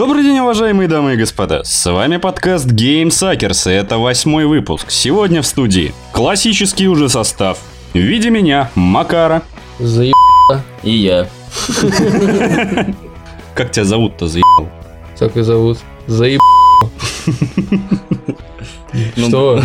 Добрый 0.00 0.22
день, 0.22 0.38
уважаемые 0.38 0.88
дамы 0.88 1.12
и 1.12 1.16
господа. 1.18 1.62
С 1.62 1.92
вами 1.92 2.16
подкаст 2.16 2.66
Game 2.66 3.08
Suckers, 3.08 3.70
и 3.70 3.74
это 3.74 3.98
восьмой 3.98 4.46
выпуск. 4.46 4.90
Сегодня 4.90 5.42
в 5.42 5.46
студии 5.46 5.92
классический 6.12 6.88
уже 6.88 7.10
состав. 7.10 7.58
В 7.92 7.98
виде 7.98 8.30
меня, 8.30 8.70
Макара. 8.74 9.42
Заеб... 9.78 10.14
И 10.82 10.90
я. 10.90 11.28
Как 13.54 13.72
тебя 13.72 13.84
зовут-то, 13.84 14.26
заебал? 14.26 14.70
Так 15.18 15.36
и 15.36 15.42
зовут. 15.42 15.76
Заеб... 16.06 16.40
Ну, 19.16 19.28
Что? 19.28 19.62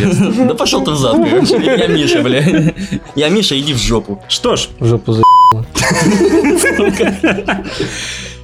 Да 0.49 0.53
пошел 0.53 0.83
ты 0.83 0.91
в 0.91 0.97
зад, 0.97 1.15
короче. 1.15 1.61
Я 1.63 1.87
Миша, 1.87 2.21
бля. 2.21 2.73
Я 3.15 3.29
Миша, 3.29 3.57
иди 3.57 3.73
в 3.73 3.77
жопу. 3.77 4.21
Что 4.27 4.57
ж, 4.57 4.67
В 4.79 4.85
жопу 4.85 5.13
заеб... 5.13 5.25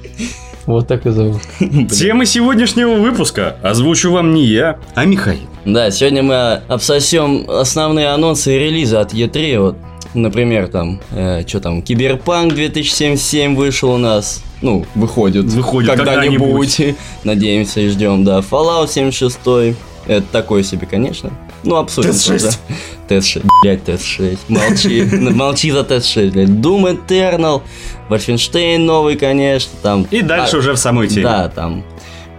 Вот 0.66 0.86
так 0.86 1.06
и 1.06 1.10
зовут. 1.10 1.42
темы 1.90 2.26
сегодняшнего 2.26 2.94
выпуска 2.94 3.56
озвучу 3.62 4.12
вам 4.12 4.32
не 4.32 4.44
я, 4.46 4.78
а 4.94 5.04
Михаил. 5.04 5.48
Да, 5.64 5.90
сегодня 5.90 6.22
мы 6.22 6.62
обсосем 6.68 7.48
основные 7.48 8.08
анонсы 8.08 8.54
и 8.54 8.58
релизы 8.58 8.96
от 8.96 9.12
E3. 9.12 9.58
Вот, 9.58 9.76
например, 10.14 10.68
там, 10.68 11.00
что 11.46 11.60
там, 11.60 11.82
Киберпанк 11.82 12.54
2077 12.54 13.54
вышел 13.56 13.90
у 13.92 13.98
нас. 13.98 14.42
Ну, 14.60 14.86
выходит. 14.94 15.46
Выходит 15.46 15.90
когда-нибудь. 15.90 16.96
Надеемся 17.24 17.80
и 17.80 17.88
ждем, 17.88 18.24
да. 18.24 18.38
Fallout 18.38 18.88
76. 18.88 19.76
Это 20.06 20.26
такое 20.30 20.62
себе, 20.62 20.86
конечно. 20.86 21.30
Ну, 21.64 21.76
обсудим. 21.76 22.10
Тест 22.10 22.26
тоже. 22.26 22.40
6. 22.40 22.58
Тест 23.08 23.28
6. 23.28 23.46
Блять, 23.62 23.84
тест 23.84 24.04
6. 24.04 24.38
Молчи. 24.48 25.02
Молчи 25.12 25.70
за 25.70 25.84
тест 25.84 26.08
6, 26.08 26.32
блядь. 26.32 26.48
Doom 26.48 26.98
Eternal. 27.06 27.62
Wolfenstein 28.08 28.78
новый, 28.78 29.16
конечно. 29.16 29.72
Там. 29.82 30.06
И 30.10 30.22
дальше 30.22 30.56
А, 30.56 30.58
уже 30.58 30.72
в 30.72 30.76
самой 30.76 31.08
теме. 31.08 31.22
Да, 31.22 31.48
там 31.48 31.84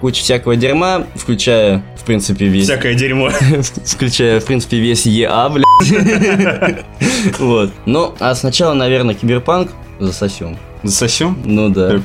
куча 0.04 0.22
всякого 0.22 0.58
дерьма, 0.58 1.08
включая, 1.16 1.82
в 1.96 2.04
принципе, 2.04 2.48
весь... 2.48 2.66
Всякое 2.66 2.94
дерьмо. 2.94 3.30
Включая, 3.86 4.42
в 4.42 4.46
принципе, 4.46 4.78
весь 4.78 5.06
ЕА, 5.06 5.48
блядь. 5.48 6.86
Вот. 7.40 7.72
Ну, 7.86 8.14
а 8.20 8.36
сначала, 8.36 8.74
наверное, 8.74 9.16
киберпанк 9.16 9.72
засосем. 10.02 10.58
Засосем? 10.84 11.42
Ну 11.46 11.70
да. 11.70 12.02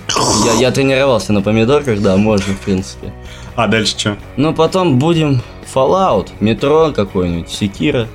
Я, 0.46 0.60
я 0.60 0.70
тренировался 0.70 1.32
на 1.32 1.42
помидорках, 1.42 2.00
да, 2.00 2.16
можно, 2.16 2.54
в 2.54 2.60
принципе. 2.60 3.12
А 3.58 3.66
дальше 3.66 3.98
что? 3.98 4.16
Но 4.36 4.52
потом 4.52 5.00
будем 5.00 5.42
Fallout, 5.74 6.28
метро 6.38 6.92
какой-нибудь, 6.94 7.50
Секира. 7.50 8.06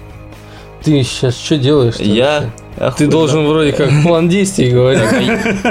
Ты 0.81 1.03
сейчас 1.03 1.37
что 1.37 1.57
делаешь? 1.57 1.97
Я... 1.97 2.51
Ты 2.97 3.07
должен 3.07 3.45
вроде 3.45 3.73
как 3.73 3.89
план 4.03 4.29
действий 4.29 4.71
говорить. 4.71 5.03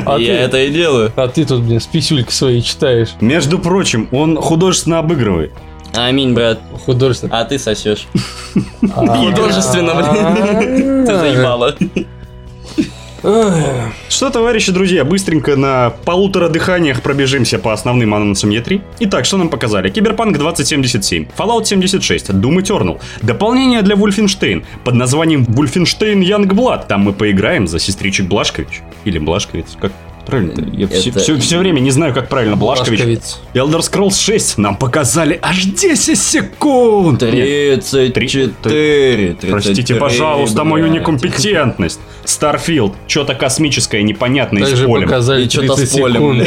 А 0.04 0.18
Я 0.18 0.26
ты- 0.36 0.40
это 0.42 0.62
и 0.62 0.70
делаю. 0.70 1.10
А 1.16 1.26
ты 1.26 1.46
тут, 1.46 1.62
блин, 1.62 1.80
с 1.80 1.88
свои 2.34 2.60
читаешь. 2.60 3.14
Между 3.22 3.58
прочим, 3.58 4.08
он 4.12 4.36
художественно 4.36 4.98
обыгрывает. 4.98 5.54
Аминь, 5.94 6.34
брат. 6.34 6.60
Художественно. 6.84 7.40
А 7.40 7.44
ты 7.46 7.58
сосешь. 7.58 8.08
А. 8.94 9.06
Художественно, 9.16 9.94
блин. 9.94 11.06
Ты 11.06 11.16
заебала. 11.16 11.74
Что, 13.22 14.30
товарищи, 14.30 14.72
друзья, 14.72 15.04
быстренько 15.04 15.54
на 15.54 15.90
полутора 16.04 16.48
дыханиях 16.48 17.02
пробежимся 17.02 17.60
по 17.60 17.72
основным 17.72 18.14
анонсам 18.14 18.50
E3. 18.50 18.82
Итак, 18.98 19.26
что 19.26 19.36
нам 19.36 19.48
показали? 19.48 19.90
Киберпанк 19.90 20.36
2077, 20.38 21.28
Fallout 21.38 21.64
76, 21.64 22.30
Doom 22.30 22.56
Eternal, 22.56 23.00
дополнение 23.22 23.82
для 23.82 23.94
Wolfenstein 23.94 24.64
под 24.82 24.94
названием 24.94 25.44
Wolfenstein 25.44 26.20
Youngblood. 26.20 26.86
Там 26.88 27.02
мы 27.02 27.12
поиграем 27.12 27.68
за 27.68 27.78
сестричек 27.78 28.26
Блашкович. 28.26 28.82
Или 29.04 29.18
Блашковиц, 29.18 29.76
как 29.80 29.92
правильно? 30.26 30.52
Я 30.72 30.86
Это- 30.86 31.20
все, 31.40 31.58
время 31.58 31.80
не 31.80 31.90
знаю, 31.90 32.12
как 32.14 32.28
правильно. 32.28 32.56
Блашкович. 32.56 33.00
Блашковиц. 33.00 33.40
Elder 33.54 33.80
Scrolls 33.80 34.18
6 34.20 34.58
нам 34.58 34.76
показали 34.76 35.38
аж 35.42 35.64
10 35.64 36.18
секунд. 36.18 37.22
Нет, 37.22 37.84
34. 37.90 39.36
Простите, 39.40 39.74
33, 39.82 39.98
пожалуйста, 39.98 40.64
мою 40.64 40.86
некомпетентность. 40.88 42.00
Starfield, 42.24 42.94
что-то 43.08 43.34
космическое, 43.34 44.02
непонятное 44.02 44.64
с 44.64 44.68
Также 44.70 44.86
полем. 44.86 45.08
показали 45.08 45.44
И 45.46 45.48
что-то 45.48 45.74
30 45.74 45.90
с 45.90 45.98
полем, 45.98 46.38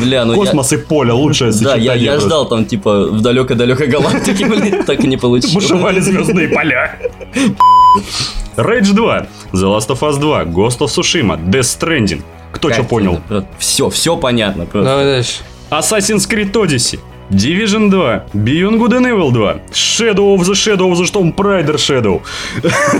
бля. 0.00 0.24
Ну 0.24 0.32
я... 0.32 0.36
Космос 0.36 0.72
и 0.72 0.76
поле, 0.76 1.12
лучшее 1.12 1.50
Да, 1.52 1.56
сочетание. 1.56 1.84
я, 1.86 1.94
я 1.94 2.20
ждал 2.20 2.46
там, 2.46 2.66
типа, 2.66 3.06
в 3.08 3.20
далекой-далекой 3.22 3.86
галактике, 3.86 4.44
блин, 4.46 4.82
так 4.86 5.02
и 5.02 5.06
не 5.06 5.16
получилось. 5.16 5.54
Бушевали 5.54 6.00
звездные 6.00 6.48
поля. 6.48 6.98
Rage 8.56 8.92
2, 8.92 9.26
The 9.54 9.66
Last 9.66 9.88
of 9.88 10.00
Us 10.00 10.18
2, 10.18 10.44
Ghost 10.44 10.80
of 10.80 10.88
Tsushima, 10.88 11.38
Death 11.42 11.78
Stranding. 11.80 12.20
Кто 12.52 12.70
что 12.72 12.84
понял? 12.84 13.20
Все, 13.58 13.88
все 13.90 14.16
понятно 14.16 14.66
просто. 14.66 14.90
Давай 14.90 15.04
дальше. 15.04 15.42
Assassin's 15.70 16.28
Creed 16.28 16.52
Odyssey, 16.52 17.00
Division 17.30 17.88
2, 17.90 18.22
Beyond 18.34 18.78
Good 18.78 18.92
and 18.92 19.06
Evil 19.06 19.32
2, 19.32 19.60
Shadow 19.72 20.36
of 20.36 20.42
the 20.44 20.54
Shadow 20.54 20.90
of 20.92 20.98
the 20.98 21.06
Storm 21.06 21.32
Prider 21.34 21.76
Shadow, 21.78 22.20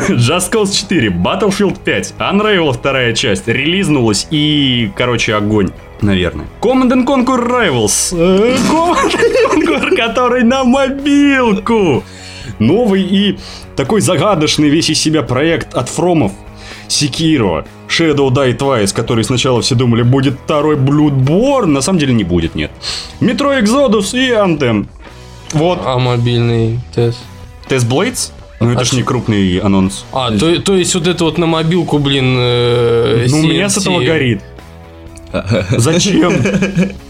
Just 0.08 0.50
Cause 0.50 0.74
4, 0.88 1.10
Battlefield 1.10 1.78
5, 1.84 2.14
Unravel 2.18 2.72
вторая 2.72 3.12
часть, 3.12 3.46
релизнулась 3.46 4.26
и, 4.30 4.90
короче, 4.96 5.34
огонь. 5.34 5.70
Наверное. 6.00 6.46
Command 6.60 6.90
and 6.90 7.04
Conquer 7.04 7.46
Rivals. 7.46 8.12
э, 8.12 8.56
Command 8.70 9.14
and 9.14 9.66
Conquer, 9.66 9.96
который 9.96 10.42
на 10.44 10.64
мобилку. 10.64 12.02
Новый 12.58 13.02
и 13.02 13.38
такой 13.76 14.00
загадочный 14.00 14.68
весь 14.68 14.90
из 14.90 14.98
себя 15.00 15.22
проект 15.22 15.74
от 15.74 15.88
Фромов. 15.88 16.32
Секиро, 16.88 17.64
Shadow 17.92 18.30
Die 18.30 18.56
Twice, 18.56 18.94
который 18.94 19.24
сначала 19.24 19.60
все 19.60 19.74
думали 19.74 20.02
будет 20.02 20.34
второй 20.44 20.76
Bloodborne, 20.76 21.66
на 21.66 21.82
самом 21.82 21.98
деле 21.98 22.14
не 22.14 22.24
будет, 22.24 22.54
нет. 22.54 22.70
Metro 23.20 23.60
Exodus 23.62 24.16
и 24.18 24.30
Anthem. 24.32 24.86
Вот, 25.52 25.80
А 25.84 25.98
мобильный 25.98 26.80
тест. 26.94 27.18
Test 27.68 27.88
Blades? 27.88 28.32
Ну 28.60 28.70
это 28.70 28.80
А 28.80 28.84
ж 28.84 28.92
не 28.92 29.02
крупный 29.02 29.58
анонс. 29.58 30.04
А, 30.12 30.30
то, 30.30 30.60
то 30.62 30.76
есть 30.76 30.94
вот 30.94 31.06
это 31.06 31.24
вот 31.24 31.36
на 31.36 31.46
мобилку, 31.46 31.98
блин, 31.98 32.36
э, 32.38 33.26
Ну 33.28 33.40
у 33.40 33.42
меня 33.42 33.68
с 33.68 33.76
этого 33.76 34.00
горит. 34.00 34.40
Зачем? 35.70 36.32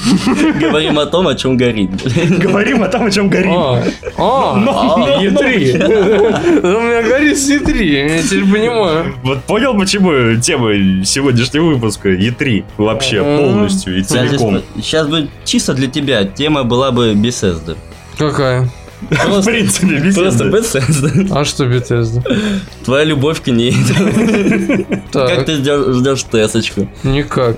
Говорим 0.60 0.98
о 0.98 1.06
том, 1.06 1.28
о 1.28 1.34
чем 1.34 1.56
горит. 1.56 1.90
Говорим 2.38 2.82
о 2.82 2.88
том, 2.88 3.06
о 3.06 3.10
чем 3.10 3.28
горит. 3.28 3.52
А, 3.54 3.82
а, 4.16 4.56
Но- 4.56 5.20
E3. 5.20 6.62
У 6.62 6.80
меня 6.80 7.02
горит 7.02 7.36
C3, 7.36 7.84
я 7.84 8.22
теперь 8.22 8.50
понимаю. 8.50 9.14
Вот 9.22 9.44
понял, 9.44 9.76
почему 9.78 10.40
тема 10.40 11.04
сегодняшнего 11.04 11.66
выпуска 11.66 12.08
E3 12.10 12.64
вообще 12.78 13.22
полностью 13.22 13.98
и 13.98 14.02
целиком. 14.02 14.62
Сейчас 14.76 15.06
бы 15.06 15.28
чисто 15.44 15.74
для 15.74 15.88
тебя 15.88 16.24
тема 16.24 16.64
была 16.64 16.90
бы 16.90 17.12
Bethesda. 17.14 17.76
Какая? 18.18 18.68
В 19.00 19.24
Просто, 19.24 19.50
принципе, 19.50 20.12
просто 20.14 20.44
беседа. 20.44 20.86
Bethesda. 20.86 21.28
А 21.30 21.44
что 21.44 21.64
Bethesda? 21.64 22.22
Твоя 22.84 23.04
любовь 23.04 23.40
к 23.42 23.46
ней. 23.48 23.74
Как 25.12 25.46
ты 25.46 25.56
ждешь, 25.56 26.22
тесочку? 26.30 26.88
никак. 27.04 27.56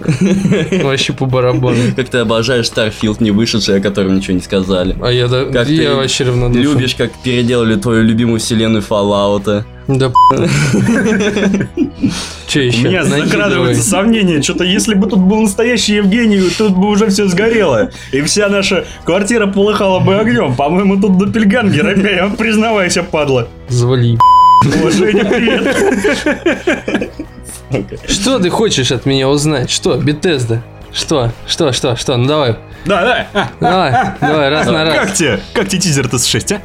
Вообще 0.82 1.12
по 1.12 1.26
барабану. 1.26 1.94
Как 1.97 2.08
ты 2.08 2.19
обожаешь 2.19 2.66
Starfield, 2.66 3.16
не 3.20 3.30
вышедший, 3.30 3.78
о 3.78 3.80
котором 3.80 4.16
ничего 4.16 4.34
не 4.34 4.41
сказали? 4.42 4.97
А 5.03 5.10
я, 5.10 5.28
да, 5.28 5.44
Как 5.47 5.69
я 5.69 5.91
ты 5.91 5.94
вообще 5.97 6.25
равнодушен. 6.25 6.62
Любишь, 6.62 6.94
как 6.94 7.10
переделали 7.22 7.76
твою 7.76 8.03
любимую 8.04 8.38
вселенную 8.41 8.82
Fallout. 8.88 9.64
Да 9.88 10.12
Че 12.47 12.60
У 12.60 12.62
еще? 12.65 12.88
меня 12.88 13.00
Накидывай. 13.03 13.20
закрадывается 13.26 13.82
сомнение, 13.82 14.43
что-то 14.43 14.65
если 14.65 14.94
бы 14.94 15.09
тут 15.09 15.20
был 15.20 15.43
настоящий 15.43 15.94
Евгений, 15.97 16.41
тут 16.56 16.76
бы 16.76 16.88
уже 16.88 17.09
все 17.09 17.26
сгорело. 17.28 17.91
И 18.12 18.21
вся 18.22 18.48
наша 18.48 18.84
квартира 19.04 19.47
полыхала 19.47 19.98
бы 20.00 20.16
огнем. 20.16 20.54
По-моему, 20.54 21.00
тут 21.00 21.19
допельгангер 21.19 21.87
опять, 21.88 22.37
признавайся, 22.37 23.03
падла. 23.03 23.48
Завали. 23.69 24.19
Уважение, 24.65 25.24
привет. 25.24 25.77
Что 28.09 28.39
ты 28.39 28.51
хочешь 28.51 28.92
от 28.92 29.07
меня 29.07 29.28
узнать? 29.28 29.71
Что, 29.71 29.97
Bethesda? 29.97 30.60
Что? 30.92 31.33
Что, 31.47 31.72
что, 31.72 31.97
что? 31.97 32.16
Ну 32.16 32.27
давай. 32.27 32.57
Да, 32.84 33.03
да. 33.03 33.27
А, 33.33 33.48
Давай, 33.60 33.92
давай, 34.21 34.48
раз 34.51 34.66
на 34.66 34.84
раз. 34.84 34.95
Как 34.95 35.12
тебе? 35.15 35.41
Как 35.54 35.68
тебе 35.68 35.80
тизер-то 35.80 36.18
с 36.18 36.27
6, 36.27 36.53
а? 36.53 36.60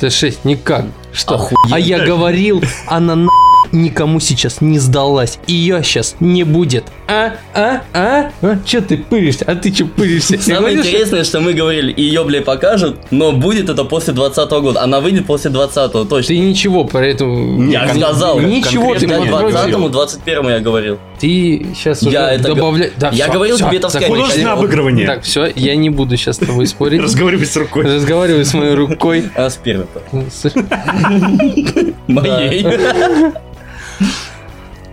Ты 0.00 0.10
шесть, 0.10 0.44
никак. 0.44 0.84
Что? 1.14 1.34
Охуеть. 1.36 1.72
А 1.72 1.78
я 1.78 2.04
говорил, 2.04 2.62
она 2.86 3.14
на 3.14 3.30
никому 3.72 4.20
сейчас 4.20 4.60
не 4.60 4.78
сдалась. 4.78 5.38
Ее 5.46 5.82
сейчас 5.82 6.16
не 6.20 6.44
будет. 6.44 6.84
А? 7.08 7.34
А? 7.54 7.82
А? 7.92 8.30
а? 8.42 8.58
Че 8.64 8.80
ты 8.80 8.98
пыришься? 8.98 9.44
А 9.46 9.54
ты 9.54 9.70
че 9.70 9.84
пыришься? 9.86 10.38
Самое 10.40 10.60
говорю, 10.60 10.82
что- 10.82 10.90
интересное, 10.90 11.24
что 11.24 11.40
мы 11.40 11.52
говорили, 11.52 11.94
ее, 11.96 12.24
бля, 12.24 12.42
покажут, 12.42 12.98
но 13.10 13.32
будет 13.32 13.68
это 13.68 13.84
после 13.84 14.12
20 14.12 14.50
года. 14.60 14.82
Она 14.82 15.00
выйдет 15.00 15.26
после 15.26 15.50
20 15.50 15.92
точно. 16.08 16.28
Ты 16.28 16.38
ничего 16.38 16.84
про 16.84 17.06
это... 17.06 17.24
Я 17.24 17.88
сказал. 17.94 18.40
Ничего 18.40 18.94
ты 18.94 19.06
нет. 19.06 19.20
20-му, 19.20 19.88
21 19.88 20.48
я 20.48 20.60
говорил. 20.60 20.98
Ты 21.24 21.66
сейчас 21.74 22.02
уже 22.02 22.10
Я 22.10 22.32
это 22.34 22.48
г- 22.50 22.54
добавляй... 22.54 22.92
Да, 22.98 23.08
я 23.08 23.24
всё, 23.24 23.32
говорил 23.32 23.56
всё, 23.56 23.66
тебе 23.68 23.78
это 23.78 23.88
в 23.88 23.92
закончили. 23.92 24.14
Художественное 24.14 24.52
обыгрывание. 24.52 25.06
Так, 25.06 25.22
все, 25.22 25.50
я 25.56 25.74
не 25.74 25.88
буду 25.88 26.18
сейчас 26.18 26.36
с 26.36 26.38
тобой 26.40 26.66
спорить. 26.66 27.00
Разговаривай 27.00 27.46
с 27.46 27.56
рукой. 27.56 27.84
Разговаривай 27.84 28.44
с 28.44 28.52
моей 28.52 28.74
рукой. 28.74 29.24
А 29.34 29.48
с 29.48 29.56
первой-то. 29.56 30.02
С- 30.30 30.52
Моей. 32.08 32.66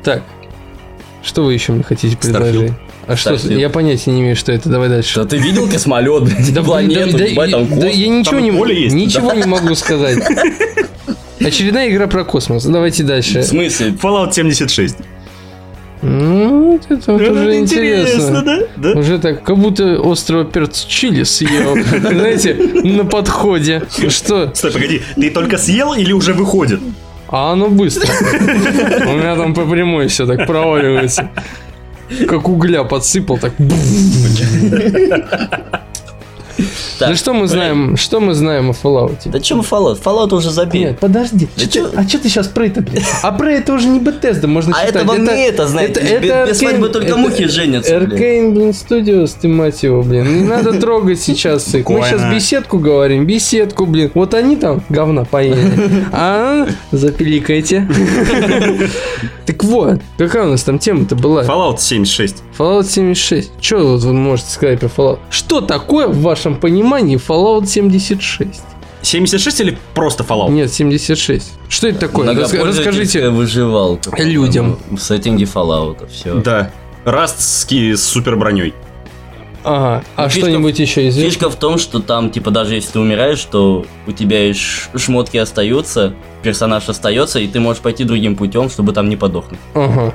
Так, 0.04 0.24
что 1.22 1.44
вы 1.44 1.54
еще 1.54 1.74
мне 1.74 1.84
хотите 1.84 2.16
предложить? 2.16 2.72
А 3.08 3.18
что, 3.18 3.34
я 3.36 3.70
понятия 3.70 4.12
не 4.12 4.22
имею, 4.22 4.38
что 4.38 4.54
это. 4.54 4.70
Давай 4.70 4.88
дальше. 4.88 5.20
Да 5.20 5.26
ты 5.26 5.38
видел 5.38 5.68
космолет, 5.70 6.24
блядь, 6.24 6.54
Да, 6.54 6.64
планету, 6.64 7.18
да, 7.18 7.26
да, 7.36 7.48
там 7.48 7.80
да 7.80 7.88
я 7.88 8.08
ничего 8.08 8.40
не, 8.40 8.52
ничего 8.52 9.34
не 9.34 9.44
могу 9.44 9.76
сказать. 9.76 10.20
Очередная 11.42 11.90
игра 11.90 12.08
про 12.08 12.24
космос. 12.24 12.64
Давайте 12.64 13.04
дальше. 13.04 13.42
В 13.42 13.46
смысле? 13.46 13.90
Fallout 14.02 14.32
76. 14.32 14.96
Ну, 16.02 16.74
вот 16.74 16.86
это 16.90 17.12
вот 17.14 17.22
уже 17.22 17.60
интересно. 17.60 18.42
да? 18.42 18.60
Да. 18.76 19.00
Уже 19.00 19.20
так, 19.20 19.44
как 19.44 19.58
будто 19.58 20.00
острого 20.04 20.46
перца 20.46 20.88
чили 20.88 21.24
съел. 21.24 21.76
Знаете, 22.00 22.56
на 22.84 23.06
подходе. 23.06 23.84
Что? 24.10 24.52
Стой, 24.54 24.72
погоди, 24.72 25.02
ты 25.16 25.30
только 25.30 25.58
съел 25.58 25.94
или 25.94 26.12
уже 26.12 26.34
выходит? 26.34 26.80
А 27.28 27.54
оно 27.54 27.70
быстро. 27.70 28.12
У 28.12 29.16
меня 29.16 29.36
там 29.36 29.54
по 29.54 29.66
прямой 29.66 30.08
все 30.08 30.26
так 30.26 30.48
проваливается. 30.48 31.30
Как 32.28 32.50
угля 32.50 32.84
подсыпал, 32.84 33.38
так. 33.38 33.54
Так, 37.00 37.10
Да 37.10 37.16
что 37.16 37.34
мы 37.34 37.48
знаем, 37.48 37.98
что 37.98 38.20
мы 38.20 38.34
знаем 38.34 38.70
о 38.70 38.74
Fallout? 38.74 39.18
Да 39.26 39.40
чё 39.40 39.56
мы 39.56 39.64
Fallout? 39.64 40.02
Fallout 40.04 40.34
уже 40.34 40.52
забили. 40.52 40.84
Нет, 40.86 41.00
подожди. 41.00 41.48
Да 41.56 41.62
Чё 41.64 41.70
чё? 41.70 41.88
ты- 41.90 41.98
а 41.98 42.08
что 42.08 42.18
ты 42.20 42.30
сейчас 42.30 42.48
про 42.48 42.66
это, 42.68 42.82
блядь? 42.82 43.04
А 43.24 43.32
про 43.32 43.52
это 43.54 43.74
уже 43.74 43.88
не 43.88 44.00
Bethesda, 44.00 44.48
можно 44.48 44.76
А 44.76 44.80
считать. 44.86 44.96
это 44.96 45.06
вам 45.06 45.24
не 45.24 45.48
это, 45.48 45.68
знаете, 45.68 46.20
без- 46.22 46.50
без 46.50 46.58
свадьбы 46.60 46.90
только 46.90 47.18
мухи 47.18 47.48
женятся, 47.48 47.98
блин. 48.00 48.12
Аркейн, 48.12 48.54
блин, 48.54 48.70
Studios, 48.70 49.32
ты 49.42 49.48
мать 49.48 49.84
его, 49.84 50.02
блин. 50.04 50.42
Не 50.44 50.48
надо 50.48 50.74
трогать 50.80 51.20
сейчас 51.20 51.74
их. 51.76 51.88
Мы 51.90 52.02
сейчас 52.04 52.34
беседку 52.34 52.78
говорим, 52.80 53.26
беседку, 53.26 53.86
блин. 53.86 54.12
Вот 54.14 54.34
они 54.34 54.56
там 54.56 54.84
говна 54.90 55.26
поели. 55.26 55.62
А 56.12 56.68
запиликайте. 56.92 57.88
Так 59.46 59.64
вот, 59.64 60.00
какая 60.18 60.46
у 60.46 60.50
нас 60.52 60.64
там 60.64 60.80
тема-то 60.80 61.16
была? 61.16 61.44
Fallout 61.44 61.80
76. 61.80 62.38
Fallout 62.62 62.84
76. 62.84 63.52
Что 63.60 63.78
вот 63.94 64.04
вы 64.04 64.14
можете 64.14 64.52
сказать 64.52 64.80
про 64.80 64.88
Fallout? 64.88 65.20
Что 65.32 65.62
такое 65.62 66.08
в 66.08 66.22
вашем 66.22 66.56
понимании 66.56 67.18
Fallout 67.18 67.66
76? 67.66 68.62
76 69.02 69.62
или 69.62 69.78
просто 69.96 70.24
Fallout? 70.24 70.52
Нет, 70.52 70.72
76. 70.72 71.54
Что 71.70 71.88
это 71.88 72.00
такое? 72.02 72.32
Расскажите. 72.36 73.30
выживалка. 73.30 74.16
людям. 74.22 74.78
В 74.92 75.00
сеттинге 75.00 75.46
Fallout, 75.46 76.08
все. 76.12 76.36
Да. 76.36 76.72
Растски 77.04 77.96
с 77.96 78.04
супер 78.04 78.36
броней. 78.36 78.76
Ага. 79.64 80.04
А 80.16 80.28
Фишка- 80.30 80.42
что-нибудь 80.50 80.78
еще 80.78 81.10
известно? 81.10 81.32
Фишка 81.32 81.50
в 81.50 81.56
том, 81.56 81.80
что 81.80 82.00
там, 82.00 82.30
типа, 82.30 82.52
даже 82.52 82.76
если 82.76 82.92
ты 82.94 83.00
умираешь, 83.00 83.44
то 83.44 83.86
у 84.06 84.12
тебя 84.12 84.50
и 84.50 84.54
шмотки 84.54 85.38
остаются, 85.38 86.14
персонаж 86.44 86.90
остается, 86.90 87.40
и 87.40 87.48
ты 87.48 87.60
можешь 87.60 87.82
пойти 87.82 88.04
другим 88.04 88.36
путем, 88.36 88.70
чтобы 88.70 88.94
там 88.94 89.10
не 89.10 89.18
подохнуть. 89.18 89.60
Ага. 89.74 90.14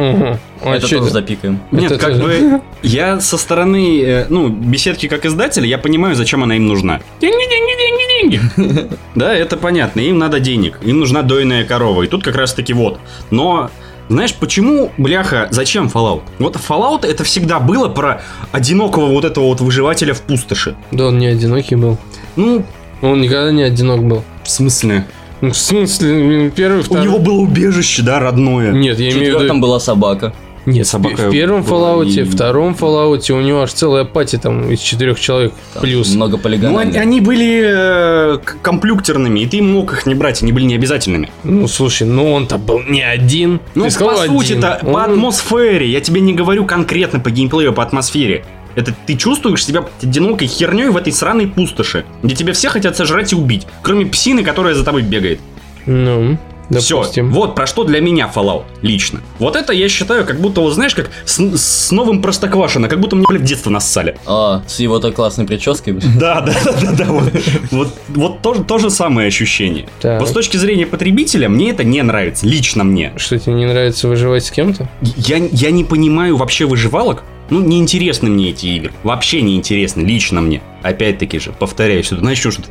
Ага. 0.00 0.38
А 0.62 0.70
это 0.76 0.82
тоже 0.82 0.96
это? 0.96 1.10
запикаем. 1.10 1.60
Нет, 1.70 1.92
Это 1.92 1.98
как 2.00 2.18
тоже- 2.18 2.22
бы 2.22 2.62
я 2.82 3.20
со 3.20 3.36
стороны, 3.36 4.02
э, 4.02 4.26
ну, 4.28 4.48
беседки 4.48 5.08
как 5.08 5.26
издателя, 5.26 5.66
я 5.66 5.78
понимаю, 5.78 6.14
зачем 6.14 6.42
она 6.42 6.56
им 6.56 6.66
нужна. 6.66 7.00
Деньги, 7.20 7.44
деньги, 7.50 7.72
деньги, 7.78 8.46
деньги. 8.58 8.88
Да, 9.14 9.34
это 9.34 9.56
понятно, 9.56 10.00
им 10.00 10.18
надо 10.18 10.40
денег, 10.40 10.78
им 10.82 11.00
нужна 11.00 11.22
дойная 11.22 11.64
корова, 11.64 12.02
и 12.02 12.06
тут 12.06 12.22
как 12.24 12.36
раз 12.36 12.54
таки 12.54 12.72
вот. 12.72 12.98
Но 13.30 13.70
знаешь, 14.08 14.34
почему, 14.34 14.90
бляха, 14.98 15.48
зачем 15.50 15.86
Fallout? 15.86 16.22
Вот 16.38 16.56
Fallout 16.56 17.06
это 17.06 17.22
всегда 17.24 17.60
было 17.60 17.88
про 17.88 18.22
одинокого 18.52 19.06
вот 19.06 19.24
этого 19.24 19.44
вот 19.44 19.60
выживателя 19.60 20.14
в 20.14 20.22
пустоши. 20.22 20.74
Да 20.90 21.06
он 21.06 21.18
не 21.18 21.26
одинокий 21.28 21.76
был. 21.76 21.96
Ну, 22.36 22.64
Он 23.02 23.20
никогда 23.20 23.50
не 23.52 23.62
одинок 23.62 24.02
был. 24.04 24.24
в 24.44 24.50
смысле? 24.50 25.04
Ну, 25.40 25.50
в 25.52 25.56
смысле, 25.56 26.50
первый, 26.54 26.80
У 26.80 26.82
второй... 26.82 27.04
него 27.04 27.18
было 27.18 27.38
убежище, 27.40 28.02
да, 28.02 28.18
родное. 28.20 28.72
Нет, 28.72 28.98
я 29.00 29.10
В 29.10 29.14
имею 29.14 29.38
в 29.38 29.42
виду... 29.42 29.58
была 29.60 29.80
собака. 29.80 30.34
Нет, 30.66 30.86
собака 30.86 31.28
в 31.28 31.30
первом 31.32 31.62
Fallout, 31.62 32.06
и- 32.10 32.22
втором 32.22 32.76
Fallout 32.78 33.32
у 33.32 33.40
него 33.40 33.62
аж 33.62 33.72
целая 33.72 34.04
пати 34.04 34.36
там 34.36 34.70
из 34.70 34.78
четырех 34.80 35.18
человек 35.18 35.54
Там 35.72 35.82
плюс. 35.82 36.14
Много 36.14 36.36
Ну, 36.36 36.42
полигональных. 36.42 36.94
они, 36.96 36.98
они 36.98 37.20
были 37.22 37.62
э, 37.66 38.38
комплюктерными, 38.60 39.40
и 39.40 39.46
ты 39.46 39.62
мог 39.62 39.94
их 39.94 40.04
не 40.04 40.14
брать, 40.14 40.42
они 40.42 40.52
были 40.52 40.64
не 40.64 40.74
обязательными. 40.74 41.30
Ну, 41.44 41.66
слушай, 41.66 42.06
ну 42.06 42.30
он-то 42.30 42.58
был 42.58 42.80
не 42.86 43.00
один. 43.00 43.60
Ну, 43.74 43.84
Ты 43.84 43.90
сказал 43.90 44.16
по 44.16 44.26
сути, 44.26 44.52
один. 44.52 44.58
это 44.64 44.80
Он- 44.86 44.92
по 44.92 45.04
атмосфере. 45.04 45.88
Я 45.90 46.00
тебе 46.02 46.20
не 46.20 46.34
говорю 46.34 46.66
конкретно 46.66 47.20
по 47.20 47.30
геймплею, 47.30 47.72
по 47.72 47.82
атмосфере. 47.82 48.44
Это 48.74 48.94
ты 49.06 49.16
чувствуешь 49.16 49.64
себя 49.64 49.84
одинокой 50.02 50.46
херней 50.46 50.88
в 50.88 50.96
этой 50.96 51.12
сраной 51.12 51.46
пустоши, 51.46 52.04
где 52.22 52.34
тебя 52.34 52.52
все 52.52 52.68
хотят 52.68 52.96
сожрать 52.96 53.32
и 53.32 53.36
убить, 53.36 53.66
кроме 53.82 54.06
псины, 54.06 54.42
которая 54.42 54.74
за 54.74 54.84
тобой 54.84 55.02
бегает. 55.02 55.40
Ну, 55.86 56.38
Все. 56.78 56.96
допустим. 56.98 57.32
Вот 57.32 57.54
про 57.54 57.66
что 57.66 57.84
для 57.84 58.00
меня 58.00 58.30
Fallout 58.32 58.64
лично. 58.82 59.20
Вот 59.38 59.56
это 59.56 59.72
я 59.72 59.88
считаю, 59.88 60.24
как 60.24 60.40
будто, 60.40 60.60
вот 60.60 60.72
знаешь, 60.72 60.94
как 60.94 61.10
с, 61.24 61.40
с 61.40 61.90
новым 61.90 62.22
Простоквашино, 62.22 62.88
как 62.88 63.00
будто 63.00 63.16
мне, 63.16 63.24
блядь, 63.28 63.42
в 63.42 63.44
детство 63.44 63.70
нассали. 63.70 64.16
А, 64.26 64.62
с 64.66 64.78
его-то 64.78 65.10
классной 65.10 65.46
прической. 65.46 65.98
Да, 66.20 66.42
да, 66.42 66.52
да, 66.64 66.72
да, 66.72 66.92
да. 66.92 67.04
Вот, 67.06 67.32
вот, 67.70 67.88
вот 68.08 68.42
то, 68.42 68.54
то 68.62 68.78
же 68.78 68.90
самое 68.90 69.28
ощущение. 69.28 69.88
Так. 70.00 70.20
Вот 70.20 70.28
с 70.28 70.32
точки 70.32 70.58
зрения 70.58 70.86
потребителя, 70.86 71.48
мне 71.48 71.70
это 71.70 71.82
не 71.82 72.02
нравится. 72.02 72.46
Лично 72.46 72.84
мне. 72.84 73.12
Что 73.16 73.38
тебе 73.38 73.54
не 73.54 73.66
нравится 73.66 74.06
выживать 74.06 74.44
с 74.44 74.50
кем-то? 74.50 74.88
Я, 75.16 75.38
я 75.38 75.70
не 75.70 75.84
понимаю 75.84 76.36
вообще 76.36 76.66
выживалок. 76.66 77.24
Ну, 77.50 77.60
неинтересны 77.60 78.30
мне 78.30 78.50
эти 78.50 78.66
игры. 78.66 78.92
Вообще 79.02 79.42
неинтересны, 79.42 80.02
лично 80.02 80.40
мне. 80.40 80.62
Опять-таки 80.82 81.38
же, 81.38 81.52
повторяю, 81.52 82.02
что 82.02 82.16
начнешь 82.16 82.54
что-то. 82.54 82.68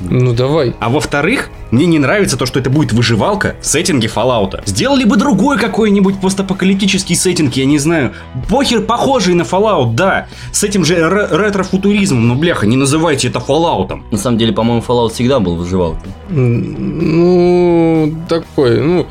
Ну 0.00 0.32
давай. 0.32 0.74
А 0.80 0.88
во-вторых, 0.88 1.50
мне 1.70 1.86
не 1.86 1.98
нравится 1.98 2.36
то, 2.36 2.44
что 2.46 2.58
это 2.58 2.70
будет 2.70 2.92
выживалка 2.92 3.54
в 3.60 3.66
сеттинге 3.66 4.08
Fallout. 4.12 4.62
Сделали 4.64 5.04
бы 5.04 5.16
другой 5.16 5.58
какой-нибудь 5.58 6.20
постапокалиптический 6.20 7.14
сеттинг, 7.14 7.54
я 7.54 7.66
не 7.66 7.78
знаю. 7.78 8.14
Похер 8.48 8.80
похожий 8.80 9.34
на 9.34 9.42
Fallout, 9.42 9.94
да. 9.94 10.26
С 10.50 10.64
этим 10.64 10.84
же 10.84 10.96
ре- 11.08 11.28
ретро-футуризмом, 11.30 12.26
но 12.26 12.34
бляха, 12.34 12.66
не 12.66 12.76
называйте 12.76 13.28
это 13.28 13.38
Fallout. 13.38 14.00
На 14.10 14.18
самом 14.18 14.38
деле, 14.38 14.52
по-моему, 14.52 14.82
Fallout 14.86 15.10
всегда 15.12 15.38
был 15.38 15.54
выживалкой. 15.56 16.10
Ну, 16.30 18.14
такой, 18.28 18.80
ну, 18.80 19.06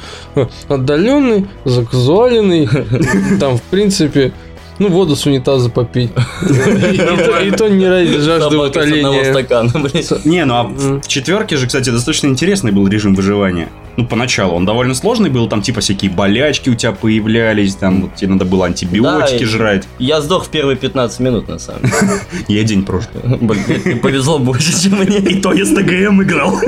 отдаленный, 0.68 1.48
заказуаленный. 1.64 2.68
Там, 3.40 3.58
в 3.58 3.62
принципе, 3.64 4.34
ну, 4.80 4.90
воду 4.90 5.16
с 5.16 5.26
унитаза 5.26 5.70
попить. 5.70 6.12
И 6.44 7.52
то- 7.52 7.68
не 7.70 7.88
ради 7.88 8.20
жажды 8.20 8.56
с 8.56 8.60
утоления. 8.60 10.22
Не, 10.26 10.46
ну 10.46 10.54
а 10.56 10.64
в 10.64 11.08
четверке 11.08 11.58
же, 11.58 11.68
кстати, 11.68 11.90
достаточно 11.90 12.28
интересный 12.28 12.72
был 12.72 12.88
режим 12.88 13.16
выживания. 13.16 13.70
Ну, 13.98 14.06
поначалу 14.06 14.56
он 14.56 14.66
довольно 14.66 14.94
сложный 14.94 15.30
был, 15.30 15.48
там 15.48 15.62
типа 15.62 15.80
всякие 15.80 16.12
болячки 16.12 16.70
у 16.70 16.76
тебя 16.76 16.92
появлялись, 16.92 17.76
там 17.76 18.04
вот 18.04 18.16
тебе 18.16 18.32
надо 18.32 18.44
было 18.46 18.66
антибиотики 18.66 19.46
жрать. 19.46 19.88
Я 20.00 20.22
сдох 20.22 20.46
в 20.46 20.50
первые 20.50 20.76
15 20.76 21.20
минут, 21.22 21.48
на 21.48 21.60
самом 21.60 21.84
деле. 21.84 22.20
Я 22.50 22.64
день 22.64 22.84
прожил. 22.84 23.10
Повезло 24.02 24.40
больше, 24.40 24.74
чем 24.82 25.00
мне. 25.00 25.18
И 25.20 25.42
то 25.42 25.54
я 25.54 25.66
с 25.66 25.70
ТГМ 25.70 26.24
играл. 26.24 26.60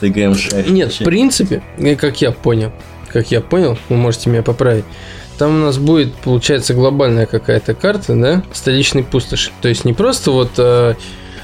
Ты 0.00 0.08
ГМ 0.08 0.34
шаришь. 0.34 0.70
Нет, 0.70 0.92
в 0.92 1.04
принципе, 1.04 1.62
как 1.98 2.20
я 2.22 2.32
понял, 2.32 2.72
как 3.12 3.30
я 3.30 3.40
понял, 3.40 3.78
вы 3.88 3.96
можете 3.96 4.30
меня 4.30 4.42
поправить, 4.42 4.84
там 5.42 5.56
у 5.56 5.64
нас 5.64 5.76
будет, 5.76 6.14
получается, 6.14 6.72
глобальная 6.72 7.26
какая-то 7.26 7.74
карта, 7.74 8.14
да, 8.14 8.44
столичной 8.52 9.02
пустоши. 9.02 9.50
То 9.60 9.68
есть 9.68 9.84
не 9.84 9.92
просто 9.92 10.30
вот 10.30 10.50
э, 10.56 10.94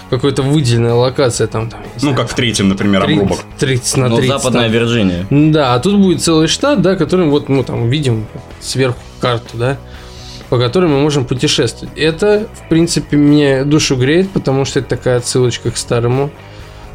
какая-то 0.08 0.42
выделенная 0.42 0.94
локация 0.94 1.48
там, 1.48 1.68
там, 1.68 1.80
Ну, 1.94 1.98
знаю, 2.00 2.16
как 2.16 2.30
в 2.30 2.34
третьем, 2.34 2.68
например, 2.68 3.02
30, 3.04 3.22
обрубок. 3.22 3.44
30 3.58 3.96
на 3.96 4.08
Ну, 4.08 4.16
30. 4.18 4.30
западная 4.36 4.62
там. 4.62 4.72
Вирджиния. 4.72 5.26
Да, 5.30 5.74
а 5.74 5.80
тут 5.80 5.98
будет 5.98 6.22
целый 6.22 6.46
штат, 6.46 6.80
да, 6.80 6.94
который 6.94 7.26
вот 7.26 7.48
мы 7.48 7.64
там 7.64 7.88
видим 7.88 8.26
сверху 8.60 9.00
карту, 9.18 9.56
да, 9.56 9.78
по 10.48 10.58
которой 10.58 10.88
мы 10.88 11.00
можем 11.00 11.24
путешествовать. 11.24 11.98
Это, 11.98 12.46
в 12.54 12.68
принципе, 12.68 13.16
мне 13.16 13.64
душу 13.64 13.96
греет, 13.96 14.30
потому 14.30 14.64
что 14.64 14.78
это 14.78 14.90
такая 14.90 15.16
отсылочка 15.16 15.72
к 15.72 15.76
старому 15.76 16.30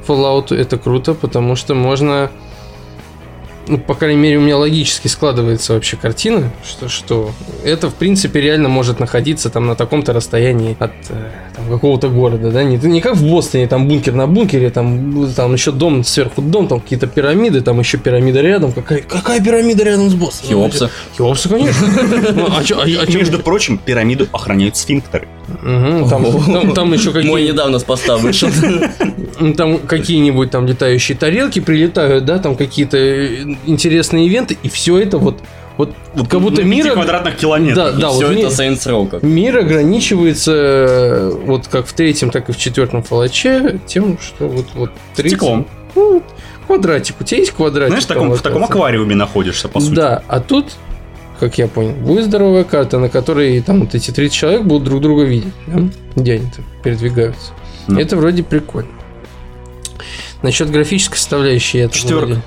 Fallout. 0.07 0.55
Это 0.55 0.77
круто, 0.77 1.15
потому 1.15 1.57
что 1.57 1.75
можно 1.75 2.31
ну, 3.67 3.77
по 3.77 3.93
крайней 3.93 4.19
мере, 4.19 4.37
у 4.37 4.41
меня 4.41 4.57
логически 4.57 5.07
складывается 5.07 5.73
вообще 5.73 5.97
картина, 5.97 6.51
что, 6.63 6.89
что 6.89 7.31
это, 7.63 7.89
в 7.89 7.95
принципе, 7.95 8.41
реально 8.41 8.69
может 8.69 8.99
находиться 8.99 9.49
там 9.49 9.67
на 9.67 9.75
таком-то 9.75 10.13
расстоянии 10.13 10.75
от 10.79 10.91
э, 11.09 11.31
там, 11.63 11.71
какого-то 11.73 12.09
города, 12.09 12.51
да, 12.51 12.63
не, 12.63 12.77
не 12.77 13.01
как 13.01 13.15
в 13.15 13.29
Бостоне, 13.29 13.67
там 13.67 13.87
бункер 13.87 14.13
на 14.13 14.27
бункере, 14.27 14.69
там, 14.69 15.27
там 15.35 15.53
еще 15.53 15.71
дом 15.71 16.03
сверху 16.03 16.41
дом, 16.41 16.67
там 16.67 16.79
какие-то 16.79 17.07
пирамиды, 17.07 17.61
там 17.61 17.79
еще 17.79 17.97
пирамида 17.97 18.41
рядом, 18.41 18.71
какая, 18.71 19.01
какая 19.01 19.41
пирамида 19.41 19.83
рядом 19.83 20.09
с 20.09 20.13
Бостоном? 20.13 20.63
Хеопса. 20.63 20.89
Хеопса, 21.17 21.49
конечно. 21.49 21.87
Ну, 22.35 22.47
а 22.47 22.61
а- 22.75 22.83
а 22.83 23.11
между 23.11 23.39
прочим, 23.39 23.77
пирамиду 23.77 24.27
охраняют 24.31 24.77
сфинктеры. 24.77 25.27
Там, 26.73 26.93
еще 26.93 27.11
Мой 27.11 27.21
какие 27.23 27.51
недавно 27.51 27.79
с 27.79 27.83
поста 27.83 28.17
вышел. 28.17 28.49
Там 29.57 29.79
какие-нибудь 29.79 30.51
там 30.51 30.65
летающие 30.65 31.17
тарелки 31.17 31.59
прилетают, 31.59 32.25
да, 32.25 32.39
там 32.39 32.55
какие-то 32.55 32.97
э, 32.97 33.55
интересные 33.65 34.27
ивенты, 34.27 34.57
и 34.63 34.69
все 34.69 34.97
это 34.99 35.17
вот, 35.17 35.39
вот, 35.77 35.93
Вот 36.13 36.27
как 36.27 36.41
будто 36.41 36.57
пяти 36.57 36.67
мир, 36.67 36.93
квадратных 36.93 37.35
километров. 37.37 37.75
Да, 37.75 37.91
да, 37.91 38.09
Все 38.11 38.27
вот 38.27 38.37
это 38.37 38.47
Saints 38.47 38.85
Row 38.85 39.09
как. 39.09 39.23
мир 39.23 39.57
ограничивается 39.57 40.51
э, 40.53 41.31
вот 41.45 41.67
как 41.67 41.87
в 41.87 41.93
третьем, 41.93 42.29
так 42.29 42.49
и 42.49 42.51
в 42.51 42.57
четвертом 42.57 43.03
фалаче 43.03 43.79
тем, 43.87 44.19
что 44.19 44.47
вот, 44.47 44.67
вот 44.75 44.91
30, 45.15 45.31
Стеклом. 45.37 45.67
ну, 45.95 46.21
квадратик, 46.67 47.15
у 47.19 47.23
тебя 47.23 47.39
есть 47.39 47.51
квадратик? 47.51 47.89
Знаешь, 47.89 48.03
в 48.03 48.07
там 48.07 48.17
таком, 48.17 48.33
в 48.35 48.41
таком 48.41 48.63
аквариуме 48.63 49.15
находишься, 49.15 49.67
по 49.67 49.79
сути. 49.79 49.95
Да, 49.95 50.23
а 50.27 50.39
тут 50.39 50.73
как 51.39 51.57
я 51.57 51.67
понял, 51.67 51.91
будет 51.93 52.25
здоровая 52.25 52.63
карта, 52.63 52.99
на 52.99 53.09
которой 53.09 53.59
там 53.61 53.81
вот 53.81 53.95
эти 53.95 54.11
30 54.11 54.33
человек 54.33 54.61
будут 54.63 54.85
друг 54.85 55.01
друга 55.01 55.23
видеть, 55.23 55.53
да? 55.67 55.89
где 56.15 56.33
они 56.35 56.45
там 56.55 56.63
передвигаются. 56.83 57.51
Ну. 57.87 57.99
Это 57.99 58.15
вроде 58.15 58.43
прикольно. 58.43 58.89
Насчет 60.41 60.69
графической 60.69 61.17
составляющей 61.17 61.79
это 61.79 61.95
Четверка. 61.95 62.25
вроде- 62.25 62.41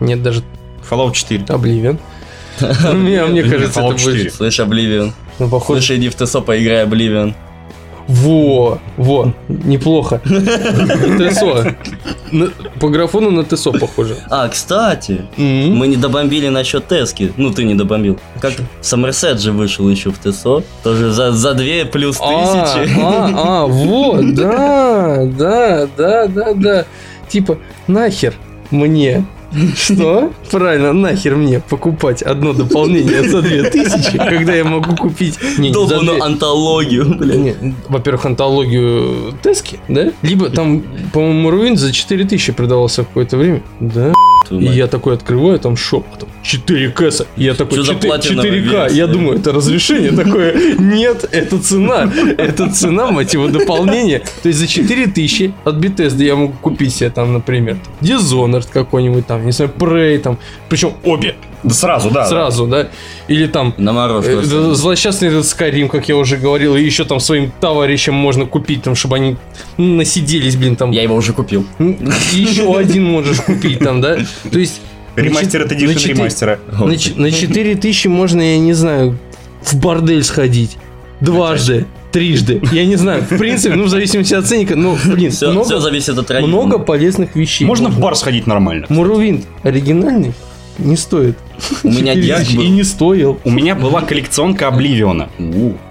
Нет, 0.00 0.22
даже 0.22 0.44
Fallout 0.88 1.12
4. 1.14 1.44
Oblivion. 1.46 1.98
Мне, 2.92 3.24
мне 3.24 3.42
кажется, 3.42 3.80
это 3.80 3.88
будет... 3.88 4.00
4. 4.00 4.30
Слышь, 4.30 4.60
Обливион. 4.60 5.12
Ну, 5.38 5.48
похоже... 5.48 5.80
Слышь, 5.82 5.98
иди 5.98 6.08
в 6.08 6.14
ТСО, 6.16 6.40
поиграй 6.40 6.82
Обливион. 6.82 7.34
Во, 8.08 8.78
во, 8.96 9.32
неплохо. 9.48 10.20
ТСО. 10.24 11.74
По 12.80 12.88
графону 12.88 13.30
на 13.30 13.42
ТСО 13.44 13.72
похоже. 13.72 14.16
А, 14.30 14.48
кстати, 14.48 15.22
мы 15.36 15.88
не 15.88 15.96
добомбили 15.96 16.46
насчет 16.48 16.86
Тески. 16.86 17.32
Ну, 17.36 17.50
ты 17.52 17.64
не 17.64 17.74
добомбил. 17.74 18.18
Как 18.40 18.52
Сомерсет 18.80 19.40
же 19.40 19.50
вышел 19.50 19.88
еще 19.88 20.10
в 20.12 20.18
ТСО. 20.18 20.62
Тоже 20.84 21.10
за, 21.10 21.32
за 21.32 21.54
2 21.54 21.64
плюс 21.90 22.18
А, 22.20 22.76
тысячи. 22.76 23.00
а, 23.00 23.62
а, 23.62 23.66
вот, 23.66 24.34
да, 24.34 25.24
да, 25.26 25.88
да, 25.96 26.26
да, 26.28 26.54
да. 26.54 26.84
Типа, 27.28 27.58
нахер 27.88 28.34
мне. 28.70 29.24
Что? 29.76 30.32
Правильно, 30.50 30.92
нахер 30.92 31.36
мне 31.36 31.60
покупать 31.60 32.22
одно 32.22 32.52
дополнение 32.52 33.28
за 33.28 33.42
2000, 33.42 34.18
когда 34.18 34.54
я 34.54 34.64
могу 34.64 34.96
купить... 34.96 35.38
Не, 35.58 35.70
Долбаную 35.70 36.16
две- 36.16 36.22
антологию, 36.24 37.16
блин. 37.16 37.74
Во-первых, 37.88 38.26
антологию 38.26 39.34
Тески, 39.42 39.78
да? 39.88 40.12
Либо 40.22 40.50
там, 40.50 40.82
по-моему, 41.12 41.50
Руин 41.50 41.76
за 41.76 41.92
4000 41.92 42.52
продавался 42.52 43.04
какое-то 43.04 43.36
время. 43.36 43.62
Да. 43.80 44.12
И 44.50 44.64
я 44.64 44.86
такой 44.86 45.14
открываю, 45.14 45.58
там 45.58 45.76
шоп, 45.76 46.06
там 46.18 46.28
4 46.42 46.90
кэса. 46.90 47.26
И 47.36 47.44
я 47.44 47.54
такой, 47.54 47.78
Чё 47.78 47.82
за 47.84 47.94
4, 47.94 48.08
платиновая 48.08 48.50
4К. 48.50 48.58
версия? 48.60 48.96
Я 48.96 49.06
думаю, 49.06 49.38
это 49.38 49.52
разрешение 49.52 50.12
такое. 50.12 50.76
Нет, 50.78 51.28
это 51.32 51.58
цена. 51.58 52.10
Это 52.38 52.70
цена, 52.72 53.10
мать 53.10 53.34
его, 53.34 53.48
дополнения. 53.48 54.22
То 54.42 54.48
есть 54.48 54.58
за 54.58 54.66
4000 54.66 55.52
от 55.64 55.76
Bethesda 55.76 56.22
я 56.22 56.36
могу 56.36 56.54
купить 56.60 56.94
себе 56.94 57.10
там, 57.10 57.32
например, 57.32 57.78
Dishonored 58.00 58.68
какой-нибудь 58.72 59.26
там, 59.26 59.44
не 59.44 59.52
знаю, 59.52 59.70
Prey 59.76 60.18
там. 60.18 60.38
Причем 60.68 60.92
обе 61.04 61.34
Да 61.66 61.74
сразу, 61.74 62.10
да. 62.10 62.26
сразу, 62.26 62.66
да. 62.66 62.88
Или 63.28 63.46
там 63.46 63.74
На 63.76 63.92
морожку. 63.92 64.30
Э, 64.30 64.42
Злосчастный 64.74 65.28
этот 65.28 65.44
Skyrim, 65.44 65.88
как 65.88 66.08
я 66.08 66.16
уже 66.16 66.36
говорил, 66.36 66.76
и 66.76 66.82
еще 66.82 67.04
там 67.04 67.20
своим 67.20 67.52
товарищам 67.60 68.14
можно 68.14 68.46
купить, 68.46 68.82
там, 68.82 68.94
чтобы 68.94 69.16
они 69.16 69.36
насиделись, 69.76 70.56
блин, 70.56 70.76
там. 70.76 70.92
Я 70.92 71.02
его 71.02 71.16
уже 71.16 71.32
купил. 71.32 71.66
Еще 72.32 72.74
один 72.78 73.04
можешь 73.04 73.40
купить 73.40 73.80
там, 73.80 74.00
да? 74.00 74.16
То 74.50 74.58
есть... 74.58 74.80
Ремастер 75.16 75.62
это 75.62 75.74
четыре- 75.74 76.14
ремастера. 76.14 76.58
На, 76.78 76.96
ч- 76.96 77.14
на 77.16 77.30
4000 77.32 78.06
можно, 78.08 78.40
я 78.42 78.58
не 78.58 78.74
знаю, 78.74 79.18
в 79.62 79.74
бордель 79.76 80.22
сходить. 80.22 80.76
Дважды, 81.20 81.86
трижды. 82.12 82.60
Я 82.70 82.84
не 82.84 82.96
знаю. 82.96 83.22
В 83.22 83.38
принципе, 83.38 83.74
ну, 83.76 83.84
в 83.84 83.88
зависимости 83.88 84.34
от 84.34 84.46
ценника, 84.46 84.76
ну, 84.76 84.96
блин, 85.06 85.30
Все, 85.30 85.50
много, 85.50 85.80
зависит 85.80 86.18
от 86.18 86.30
района. 86.30 86.46
много 86.46 86.78
полезных 86.78 87.34
вещей. 87.34 87.64
Можно 87.64 87.88
в 87.88 87.98
бар 87.98 88.14
сходить 88.14 88.46
нормально. 88.46 88.84
Муровинт 88.90 89.46
оригинальный 89.62 90.34
не 90.78 90.96
стоит. 90.96 91.38
У 91.82 91.90
меня 91.90 92.14
4000 92.14 92.38
диск 92.38 92.56
был. 92.56 92.62
И 92.62 92.68
не 92.68 92.84
стоил. 92.84 93.40
У 93.44 93.50
меня 93.50 93.74
была 93.74 94.02
коллекционка 94.02 94.68
Обливиона. 94.68 95.28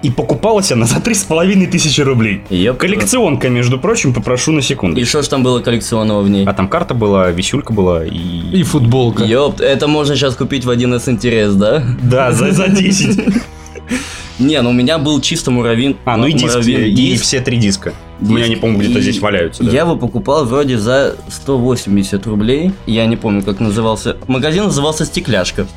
И 0.02 0.10
покупалась 0.10 0.72
она 0.72 0.86
за 0.86 1.00
три 1.00 1.14
с 1.14 1.24
половиной 1.24 1.68
тысячи 1.68 2.02
рублей. 2.02 2.42
Коллекционка, 2.78 3.50
между 3.50 3.80
прочим, 3.80 4.14
попрошу 4.14 4.52
на 4.52 4.62
секунду. 4.62 5.00
И 5.00 5.06
что 5.06 5.22
ж 5.22 5.28
там 5.28 5.44
было 5.44 5.60
коллекционного 5.60 6.22
в 6.22 6.30
ней? 6.30 6.46
А 6.46 6.54
там 6.54 6.68
карта 6.68 6.94
была, 6.94 7.32
висюлька 7.32 7.74
была 7.74 8.06
и... 8.06 8.18
И 8.52 8.64
футболка. 8.64 9.24
Ёпт, 9.24 9.62
это 9.62 9.88
можно 9.88 10.16
сейчас 10.16 10.36
купить 10.36 10.66
в 10.66 10.70
1С 10.70 11.10
интерес, 11.10 11.54
да? 11.54 11.84
Да, 12.02 12.32
за, 12.32 12.52
за 12.52 12.68
10. 12.68 13.20
Не, 14.40 14.62
ну 14.62 14.72
у 14.72 14.74
меня 14.74 14.98
был 14.98 15.22
чисто 15.22 15.52
муравин. 15.52 15.96
А, 16.04 16.18
ну 16.18 16.28
и 16.28 16.34
диск, 16.34 16.58
и 16.68 17.18
все 17.18 17.40
три 17.40 17.58
диска. 17.58 17.94
У 18.22 18.26
Диск. 18.26 18.32
меня, 18.38 18.48
не 18.48 18.56
помню, 18.56 18.80
где-то 18.80 19.00
И 19.00 19.02
здесь 19.02 19.20
валяются. 19.20 19.64
да. 19.64 19.72
Я 19.72 19.82
его 19.82 19.96
покупал 19.98 20.46
вроде 20.46 20.78
за 20.78 21.16
180 21.30 22.26
рублей. 22.28 22.72
Я 22.86 23.06
не 23.08 23.18
помню, 23.18 23.44
как 23.44 23.60
назывался. 23.60 24.16
Магазин 24.28 24.66
назывался 24.66 25.06
Стекляшка. 25.06 25.68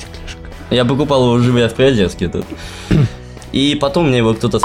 Я 0.70 0.84
покупал 0.84 1.24
его 1.24 1.38
живя 1.38 1.68
в 1.68 1.74
Приозерске 1.74 2.28
тут. 2.28 2.44
И 3.52 3.76
потом 3.80 4.08
мне 4.08 4.18
его 4.18 4.34
кто-то 4.34 4.60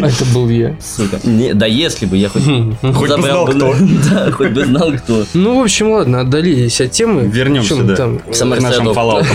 А 0.00 0.06
это 0.06 0.24
был 0.34 0.48
я. 0.48 0.76
сука. 0.80 1.18
Не, 1.24 1.54
да 1.54 1.66
если 1.66 2.06
бы 2.06 2.16
я 2.16 2.28
хоть... 2.28 2.42
Хоть 2.44 2.82
бы 2.82 3.08
забрал 3.08 3.46
знал, 3.46 3.46
кто. 3.46 3.74
Да, 4.10 4.30
хоть 4.30 4.50
бы 4.50 4.64
знал 4.64 4.92
кто. 4.92 5.24
Ну, 5.34 5.58
в 5.58 5.62
общем, 5.62 5.90
ладно, 5.90 6.20
отдалились 6.20 6.80
от 6.80 6.92
темы. 6.92 7.22
Вернемся, 7.22 7.82
да. 7.82 7.96
Там, 7.96 8.18
К 8.20 8.44
нашим 8.44 8.88
Shadow. 8.88 8.94
Fallout. 8.94 9.26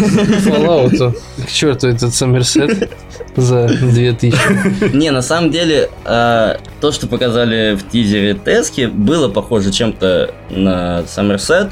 Fallout. 0.45 1.17
К 1.45 1.51
черту 1.51 1.87
этот 1.87 2.13
Сомерсет 2.13 2.91
за 3.35 3.67
2000. 3.67 4.93
Не, 4.95 5.11
на 5.11 5.21
самом 5.21 5.51
деле, 5.51 5.89
а, 6.05 6.57
то, 6.81 6.91
что 6.91 7.07
показали 7.07 7.75
в 7.75 7.89
тизере 7.89 8.33
Тески, 8.35 8.85
было 8.85 9.27
похоже 9.29 9.71
чем-то 9.71 10.33
на 10.49 11.03
Сомерсет, 11.07 11.71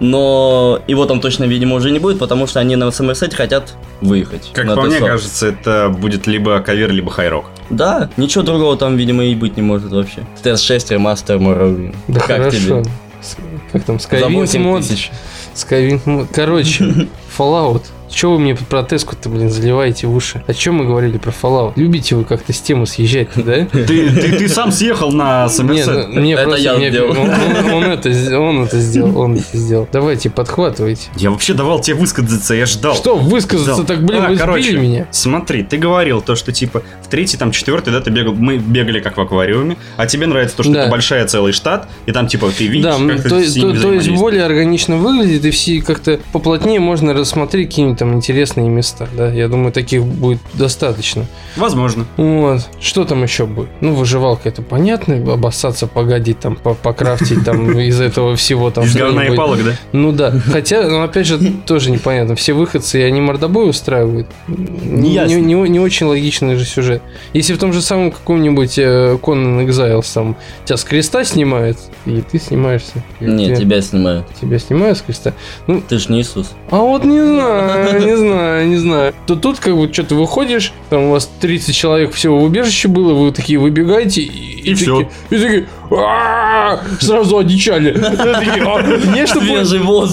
но 0.00 0.80
его 0.88 1.06
там 1.06 1.20
точно, 1.20 1.44
видимо, 1.44 1.76
уже 1.76 1.90
не 1.90 1.98
будет, 1.98 2.18
потому 2.18 2.46
что 2.46 2.60
они 2.60 2.76
на 2.76 2.90
Сомерсете 2.90 3.36
хотят 3.36 3.74
выехать. 4.00 4.50
Как 4.52 4.66
по 4.74 4.82
мне 4.82 4.98
кажется, 4.98 5.46
это 5.48 5.88
будет 5.88 6.26
либо 6.26 6.60
кавер, 6.60 6.90
либо 6.92 7.10
хайрок. 7.10 7.46
Да, 7.70 8.10
ничего 8.16 8.42
другого 8.44 8.76
там, 8.76 8.96
видимо, 8.96 9.24
и 9.24 9.34
быть 9.34 9.56
не 9.56 9.62
может 9.62 9.90
вообще. 9.92 10.26
TS6 10.42 10.92
ремастер 10.94 11.36
Morrowind. 11.36 11.94
Да 12.08 12.20
как 12.20 12.36
хорошо. 12.38 12.56
тебе? 12.56 12.84
С- 13.22 13.36
Как 13.72 13.84
там, 13.84 13.98
8 14.34 14.60
мод? 14.62 14.82
тысяч. 14.82 15.10
Skywind 15.54 16.00
мод. 16.04 16.28
Короче, 16.34 16.84
Fallout. 17.38 17.82
Че 18.14 18.30
вы 18.30 18.38
мне 18.38 18.54
про 18.54 18.82
теску-то, 18.84 19.28
блин, 19.28 19.50
заливаете 19.50 20.06
в 20.06 20.14
уши? 20.14 20.42
О 20.46 20.54
чем 20.54 20.76
мы 20.76 20.84
говорили 20.86 21.18
про 21.18 21.30
Fallout? 21.32 21.72
Любите 21.76 22.14
вы 22.14 22.24
как-то 22.24 22.52
с 22.52 22.60
темы 22.60 22.86
съезжать, 22.86 23.28
да? 23.36 23.66
Ты, 23.66 23.86
ты, 23.86 24.32
ты 24.38 24.48
сам 24.48 24.70
съехал 24.70 25.10
на 25.10 25.48
Сомерсет. 25.48 26.08
ну, 26.08 26.20
мне 26.20 26.34
Это 26.34 26.44
просто 26.44 26.60
я 26.62 26.74
мне- 26.74 26.90
сделал. 26.90 27.10
он, 27.10 27.18
он- 27.18 27.72
он 27.74 27.84
это, 27.84 28.12
сделал, 28.12 28.44
он 28.44 28.64
это 28.64 28.78
сделал, 28.78 29.18
он 29.18 29.34
это 29.36 29.56
сделал. 29.58 29.88
Давайте, 29.92 30.30
подхватывайте. 30.30 31.08
Я 31.16 31.30
вообще 31.30 31.54
давал 31.54 31.80
тебе 31.80 31.96
высказаться, 31.96 32.54
я 32.54 32.66
ждал. 32.66 32.94
Что, 32.94 33.16
высказаться 33.16 33.74
Ждал. 33.74 33.84
так, 33.86 34.04
блин, 34.04 34.22
А, 34.24 34.28
вы 34.30 34.36
короче, 34.36 34.62
сбили 34.70 34.78
меня. 34.78 35.06
Смотри, 35.10 35.62
ты 35.64 35.76
говорил 35.76 36.20
то, 36.22 36.36
что 36.36 36.52
типа 36.52 36.82
в 37.02 37.08
третий, 37.08 37.36
там, 37.36 37.50
четвертый, 37.50 37.92
да, 37.92 38.00
ты 38.00 38.10
бегал, 38.10 38.34
мы 38.34 38.58
бегали 38.58 39.00
как 39.00 39.16
в 39.16 39.20
аквариуме, 39.20 39.76
а 39.96 40.06
тебе 40.06 40.26
нравится 40.28 40.56
то, 40.56 40.62
что 40.62 40.72
Да. 40.72 40.82
это 40.82 40.90
большая 40.90 41.26
целый 41.26 41.52
штат, 41.52 41.88
и 42.06 42.12
там 42.12 42.28
типа 42.28 42.48
ты 42.56 42.66
видишь, 42.68 42.84
Да, 42.84 42.96
как 43.08 43.22
ты 43.22 43.28
то, 43.28 43.40
с 43.40 43.54
то- 43.54 43.72
то 43.82 43.92
есть 43.92 44.08
более 44.10 44.44
органично 44.44 44.96
выглядит, 44.96 45.44
и 45.44 45.50
все 45.50 45.80
как-то 45.82 46.20
поплотнее 46.32 46.78
можно 46.80 47.12
рассмотреть 47.12 47.68
какие-нибудь 47.70 48.03
там 48.04 48.14
интересные 48.14 48.68
места. 48.68 49.08
Да, 49.16 49.28
я 49.32 49.48
думаю, 49.48 49.72
таких 49.72 50.04
будет 50.04 50.38
достаточно. 50.52 51.24
Возможно. 51.56 52.04
Вот. 52.18 52.60
Что 52.80 53.04
там 53.04 53.22
еще 53.22 53.46
будет? 53.46 53.70
Ну, 53.80 53.94
выживалка, 53.94 54.48
это 54.50 54.60
понятно. 54.60 55.14
Обоссаться, 55.32 55.86
погадить, 55.86 56.38
там, 56.40 56.56
по- 56.56 56.74
покрафтить 56.74 57.44
там 57.44 57.78
из 57.78 57.98
этого 58.00 58.36
всего 58.36 58.70
там. 58.70 58.84
Из 58.84 58.94
говна 58.94 59.24
и 59.24 59.34
палок, 59.34 59.64
да? 59.64 59.72
Ну 59.92 60.12
да. 60.12 60.32
Хотя, 60.52 60.82
ну, 60.82 61.02
опять 61.02 61.26
же, 61.26 61.38
тоже 61.66 61.90
непонятно. 61.90 62.34
Все 62.36 62.52
выходцы, 62.52 63.00
и 63.00 63.02
они 63.02 63.22
мордобой 63.22 63.70
устраивают. 63.70 64.26
Не, 64.48 65.14
ясно. 65.14 65.36
не, 65.36 65.54
не 65.54 65.80
очень 65.80 66.06
логичный 66.06 66.56
же 66.56 66.66
сюжет. 66.66 67.00
Если 67.32 67.54
в 67.54 67.58
том 67.58 67.72
же 67.72 67.80
самом 67.80 68.10
каком-нибудь 68.10 68.78
э, 68.78 69.16
Conan 69.22 69.66
Exiles 69.66 70.06
там 70.12 70.36
тебя 70.66 70.76
с 70.76 70.84
креста 70.84 71.24
снимает, 71.24 71.78
и 72.04 72.20
ты 72.20 72.38
снимаешься. 72.38 73.02
И 73.20 73.24
Не, 73.24 73.46
тебя, 73.46 73.56
тебя 73.56 73.80
снимают. 73.80 74.26
тебя 74.40 74.58
снимают 74.58 74.98
с 74.98 75.00
креста. 75.02 75.32
Ну, 75.66 75.80
Ты 75.80 75.98
ж 75.98 76.08
не 76.10 76.20
Иисус. 76.20 76.52
а 76.70 76.76
вот 76.76 77.04
не 77.04 77.20
знаю, 77.20 77.83
не 77.92 78.16
знаю, 78.16 78.68
не 78.68 78.76
знаю. 78.76 79.14
То 79.26 79.36
тут 79.36 79.58
как 79.60 79.76
бы 79.76 79.92
что-то 79.92 80.14
выходишь, 80.14 80.72
там 80.90 81.04
у 81.04 81.10
вас 81.12 81.30
30 81.40 81.74
человек 81.74 82.12
всего 82.12 82.38
в 82.38 82.44
убежище 82.44 82.88
было, 82.88 83.14
вы 83.14 83.32
такие 83.32 83.58
выбегаете 83.58 84.22
и, 84.22 84.74
такие- 84.74 85.08
И 85.30 85.38
такие 85.38 85.66
сразу 87.00 87.38
одичали. 87.38 87.92
Такие, 87.98 88.64
«А, 88.66 88.82
Не 89.14 89.26
чтобы 89.26 89.46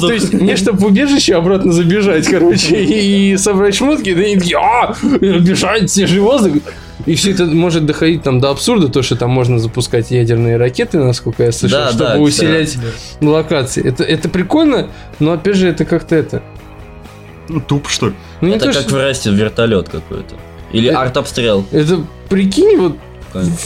то 0.08 0.13
есть 0.13 0.34
не 0.34 0.56
чтобы 0.56 0.80
в 0.80 0.86
убежище 0.86 1.36
обратно 1.36 1.72
забежать, 1.72 2.28
короче, 2.28 2.84
и 2.84 3.38
собрать 3.38 3.75
шмотки, 3.75 4.13
да 4.13 4.24
и 4.28 4.38
такие, 4.38 4.58
а, 4.58 4.96
бежать, 5.20 5.90
свежий 5.90 6.20
воздух. 6.20 6.54
И 7.06 7.16
все 7.16 7.32
это 7.32 7.46
может 7.46 7.86
доходить 7.86 8.22
там 8.24 8.40
до 8.40 8.51
абсурда, 8.51 8.88
то, 8.88 9.01
что 9.01 9.16
там 9.16 9.32
можно 9.32 9.58
запускать 9.60 10.12
ядерные 10.12 10.58
ракеты, 10.58 11.00
насколько 11.00 11.44
я 11.44 11.51
слышал, 11.51 11.80
Да, 11.80 11.88
чтобы 11.90 12.04
да, 12.04 12.18
усилять 12.20 12.78
локации. 13.22 13.88
Это, 13.88 14.04
это 14.04 14.30
прикольно, 14.30 14.88
но 15.20 15.34
опять 15.34 15.56
же 15.56 15.68
это 15.68 15.86
как-то 15.86 16.16
это. 16.16 16.44
Ну, 17.51 17.60
туп, 17.60 17.88
что 17.89 18.08
ли? 18.08 18.13
Ну, 18.41 18.50
Это 18.55 18.65
то, 18.67 18.74
как 18.74 18.81
что- 18.84 18.96
в 18.96 18.98
Расте 18.98 19.29
вертолет 19.31 19.89
какой-то. 19.89 20.36
Или 20.72 20.89
Это- 20.89 21.01
артобстрел. 21.01 21.65
Это 21.72 22.01
прикинь, 22.29 22.77
вот 22.77 22.96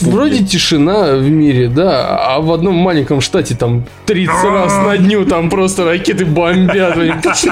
вроде 0.00 0.44
тишина 0.44 1.14
в 1.16 1.28
мире, 1.28 1.68
да, 1.68 2.18
а 2.34 2.40
в 2.40 2.52
одном 2.52 2.74
маленьком 2.76 3.20
штате 3.20 3.56
там 3.56 3.84
30 4.06 4.44
раз 4.44 4.72
на 4.76 4.96
дню 4.96 5.24
там 5.26 5.50
просто 5.50 5.84
ракеты 5.84 6.24
бомбят 6.24 6.96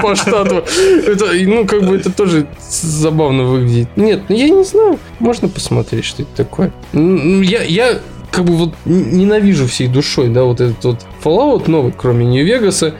по 0.01 0.15
штату. 0.15 0.63
Это, 1.07 1.25
ну, 1.45 1.65
как 1.65 1.83
бы 1.85 1.97
это 1.97 2.11
тоже 2.11 2.47
забавно 2.69 3.43
выглядит. 3.43 3.89
Нет, 3.97 4.23
ну 4.29 4.35
я 4.35 4.49
не 4.49 4.63
знаю, 4.63 4.97
можно 5.19 5.47
посмотреть, 5.49 6.05
что 6.05 6.21
это 6.23 6.31
такое. 6.37 6.71
Ну, 6.93 7.41
Я, 7.41 7.63
я 7.63 7.99
как 8.31 8.45
бы 8.45 8.55
вот 8.55 8.73
ненавижу 8.85 9.67
всей 9.67 9.87
душой, 9.87 10.29
да, 10.29 10.43
вот 10.43 10.59
этот 10.61 10.83
вот 10.85 11.05
Fallout 11.23 11.69
новый, 11.69 11.93
кроме 11.95 12.25
Нью-Вегаса, 12.25 12.93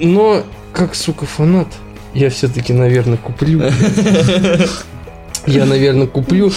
но 0.00 0.42
как, 0.72 0.94
сука, 0.94 1.26
фанат, 1.26 1.68
Я 2.14 2.30
все-таки, 2.30 2.72
наверное, 2.72 3.16
куплю. 3.16 3.62
Я, 5.46 5.64
наверное, 5.64 6.06
куплю. 6.06 6.52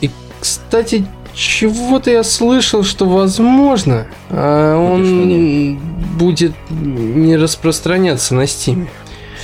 И, 0.00 0.10
кстати, 0.40 1.06
чего-то 1.34 2.10
я 2.10 2.22
слышал, 2.22 2.84
что 2.84 3.06
возможно, 3.06 4.06
а 4.30 4.76
он 4.76 5.78
будет 6.16 6.54
не 6.70 7.36
распространяться 7.36 8.34
на 8.34 8.42
Steam. 8.42 8.88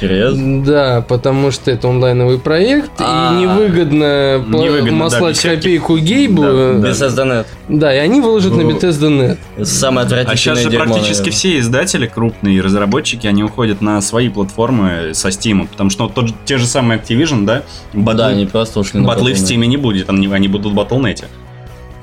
Серьезно? 0.01 0.65
Да, 0.65 1.05
потому 1.07 1.51
что 1.51 1.71
это 1.71 1.89
онлайновый 1.89 2.39
проект, 2.39 2.91
А, 2.99 3.33
и 3.37 3.43
невыгодно, 3.43 4.43
пла- 4.49 4.63
невыгодно, 4.65 4.91
да, 4.91 4.97
маслать 4.97 5.35
десятки. 5.37 5.57
копейку 5.57 5.99
Гейбу. 5.99 6.43
Да, 6.43 6.53
да. 6.53 6.89
Без 6.89 7.03
SDNet. 7.03 7.47
Да, 7.69 7.95
и 7.95 7.99
они 7.99 8.21
выложат 8.21 8.53
на 8.57 8.63
Ну, 8.63 8.71
Bethesda.net. 8.71 9.39
Самое 9.65 10.05
А 10.05 10.07
отвратительное 10.07 10.37
сейчас 10.37 10.59
же 10.61 10.71
дерьмо, 10.71 10.85
практически 10.87 11.17
наверное. 11.19 11.33
все 11.33 11.59
издатели 11.59 12.07
крупные 12.07 12.57
и 12.57 12.61
разработчики, 12.61 13.27
они 13.27 13.45
уходят 13.45 13.81
на 13.83 14.01
свои 14.01 14.29
платформы 14.31 15.11
со 15.13 15.29
Steam, 15.29 15.69
потому 15.69 15.91
что 15.91 16.09
тот 16.09 16.31
те 16.47 16.57
же 16.57 16.67
самые 16.67 16.99
Activision, 16.99 17.45
да, 17.45 17.63
батлы, 17.93 18.15
Да, 18.19 18.27
они 18.29 18.47
просто 18.47 18.81
ушли 18.81 19.01
на 19.01 19.07
батлы 19.07 19.35
в. 19.35 19.37
Steam 19.37 19.67
не 19.67 19.77
будет, 19.77 20.09
они, 20.09 20.27
они 20.33 20.49
будут 20.49 20.73
в 20.73 20.77
Battle.net. 20.79 21.21
То 21.21 21.27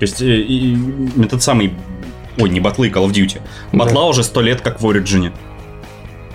есть 0.01 0.21
и, 0.21 0.35
и 0.35 0.77
этот 1.23 1.41
самый, 1.41 1.73
ой, 2.37 2.49
не 2.49 2.59
батлы, 2.59 2.89
Call 2.89 3.07
of 3.07 3.11
Duty. 3.11 3.39
Батла 3.71 4.05
уже 4.05 4.23
сто 4.23 4.41
лет 4.41 4.61
как 4.61 4.79
в 4.79 4.85
Origin. 4.85 5.31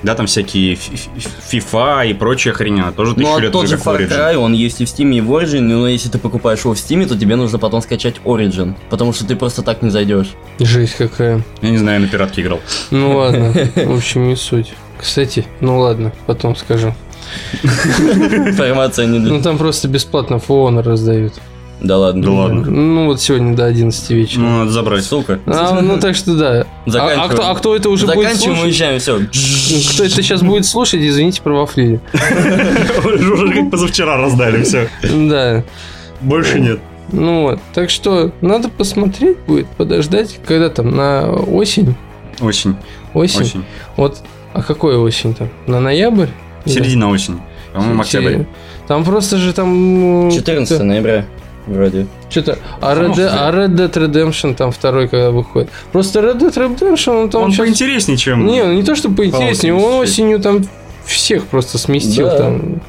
Да, 0.02 0.14
там 0.14 0.26
всякие 0.26 0.74
FIFA 0.74 2.10
и 2.10 2.14
прочая 2.14 2.54
хрень, 2.54 2.80
она 2.80 2.92
тоже 2.92 3.14
тысячу 3.14 3.28
Ну, 3.28 3.36
а 3.36 3.40
лет 3.40 3.52
тот 3.52 3.68
же 3.68 3.76
Far. 3.76 4.08
Cry, 4.08 4.34
он 4.36 4.52
есть 4.52 4.80
и 4.80 4.84
в 4.84 4.88
Steam, 4.88 5.14
и 5.14 5.20
в 5.20 5.30
Origin, 5.32 5.60
но 5.60 5.88
если 5.88 6.08
ты 6.08 6.18
покупаешь 6.18 6.60
его 6.60 6.74
в 6.74 6.76
Steam, 6.76 7.06
то 7.06 7.16
тебе 7.16 7.36
нужно 7.36 7.58
потом 7.58 7.82
скачать 7.82 8.16
Origin, 8.24 8.74
потому 8.90 9.12
что 9.12 9.26
ты 9.26 9.36
просто 9.36 9.62
так 9.62 9.82
не 9.82 9.90
зайдешь. 9.90 10.34
Жесть 10.58 10.96
какая. 10.96 11.42
Я 11.60 11.70
не 11.70 11.78
знаю, 11.78 12.00
я 12.00 12.06
на 12.06 12.10
пиратке 12.10 12.42
играл. 12.42 12.60
Ну 12.90 13.16
ладно, 13.16 13.52
в 13.74 13.96
общем, 13.96 14.28
не 14.28 14.36
суть. 14.36 14.72
Кстати, 14.98 15.46
ну 15.60 15.78
ладно, 15.78 16.12
потом 16.26 16.56
скажу. 16.56 16.94
Информация 17.62 19.06
не... 19.06 19.18
Ну 19.18 19.40
там 19.40 19.58
просто 19.58 19.88
бесплатно 19.88 20.38
фоон 20.38 20.78
раздают. 20.80 21.34
Да 21.82 21.98
ладно. 21.98 22.22
Да 22.22 22.30
ладно. 22.30 22.70
Ну 22.70 23.06
вот 23.06 23.20
сегодня 23.20 23.56
до 23.56 23.66
11 23.66 24.10
вечера. 24.10 24.40
Ну, 24.40 24.58
надо 24.58 24.70
забрать. 24.70 25.04
Сука. 25.04 25.40
А, 25.46 25.80
ну 25.80 25.98
так 25.98 26.14
что 26.14 26.36
да. 26.36 26.60
А, 26.60 26.66
а 26.86 26.90
Заканчиваем. 26.90 27.30
кто, 27.30 27.50
а 27.50 27.54
кто 27.56 27.76
это 27.76 27.90
уже 27.90 28.06
будет 28.06 28.18
Заканчиваем, 28.18 28.56
слушать? 28.56 28.64
уезжаем, 28.64 29.00
все. 29.00 29.92
Кто 29.94 30.04
это 30.04 30.14
сейчас 30.22 30.42
будет 30.42 30.64
слушать, 30.64 31.00
извините, 31.00 31.42
провафлили. 31.42 32.00
Уже 33.04 33.52
как 33.52 33.70
позавчера 33.70 34.16
раздали, 34.16 34.62
все. 34.62 34.88
Да. 35.02 35.64
Больше 36.20 36.60
нет. 36.60 36.80
Ну 37.10 37.42
вот. 37.42 37.58
Так 37.74 37.90
что 37.90 38.32
надо 38.40 38.68
посмотреть 38.68 39.38
будет, 39.40 39.66
подождать, 39.66 40.38
когда 40.46 40.68
там 40.68 40.94
на 40.94 41.30
осень. 41.32 41.96
Осень. 42.40 42.76
Осень. 43.12 43.40
Осень. 43.40 43.64
Вот. 43.96 44.18
А 44.52 44.62
какой 44.62 44.96
осень 44.96 45.34
там? 45.34 45.48
На 45.66 45.80
ноябрь? 45.80 46.28
Середина 46.64 47.10
осени. 47.10 47.40
По-моему, 47.72 48.02
октябрь. 48.02 48.44
Там 48.86 49.04
просто 49.04 49.38
же 49.38 49.52
там... 49.52 50.30
14 50.30 50.82
ноября, 50.82 51.26
вроде. 51.66 52.06
Что-то... 52.30 52.58
А 52.80 52.94
Red, 52.94 53.14
Dead- 53.14 53.28
а 53.30 53.50
Red 53.52 53.74
Dead 53.74 53.92
Redemption 53.92 54.54
там 54.54 54.72
второй 54.72 55.08
когда 55.08 55.30
выходит. 55.30 55.70
Просто 55.92 56.20
Red 56.20 56.38
Dead 56.38 56.52
Redemption, 56.54 57.22
он 57.22 57.30
там 57.30 57.42
Он 57.44 57.50
щас- 57.52 57.66
поинтереснее, 57.66 58.16
чем... 58.16 58.46
Не, 58.46 58.62
ну 58.64 58.72
не 58.72 58.82
то, 58.82 58.94
что 58.94 59.10
поинтереснее, 59.10 59.74
он 59.74 59.80
Fallout 59.80 60.06
76. 60.06 60.12
осенью 60.12 60.40
там 60.40 60.64
всех 61.04 61.46
просто 61.46 61.78
сместил. 61.78 62.26
Да. 62.26 62.38
Там. 62.38 62.80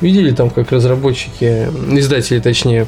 Видели 0.00 0.30
там, 0.30 0.50
как 0.50 0.72
разработчики, 0.72 1.68
издатели 1.92 2.38
точнее. 2.40 2.86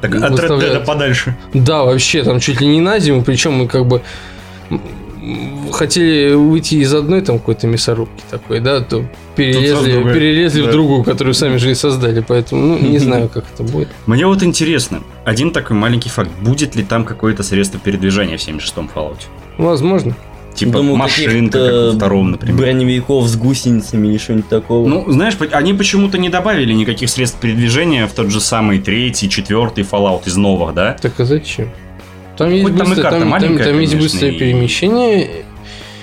Так 0.00 0.14
от 0.16 0.32
Red. 0.32 0.58
Dead 0.60 0.84
подальше. 0.84 1.36
Да, 1.52 1.84
вообще, 1.84 2.22
там 2.24 2.40
чуть 2.40 2.60
ли 2.60 2.66
не 2.66 2.80
на 2.80 2.98
зиму, 2.98 3.22
причем 3.22 3.52
мы 3.54 3.68
как 3.68 3.86
бы 3.86 4.02
хотели 5.72 6.34
уйти 6.34 6.78
из 6.80 6.92
одной 6.94 7.20
там 7.20 7.38
какой-то 7.38 7.66
мясорубки 7.66 8.22
такой, 8.30 8.60
да, 8.60 8.80
то 8.80 9.04
перелезли, 9.36 9.92
другая. 9.92 10.14
перелезли 10.14 10.62
в 10.62 10.66
Да. 10.66 10.72
другую, 10.72 11.04
которую 11.04 11.34
сами 11.34 11.56
же 11.56 11.70
и 11.70 11.74
создали, 11.74 12.24
поэтому, 12.26 12.62
ну, 12.62 12.78
не 12.78 12.98
знаю, 13.06 13.28
как 13.28 13.44
это 13.52 13.62
будет. 13.62 13.88
Мне 14.06 14.26
вот 14.26 14.42
интересно, 14.42 15.02
один 15.24 15.50
такой 15.50 15.76
маленький 15.76 16.08
факт, 16.08 16.30
будет 16.40 16.76
ли 16.76 16.84
там 16.84 17.04
какое-то 17.04 17.42
средство 17.42 17.80
передвижения 17.80 18.36
в 18.36 18.46
76-м 18.46 18.90
Fallout? 18.94 19.20
Возможно. 19.58 20.14
Типа 20.54 20.74
Думаю, 20.74 20.94
машинка, 20.94 21.58
как 21.58 21.72
во 21.72 21.92
втором, 21.96 22.30
например. 22.30 22.56
Броневиков 22.56 23.26
с 23.26 23.34
гусеницами 23.36 24.06
или 24.06 24.18
что-нибудь 24.18 24.48
такого. 24.48 24.86
Ну, 24.88 25.10
знаешь, 25.10 25.34
они 25.50 25.74
почему-то 25.74 26.16
не 26.16 26.28
добавили 26.28 26.72
никаких 26.72 27.10
средств 27.10 27.40
передвижения 27.40 28.06
в 28.06 28.12
тот 28.12 28.30
же 28.30 28.38
самый 28.40 28.78
третий, 28.78 29.28
четвертый 29.28 29.82
Fallout 29.82 30.22
из 30.28 30.36
новых, 30.36 30.72
да? 30.74 30.96
Так 31.02 31.18
а 31.18 31.24
зачем? 31.24 31.70
Там 32.36 32.50
есть, 32.50 32.64
Хоть 32.64 32.76
там 32.76 32.92
и 32.92 32.96
там, 32.96 33.10
там- 33.20 33.28
маленькая, 33.28 33.64
там 33.66 33.78
есть 33.80 33.92
конечно, 33.92 34.12
быстрое 34.12 34.32
и- 34.32 34.38
перемещение. 34.38 35.30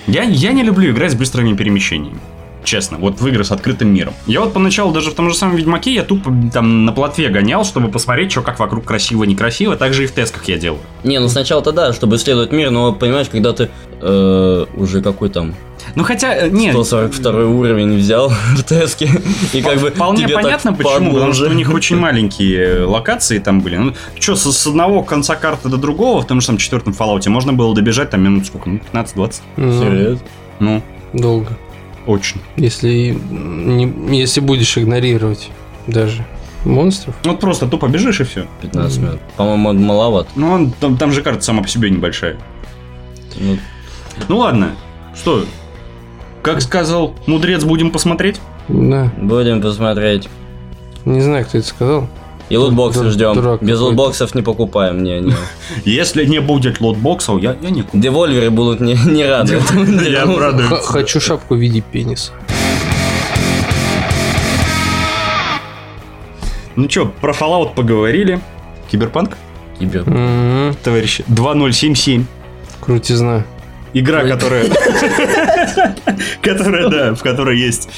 Я, 0.07 0.23
я 0.23 0.51
не 0.51 0.63
люблю 0.63 0.91
играть 0.91 1.11
с 1.11 1.15
быстрыми 1.15 1.55
перемещениями. 1.55 2.19
Честно, 2.63 2.97
вот 2.97 3.19
в 3.19 3.27
игры 3.27 3.43
с 3.43 3.51
открытым 3.51 3.91
миром. 3.91 4.13
Я 4.27 4.41
вот 4.41 4.53
поначалу 4.53 4.91
даже 4.93 5.09
в 5.09 5.15
том 5.15 5.29
же 5.29 5.35
самом 5.35 5.55
Ведьмаке 5.55 5.93
я 5.95 6.03
тупо 6.03 6.31
там 6.53 6.85
на 6.85 6.91
плотве 6.91 7.29
гонял, 7.29 7.65
чтобы 7.65 7.89
посмотреть, 7.89 8.31
что 8.31 8.41
как 8.43 8.59
вокруг 8.59 8.85
красиво, 8.85 9.23
некрасиво. 9.23 9.75
Так 9.77 9.93
же 9.95 10.03
и 10.03 10.07
в 10.07 10.13
тесках 10.13 10.47
я 10.47 10.57
делаю. 10.57 10.79
Не, 11.03 11.19
ну 11.19 11.27
сначала-то 11.27 11.71
да, 11.71 11.91
чтобы 11.91 12.17
исследовать 12.17 12.51
мир, 12.51 12.69
но 12.69 12.93
понимаешь, 12.93 13.29
когда 13.31 13.51
ты 13.53 13.69
э, 13.99 14.65
уже 14.75 15.01
какой 15.01 15.29
там 15.29 15.55
Ну 15.95 16.03
хотя, 16.03 16.35
э, 16.35 16.49
нет, 16.49 16.73
142 16.73 17.45
уровень 17.45 17.97
взял 17.97 18.29
в 18.55 18.63
Теске, 18.63 19.09
и 19.53 19.61
как 19.61 19.79
бы 19.79 19.91
Вполне 19.91 20.27
понятно 20.27 20.73
почему, 20.73 21.13
потому 21.13 21.33
что 21.33 21.49
у 21.49 21.53
них 21.53 21.73
очень 21.73 21.97
маленькие 21.97 22.85
локации 22.85 23.39
там 23.39 23.61
были. 23.61 23.77
Ну, 23.77 23.93
что, 24.19 24.35
с, 24.35 24.67
одного 24.67 25.03
конца 25.03 25.35
карты 25.35 25.69
до 25.69 25.77
другого, 25.77 26.21
в 26.21 26.27
том 26.27 26.39
же 26.39 26.45
самом 26.45 26.59
четвертом 26.59 26.93
Fallout, 26.97 27.27
можно 27.29 27.53
было 27.53 27.73
добежать 27.75 28.09
там 28.09 28.23
минут 28.23 28.45
сколько, 28.45 28.69
ну, 28.69 28.79
15-20. 28.93 29.33
Ну, 29.57 29.83
Серьезно? 29.83 30.25
Ну, 30.59 30.81
долго. 31.13 31.57
очень. 32.05 32.41
Если, 32.55 33.17
не, 33.29 34.19
если 34.19 34.39
будешь 34.39 34.77
игнорировать 34.77 35.49
даже 35.87 36.25
монстров. 36.65 37.15
Ну, 37.23 37.31
Вот 37.31 37.39
просто 37.39 37.67
тупо 37.67 37.87
бежишь 37.87 38.21
и 38.21 38.23
все. 38.23 38.45
15 38.61 38.97
минут. 38.99 39.19
По-моему, 39.35 39.73
маловато. 39.73 40.29
Ну, 40.35 40.51
он, 40.51 40.71
там, 40.71 40.97
там 40.97 41.11
же 41.11 41.21
карта 41.21 41.41
сама 41.41 41.63
по 41.63 41.67
себе 41.67 41.89
небольшая. 41.89 42.37
Ну, 43.39 43.57
Ну 44.27 44.37
ладно, 44.37 44.75
что, 45.15 45.45
как 46.41 46.61
сказал 46.61 47.13
мудрец, 47.27 47.63
будем 47.63 47.91
посмотреть? 47.91 48.39
Да. 48.67 49.11
будем 49.17 49.61
посмотреть. 49.61 50.29
Не 51.05 51.21
знаю, 51.21 51.45
кто 51.45 51.57
это 51.57 51.67
сказал. 51.67 52.07
И 52.49 52.57
лутбоксы 52.57 53.01
Дур- 53.01 53.11
ждем. 53.11 53.33
дурак 53.35 53.63
Без 53.63 53.79
лутбоксов 53.79 54.35
не 54.35 54.41
покупаем. 54.41 55.03
Не, 55.03 55.19
не. 55.21 55.33
Если 55.85 56.25
не 56.25 56.39
будет 56.39 56.81
лутбоксов, 56.81 57.41
я, 57.41 57.55
я 57.61 57.69
не 57.69 57.83
куплю. 57.83 58.01
Devolver 58.01 58.44
ы 58.44 58.49
будут 58.49 58.81
не, 58.81 58.93
не 59.05 59.25
рады. 59.25 59.61
Я. 60.09 60.25
Х- 60.27 60.81
хочу 60.81 61.19
шапку 61.21 61.55
в 61.55 61.59
виде 61.59 61.81
пениса. 61.81 62.33
Ну 66.75 66.89
что, 66.89 67.05
про 67.05 67.33
Fallout 67.33 67.73
поговорили. 67.75 68.39
Киберпанк, 68.89 69.37
Кибер. 69.79 70.03
М, 70.07 70.75
товарищи, 70.83 71.23
2077. 71.27 72.25
Крутизна. 72.81 73.45
Игра, 73.93 74.21
Ой. 74.21 74.29
которая... 74.29 74.65
Которая, 76.41 76.89
да, 76.89 77.15
в 77.15 77.21
которой 77.21 77.57
есть 77.59 77.89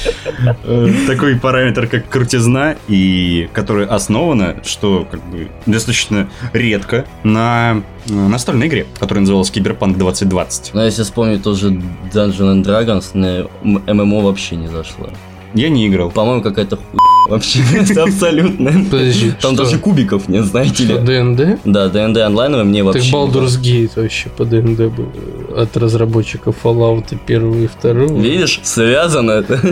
э, 0.64 0.90
такой 1.08 1.36
параметр, 1.36 1.88
как 1.88 2.10
крутизна, 2.10 2.76
и 2.88 3.50
которая 3.54 3.88
основана, 3.88 4.56
что 4.64 5.08
как 5.10 5.22
бы 5.30 5.50
достаточно 5.66 6.30
редко, 6.54 7.06
на 7.24 7.84
э, 8.10 8.14
настольной 8.14 8.68
игре, 8.68 8.86
которая 9.00 9.22
называлась 9.22 9.52
Киберпанк 9.52 9.98
2020. 9.98 10.74
Но 10.74 10.84
если 10.84 11.04
вспомнить 11.04 11.44
тоже 11.44 11.70
Dungeon 11.70 12.64
and 12.64 12.64
Dragons, 12.64 13.12
на 13.14 13.48
ММО 13.64 14.22
вообще 14.22 14.56
не 14.56 14.68
зашло. 14.68 15.10
Я 15.54 15.70
не 15.70 15.88
играл. 15.88 16.10
По-моему, 16.10 16.42
какая-то 16.42 16.78
хуй 16.78 17.00
вообще. 17.30 17.60
Это 17.74 18.04
абсолютно. 18.04 18.72
Подожди, 18.90 19.32
Там 19.42 19.54
что? 19.56 19.64
даже 19.64 19.78
кубиков 19.80 20.28
нет, 20.28 20.46
знаете 20.46 20.84
Что, 20.86 21.00
ли. 21.00 21.20
ДНД? 21.20 21.60
Да, 21.66 21.88
ДНД 21.90 22.18
онлайновый 22.18 22.66
мне 22.66 22.84
Так 22.84 22.94
вообще... 22.96 23.08
не 23.08 23.14
Baldur's 23.14 23.60
Gate 23.62 23.92
вообще 23.96 24.30
по 24.30 24.46
ДНД 24.46 24.80
был 24.94 25.08
от 25.56 25.76
разработчиков 25.78 26.56
Fallout 26.64 27.18
первого 27.26 27.58
и 27.64 27.68
второго. 27.68 28.20
Видишь, 28.20 28.60
связано 28.64 29.32
это. 29.32 29.54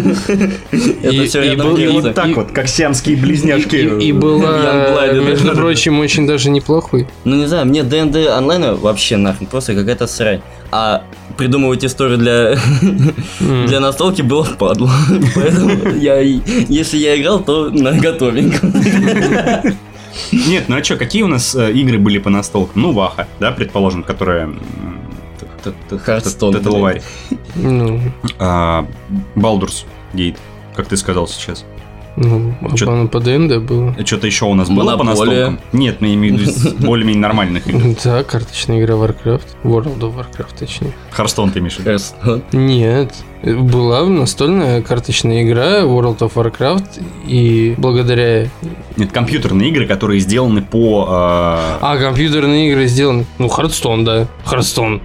И- 0.71 0.77
Это 1.01 1.25
все 1.25 1.41
и 1.43 1.49
рядом 1.49 1.75
И 1.75 1.87
вот 1.87 2.13
так 2.13 2.27
И- 2.27 2.33
вот, 2.33 2.51
как 2.51 2.67
сиамские 2.67 3.17
близняшки. 3.17 3.75
И, 3.75 4.07
и 4.09 4.11
была, 4.11 5.07
между 5.13 5.51
прочим, 5.55 5.99
очень 5.99 6.27
даже 6.27 6.49
неплохой. 6.49 7.07
Ну 7.23 7.35
не 7.35 7.47
знаю, 7.47 7.65
мне 7.65 7.83
ДНД 7.83 8.15
онлайн 8.37 8.75
вообще 8.75 9.17
нахрен, 9.17 9.47
просто 9.47 9.73
какая-то 9.75 10.07
срань. 10.07 10.41
А 10.71 11.03
придумывать 11.37 11.83
историю 11.85 12.17
для, 12.17 12.55
М. 13.41 13.65
для 13.67 13.79
настолки 13.79 14.21
было 14.21 14.43
впадло. 14.43 14.91
Поэтому 15.35 15.95
я, 15.95 16.19
если 16.19 16.97
я 16.97 17.19
играл, 17.19 17.39
то 17.43 17.69
на 17.69 17.93
готовеньком. 17.93 18.73
Нет, 20.31 20.65
ну 20.67 20.75
а 20.77 20.83
что, 20.83 20.97
какие 20.97 21.21
у 21.23 21.27
нас 21.27 21.55
э, 21.55 21.71
игры 21.71 21.97
были 21.97 22.17
по 22.17 22.29
настолкам? 22.29 22.81
Ну, 22.81 22.91
Ваха, 22.91 23.27
да, 23.39 23.51
предположим, 23.51 24.03
которая... 24.03 24.49
Таталвари. 26.53 27.01
Ну, 27.55 28.01
Балдурс 29.35 29.85
Гейт, 30.13 30.37
как 30.75 30.87
ты 30.87 30.97
сказал 30.97 31.27
сейчас. 31.27 31.65
Ну, 32.17 32.53
а 32.61 32.75
Чё- 32.75 33.07
по, 33.07 33.19
ДНД 33.19 33.57
было. 33.59 33.95
Что-то 34.05 34.27
еще 34.27 34.45
у 34.45 34.53
нас 34.53 34.69
было 34.69 34.97
по 34.97 35.03
настолкам? 35.03 35.59
Нет, 35.71 36.01
мы 36.01 36.13
имеем 36.13 36.35
в 36.35 36.39
виду 36.41 36.75
более-менее 36.85 37.21
нормальных 37.21 37.67
игр. 37.67 37.95
Да, 38.03 38.23
карточная 38.23 38.81
игра 38.81 38.95
Warcraft. 38.95 39.47
World 39.63 39.99
of 39.99 40.15
Warcraft, 40.15 40.57
точнее. 40.59 40.93
Харстон 41.11 41.51
ты 41.51 41.59
имеешь 41.59 41.77
в. 41.77 42.43
Нет, 42.51 43.13
была 43.43 44.05
настольная 44.05 44.81
карточная 44.81 45.43
игра 45.43 45.79
World 45.81 46.19
of 46.19 46.33
Warcraft, 46.33 47.01
и 47.25 47.75
благодаря... 47.77 48.49
Нет, 48.97 49.11
компьютерные 49.11 49.69
игры, 49.69 49.87
которые 49.87 50.19
сделаны 50.19 50.61
по... 50.61 51.05
э, 51.07 51.77
А, 51.81 51.97
компьютерные 51.97 52.69
игры 52.69 52.87
сделаны... 52.87 53.25
Ну, 53.37 53.47
Hearthstone, 53.47 54.03
да. 54.03 54.27
Hearthstone. 54.45 55.01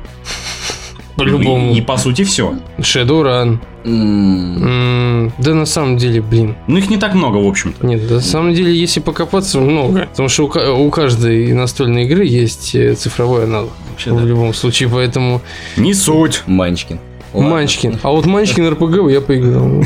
По-любому. 1.16 1.72
И, 1.72 1.78
и 1.78 1.80
по 1.80 1.96
сути 1.96 2.24
все. 2.24 2.54
Shadowrun. 2.78 3.58
М, 3.84 5.26
М, 5.26 5.32
Да 5.38 5.54
на 5.54 5.66
самом 5.66 5.96
деле, 5.96 6.20
блин. 6.20 6.54
Ну 6.66 6.76
их 6.76 6.90
не 6.90 6.96
так 6.98 7.14
много, 7.14 7.36
в 7.38 7.46
общем-то. 7.46 7.86
Нет, 7.86 8.10
на 8.10 8.20
самом 8.20 8.54
деле, 8.54 8.74
если 8.74 9.00
покопаться, 9.00 9.60
много. 9.60 10.06
Потому 10.10 10.28
что 10.28 10.44
у, 10.46 10.86
у 10.86 10.90
каждой 10.90 11.52
настольной 11.52 12.04
игры 12.04 12.24
есть 12.24 12.74
э, 12.74 12.94
цифровой 12.94 13.44
аналог. 13.44 13.70
Вообще, 13.90 14.12
в 14.12 14.16
да. 14.20 14.22
любом 14.26 14.52
случае, 14.54 14.88
поэтому 14.88 15.40
Не 15.76 15.94
суть. 15.94 16.42
Манчкин. 16.46 16.98
Ладно. 17.36 17.50
Манчкин. 17.50 17.98
А 18.02 18.10
вот 18.10 18.26
Манчкин 18.26 18.68
РПГ 18.70 19.10
я 19.10 19.20
поиграл. 19.20 19.84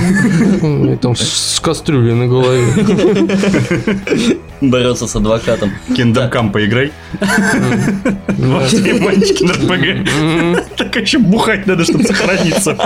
Там 0.99 1.17
с 1.17 1.61
кастрюлей 1.61 2.15
на 2.15 2.27
голове. 2.27 2.65
Бороться 4.61 5.07
с 5.07 5.17
адвокатом. 5.17 5.73
Come 5.89 6.53
поиграй. 6.53 6.93
Вообще, 7.19 8.95
мальчики 8.95 9.43
на 9.45 9.55
РПГ. 9.55 10.77
Так 10.77 10.97
еще 10.97 11.19
бухать 11.19 11.67
надо, 11.67 11.85
чтобы 11.85 12.05
сохраниться. 12.05 12.77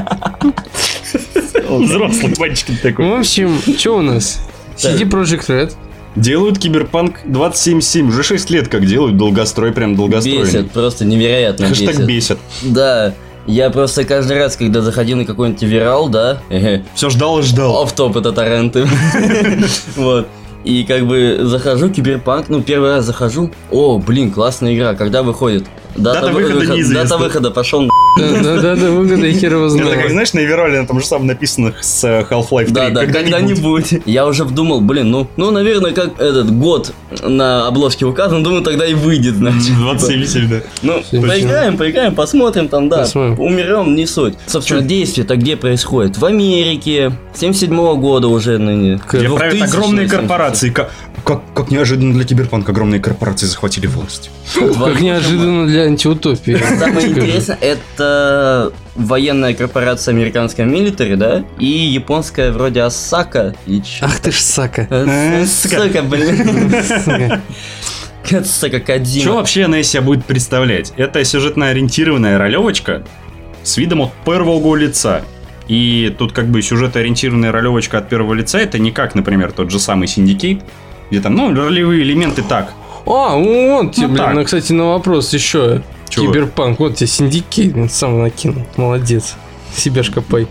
Взрослый 1.68 2.34
мальчик 2.38 2.80
такой. 2.80 3.08
В 3.08 3.14
общем, 3.14 3.58
что 3.76 3.96
у 3.98 4.02
нас? 4.02 4.40
CD 4.76 5.02
Project 5.08 5.46
Red. 5.48 5.72
Делают 6.16 6.58
Киберпанк 6.58 7.20
2077. 7.24 8.08
Уже 8.08 8.22
6 8.22 8.50
лет 8.50 8.68
как 8.68 8.86
делают. 8.86 9.16
Долгострой, 9.16 9.72
прям 9.72 9.96
долгостройный. 9.96 10.44
Бесит, 10.44 10.70
просто 10.70 11.04
невероятно 11.04 11.66
Хэштег 11.66 12.00
бесит. 12.00 12.06
бесит. 12.06 12.38
Да, 12.62 13.14
я 13.46 13.70
просто 13.70 14.04
каждый 14.04 14.38
раз, 14.38 14.56
когда 14.56 14.80
заходил 14.80 15.16
на 15.16 15.24
какой-нибудь 15.24 15.62
вирал, 15.62 16.08
да, 16.08 16.38
Все 16.94 17.10
ждал 17.10 17.40
и 17.40 17.42
ждал. 17.42 17.82
оф-топ 17.82 18.16
это 18.16 18.32
торренты. 18.32 18.86
Вот. 19.96 20.26
И 20.64 20.84
как 20.84 21.06
бы 21.06 21.40
захожу, 21.42 21.90
киберпанк, 21.90 22.48
ну 22.48 22.62
первый 22.62 22.90
раз 22.90 23.04
захожу, 23.04 23.50
о, 23.70 23.98
блин, 23.98 24.30
классная 24.30 24.74
игра, 24.74 24.94
когда 24.94 25.22
выходит? 25.22 25.66
Дата 25.96 26.32
выхода 26.32 26.54
выход- 26.60 26.76
неизвестна. 26.76 27.02
Дата 27.04 27.18
выхода 27.18 27.50
пошел 27.50 27.82
на 28.18 28.42
Да-да-да, 28.42 28.90
выгода, 28.90 29.26
я 29.26 29.32
хер 29.32 29.52
его 29.54 29.66
Это 29.66 29.96
как, 29.96 30.10
знаешь, 30.10 30.32
на 30.32 30.40
Вероле 30.40 30.80
на 30.80 30.86
том 30.86 31.00
же 31.00 31.06
самом 31.06 31.26
написано 31.26 31.74
с 31.80 32.04
э, 32.04 32.24
Half-Life 32.28 32.64
3. 32.66 32.72
Да, 32.72 32.90
да, 32.90 33.06
когда-нибудь. 33.06 34.02
Я 34.06 34.26
уже 34.26 34.44
вдумал, 34.44 34.80
блин, 34.80 35.10
ну, 35.10 35.28
ну, 35.36 35.50
наверное, 35.50 35.92
как 35.92 36.20
этот 36.20 36.50
год 36.56 36.92
на 37.22 37.66
обложке 37.68 38.06
указан, 38.06 38.42
думаю, 38.42 38.62
тогда 38.62 38.86
и 38.86 38.94
выйдет, 38.94 39.36
значит. 39.36 39.76
27, 39.78 40.48
да. 40.48 40.56
Ну, 40.82 41.02
Точно. 41.10 41.28
поиграем, 41.28 41.76
поиграем, 41.76 42.14
посмотрим 42.14 42.68
там, 42.68 42.88
да. 42.88 42.98
Посмотрим. 42.98 43.40
Умерем, 43.40 43.94
не 43.94 44.06
суть. 44.06 44.34
Собственно, 44.46 44.82
действие-то 44.82 45.36
где 45.36 45.56
происходит? 45.56 46.18
В 46.18 46.24
Америке, 46.24 47.12
77 47.34 47.76
года 48.00 48.28
уже 48.28 48.58
ныне. 48.58 49.00
Где 49.12 49.28
правят 49.28 49.54
2000, 49.56 49.62
огромные 49.64 50.06
70. 50.08 50.10
корпорации. 50.18 50.70
Как, 50.70 50.90
как, 51.24 51.40
как 51.54 51.70
неожиданно 51.70 52.12
для 52.14 52.24
Киберпанка 52.24 52.72
огромные 52.72 53.00
корпорации 53.00 53.46
захватили 53.46 53.86
власть. 53.86 54.30
Как 54.54 55.00
неожиданно 55.00 55.66
для 55.66 55.83
антиутопии. 55.86 56.56
Самое 56.78 57.08
интересное, 57.08 57.58
это 57.60 58.72
военная 58.94 59.54
корпорация 59.54 60.14
американская 60.14 60.66
милитари, 60.66 61.14
да? 61.14 61.44
И 61.58 61.66
японская 61.66 62.52
вроде 62.52 62.80
чё? 63.80 64.06
Ах 64.06 64.20
ты 64.20 64.30
ж 64.30 64.36
сака. 64.36 64.86
Э, 64.90 65.44
сука. 65.46 65.82
Сука, 65.82 66.02
блин. 66.02 67.40
Сука, 68.44 68.80
Кодзима. 68.80 69.22
Что 69.22 69.34
вообще 69.34 69.64
она 69.64 69.80
из 69.80 69.88
себя 69.88 70.02
будет 70.02 70.24
представлять? 70.24 70.92
Это 70.96 71.20
сюжетно-ориентированная 71.24 72.38
ролевочка 72.38 73.04
с 73.62 73.76
видом 73.76 74.02
от 74.02 74.12
первого 74.24 74.76
лица. 74.76 75.22
И 75.68 76.14
тут 76.18 76.32
как 76.32 76.48
бы 76.48 76.60
сюжетно-ориентированная 76.60 77.50
ролевочка 77.50 77.98
от 77.98 78.08
первого 78.08 78.34
лица, 78.34 78.58
это 78.58 78.78
не 78.78 78.92
как, 78.92 79.14
например, 79.14 79.52
тот 79.52 79.70
же 79.70 79.78
самый 79.78 80.08
Syndicate, 80.08 80.62
где 81.10 81.20
там, 81.20 81.34
ну, 81.34 81.54
ролевые 81.54 82.02
элементы 82.02 82.42
так. 82.42 82.72
А, 83.06 83.36
вот 83.36 83.92
тебе, 83.92 84.06
Ну 84.06 84.12
блин, 84.14 84.24
так. 84.24 84.34
ну, 84.34 84.44
кстати, 84.44 84.72
на 84.72 84.84
вопрос 84.92 85.32
еще. 85.34 85.82
Чего? 86.08 86.26
Киберпанк, 86.32 86.78
вот 86.80 86.96
тебе 86.96 87.06
Syndicate 87.06 87.92
сам 87.92 88.22
накинул. 88.22 88.64
Молодец. 88.76 89.34
Себя 89.74 90.04
ж 90.04 90.10
копай. 90.12 90.46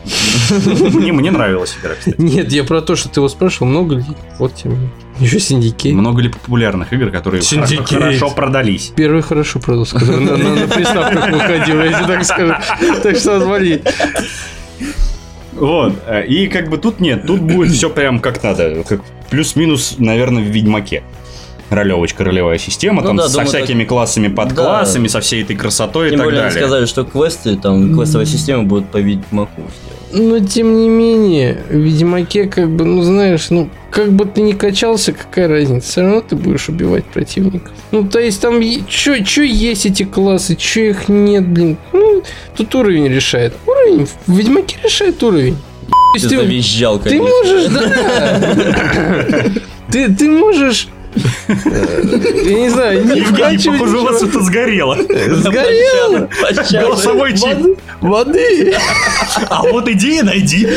Мне, 0.93 1.13
мне 1.13 1.31
нравилась 1.31 1.77
игра, 1.81 1.93
кстати. 1.95 2.15
Нет, 2.19 2.51
я 2.51 2.65
про 2.65 2.81
то, 2.81 2.97
что 2.97 3.07
ты 3.07 3.21
его 3.21 3.29
спрашивал, 3.29 3.67
много 3.67 3.95
ли? 3.95 4.03
Вот 4.37 4.53
тебе. 4.55 4.75
Еще 5.19 5.39
синдикейт. 5.39 5.95
Много 5.95 6.21
ли 6.21 6.27
популярных 6.29 6.91
игр, 6.91 7.09
которые 7.09 7.41
хорошо, 7.41 7.83
хорошо 7.85 8.29
продались? 8.31 8.91
Первый 8.95 9.21
хорошо 9.21 9.59
продался, 9.59 9.97
который 9.97 10.19
на, 10.25 10.35
на- 10.35 10.55
на 10.55 10.67
приставках 10.67 11.31
выходил, 11.31 11.81
если 11.83 12.03
так 12.05 12.25
скажу. 12.25 12.53
Так 13.01 13.15
что 13.15 13.37
отвали. 13.37 13.81
Вот. 15.53 15.93
э, 16.07 16.25
И 16.27 16.47
как 16.47 16.69
бы 16.69 16.77
тут 16.77 16.99
нет, 16.99 17.25
тут 17.25 17.39
будет 17.41 17.71
все 17.71 17.89
прям 17.89 18.19
как 18.19 18.43
надо. 18.43 18.83
Как 18.83 19.01
плюс-минус, 19.29 19.95
наверное, 19.99 20.43
в 20.43 20.47
Ведьмаке. 20.47 21.03
Ролевочка, 21.69 22.23
ролевая 22.23 22.57
система, 22.57 23.01
Ну 23.01 23.07
там 23.07 23.17
да, 23.17 23.27
со 23.27 23.33
думаю, 23.33 23.47
всякими 23.47 23.83
классами, 23.83 24.27
подклассами, 24.27 25.07
со 25.07 25.21
всей 25.21 25.43
этой 25.43 25.55
красотой 25.55 26.09
Тем 26.09 26.15
и 26.15 26.17
так 26.17 26.25
более 26.27 26.41
они 26.41 26.49
далее. 26.49 26.63
сказали, 26.65 26.85
что 26.85 27.03
квесты, 27.03 27.55
там, 27.55 27.95
квестовая 27.95 28.25
система 28.25 28.63
будет 28.63 28.85
по 28.89 28.97
Ведьмаку 28.97 29.61
сделана. 30.11 30.29
Но 30.29 30.39
тем 30.45 30.77
не 30.77 30.89
менее, 30.89 31.63
в 31.69 31.73
Ведьмаке, 31.75 32.45
как 32.45 32.69
бы, 32.69 32.85
ну 32.85 33.01
знаешь, 33.01 33.49
ну, 33.49 33.69
как 33.89 34.11
бы 34.11 34.25
ты 34.25 34.41
ни 34.41 34.51
качался, 34.51 35.11
какая 35.11 35.47
разница, 35.47 35.87
все 35.87 36.01
равно 36.01 36.21
ты 36.21 36.35
будешь 36.35 36.69
убивать 36.69 37.05
противников. 37.05 37.71
Ну, 37.91 38.07
то 38.07 38.19
есть 38.19 38.39
там, 38.39 38.61
что 38.87 39.13
есть 39.13 39.85
эти 39.87 40.03
классы, 40.03 40.55
что 40.59 40.81
их 40.81 41.09
нет, 41.09 41.47
блин. 41.47 41.77
Ну, 41.93 42.21
тут 42.55 42.75
уровень 42.75 43.07
решает. 43.07 43.53
Уровень, 43.65 44.05
в 44.27 44.37
Ведьмаке 44.37 44.77
решает 44.83 45.23
уровень. 45.23 45.57
Ты 46.15 46.21
ты, 46.21 46.29
завизжал, 46.29 46.99
ты 46.99 47.09
конечно. 47.09 47.27
можешь, 47.27 47.65
да. 47.71 49.43
Ты, 49.91 50.13
ты 50.13 50.29
можешь, 50.29 50.87
я 51.47 52.59
не 52.59 52.69
знаю, 52.69 53.05
не 53.05 53.19
Евгений, 53.19 53.35
вкачивать 53.35 53.79
похоже, 53.79 53.97
у 53.97 54.03
вас 54.03 54.23
это 54.23 54.41
сгорело. 54.41 54.97
Сгорело. 54.97 56.29
Голосовой 56.71 57.37
чип. 57.37 57.77
Воды. 58.01 58.75
А 59.49 59.63
вот 59.63 59.87
иди 59.87 60.19
и 60.19 60.21
найди. 60.21 60.67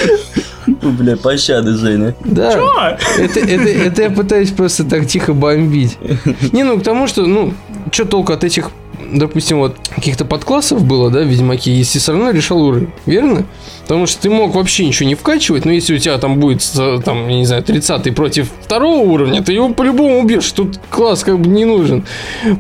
Бля, 0.66 1.16
пощады, 1.16 1.74
Женя. 1.74 2.14
Да. 2.24 2.52
Чё? 2.52 2.96
Это, 3.18 3.40
это, 3.40 3.68
это 3.68 4.02
я 4.02 4.10
пытаюсь 4.10 4.50
просто 4.50 4.84
так 4.84 5.06
тихо 5.06 5.32
бомбить. 5.32 5.96
Не, 6.52 6.64
ну 6.64 6.78
к 6.80 6.82
тому, 6.82 7.06
что, 7.06 7.24
ну, 7.26 7.54
что 7.92 8.04
толку 8.04 8.32
от 8.32 8.44
этих, 8.44 8.70
допустим, 9.12 9.58
вот 9.58 9.76
каких-то 9.94 10.24
подклассов 10.24 10.84
было, 10.84 11.10
да, 11.10 11.20
в 11.20 11.26
Ведьмаке, 11.26 11.72
если 11.72 11.98
все 11.98 12.12
равно 12.12 12.30
решал 12.30 12.62
уровень, 12.62 12.90
верно? 13.06 13.46
Потому 13.82 14.06
что 14.06 14.22
ты 14.22 14.30
мог 14.30 14.54
вообще 14.54 14.86
ничего 14.86 15.08
не 15.08 15.14
вкачивать, 15.14 15.64
но 15.64 15.72
если 15.72 15.94
у 15.94 15.98
тебя 15.98 16.18
там 16.18 16.40
будет, 16.40 16.62
там, 17.04 17.28
я 17.28 17.36
не 17.36 17.46
знаю, 17.46 17.62
30 17.62 18.14
против 18.14 18.50
второго 18.62 18.98
уровня, 18.98 19.42
ты 19.42 19.52
его 19.52 19.68
по-любому 19.70 20.20
убьешь, 20.20 20.50
тут 20.52 20.78
класс 20.90 21.24
как 21.24 21.38
бы 21.38 21.48
не 21.48 21.64
нужен. 21.64 22.04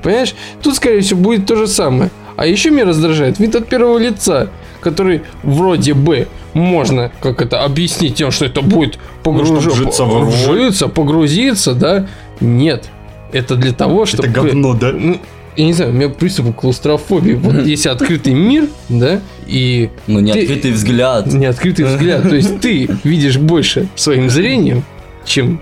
Понимаешь? 0.02 0.34
Тут, 0.62 0.76
скорее 0.76 1.00
всего, 1.00 1.20
будет 1.20 1.46
то 1.46 1.56
же 1.56 1.66
самое. 1.66 2.10
А 2.36 2.46
еще 2.46 2.70
меня 2.70 2.84
раздражает 2.84 3.38
вид 3.38 3.54
от 3.56 3.68
первого 3.68 3.98
лица, 3.98 4.50
который 4.80 5.22
вроде 5.42 5.94
бы 5.94 6.28
можно, 6.52 7.10
как 7.20 7.42
это, 7.42 7.64
объяснить 7.64 8.14
тем, 8.14 8.30
что 8.30 8.44
это 8.44 8.62
будет 8.62 8.98
роль. 9.24 10.28
вжиться, 10.28 10.88
погрузиться, 10.88 11.74
да? 11.74 12.06
Нет. 12.40 12.88
Это 13.32 13.56
для 13.56 13.72
того, 13.72 14.06
чтобы... 14.06 14.28
Это 14.28 14.32
говно, 14.32 14.74
да? 14.74 14.92
Ну, 14.92 15.18
я 15.56 15.64
не 15.64 15.72
знаю, 15.72 15.90
у 15.90 15.94
меня 15.94 16.08
приступ 16.08 16.54
клаустрофобии. 16.56 17.34
Вот 17.34 17.54
если 17.66 17.88
открытый 17.88 18.34
мир, 18.34 18.68
да, 18.88 19.20
и 19.46 19.90
Ну, 20.06 20.20
не 20.20 20.32
Ты- 20.32 20.42
открытый 20.42 20.72
взгляд. 20.72 21.32
неоткрытый 21.32 21.84
взгляд, 21.84 22.28
то 22.28 22.34
есть 22.34 22.60
ты 22.60 22.88
видишь 23.04 23.38
больше 23.38 23.88
своим 23.94 24.28
зрением, 24.30 24.84
чем 25.24 25.60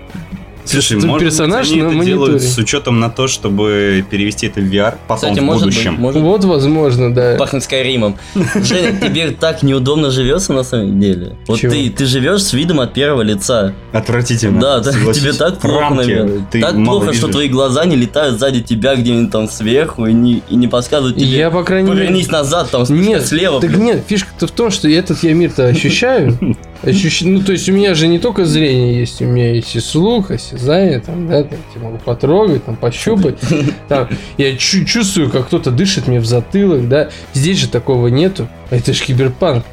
Слушай, 0.65 0.97
может 0.97 1.27
персонаж 1.27 1.67
быть, 1.67 1.73
они 1.73 1.81
на 1.81 1.87
это 1.87 1.95
мониторе. 1.97 2.15
делают 2.25 2.41
с 2.43 2.57
учетом 2.57 2.99
на 2.99 3.09
то, 3.09 3.27
чтобы 3.27 4.03
перевести 4.09 4.47
это 4.47 4.59
в 4.61 4.63
VR 4.65 4.95
потом 5.07 5.29
Кстати, 5.31 5.39
в 5.39 5.43
может 5.43 5.65
быть, 5.65 5.73
будущем. 5.75 5.93
может 5.95 6.21
Вот, 6.21 6.43
возможно, 6.43 7.13
да. 7.13 7.35
пахнет 7.37 7.63
Скайримом. 7.63 8.17
Женя, 8.55 8.99
тебе 8.99 9.31
так 9.31 9.63
неудобно 9.63 10.11
живется 10.11 10.53
на 10.53 10.63
самом 10.63 10.99
деле. 10.99 11.35
Вот 11.47 11.59
Чего? 11.59 11.71
ты, 11.71 11.89
ты 11.89 12.05
живешь 12.05 12.41
с 12.43 12.53
видом 12.53 12.79
от 12.79 12.93
первого 12.93 13.21
лица. 13.21 13.73
Отвратительно. 13.93 14.59
Да, 14.59 14.79
да, 14.79 14.91
согласись. 14.91 15.21
тебе 15.21 15.33
так 15.33 15.59
плохо, 15.59 15.93
наверное. 15.93 16.45
ты 16.51 16.61
Так 16.61 16.75
плохо, 16.75 17.13
что 17.13 17.27
видишь. 17.27 17.31
твои 17.31 17.47
глаза 17.47 17.85
не 17.85 17.95
летают 17.95 18.39
сзади 18.39 18.61
тебя 18.61 18.95
где-нибудь 18.95 19.31
там 19.31 19.47
сверху 19.49 20.05
и 20.07 20.13
не, 20.13 20.41
и 20.49 20.55
не 20.55 20.67
подсказывают 20.67 21.17
тебе. 21.17 21.27
Я, 21.27 21.51
по 21.51 21.63
крайней 21.63 21.89
мере... 21.89 22.01
Повернись 22.01 22.29
назад, 22.29 22.69
там 22.71 22.83
Нет, 22.89 23.25
слева. 23.25 23.61
так 23.61 23.69
блин. 23.69 23.83
нет, 23.83 24.03
фишка-то 24.07 24.47
в 24.47 24.51
том, 24.51 24.71
что 24.71 24.87
я 24.89 24.99
этот 24.99 25.21
я 25.23 25.33
мир-то 25.33 25.67
ощущаю. 25.67 26.37
Ощущ- 26.85 27.25
Ну, 27.27 27.41
то 27.41 27.51
есть 27.51 27.67
у 27.69 27.73
меня 27.73 27.93
же 27.95 28.07
не 28.07 28.19
только 28.19 28.45
зрение 28.45 28.99
есть, 28.99 29.21
у 29.21 29.25
меня 29.25 29.51
есть 29.53 29.75
и 29.75 29.79
слух, 29.79 30.31
осязание, 30.31 30.99
там, 30.99 31.27
да, 31.27 31.43
там, 31.43 31.59
я 31.75 31.81
могу 31.81 31.97
потрогать, 31.97 32.63
там, 32.65 32.75
пощупать. 32.75 33.37
Там, 33.87 34.07
я 34.37 34.55
чу- 34.57 34.85
чувствую, 34.85 35.29
как 35.29 35.47
кто-то 35.47 35.71
дышит 35.71 36.07
мне 36.07 36.19
в 36.19 36.25
затылок, 36.25 36.87
да. 36.87 37.09
Здесь 37.33 37.59
же 37.59 37.67
такого 37.69 38.07
нету. 38.07 38.47
Это 38.69 38.93
же 38.93 39.03
киберпанк. 39.03 39.63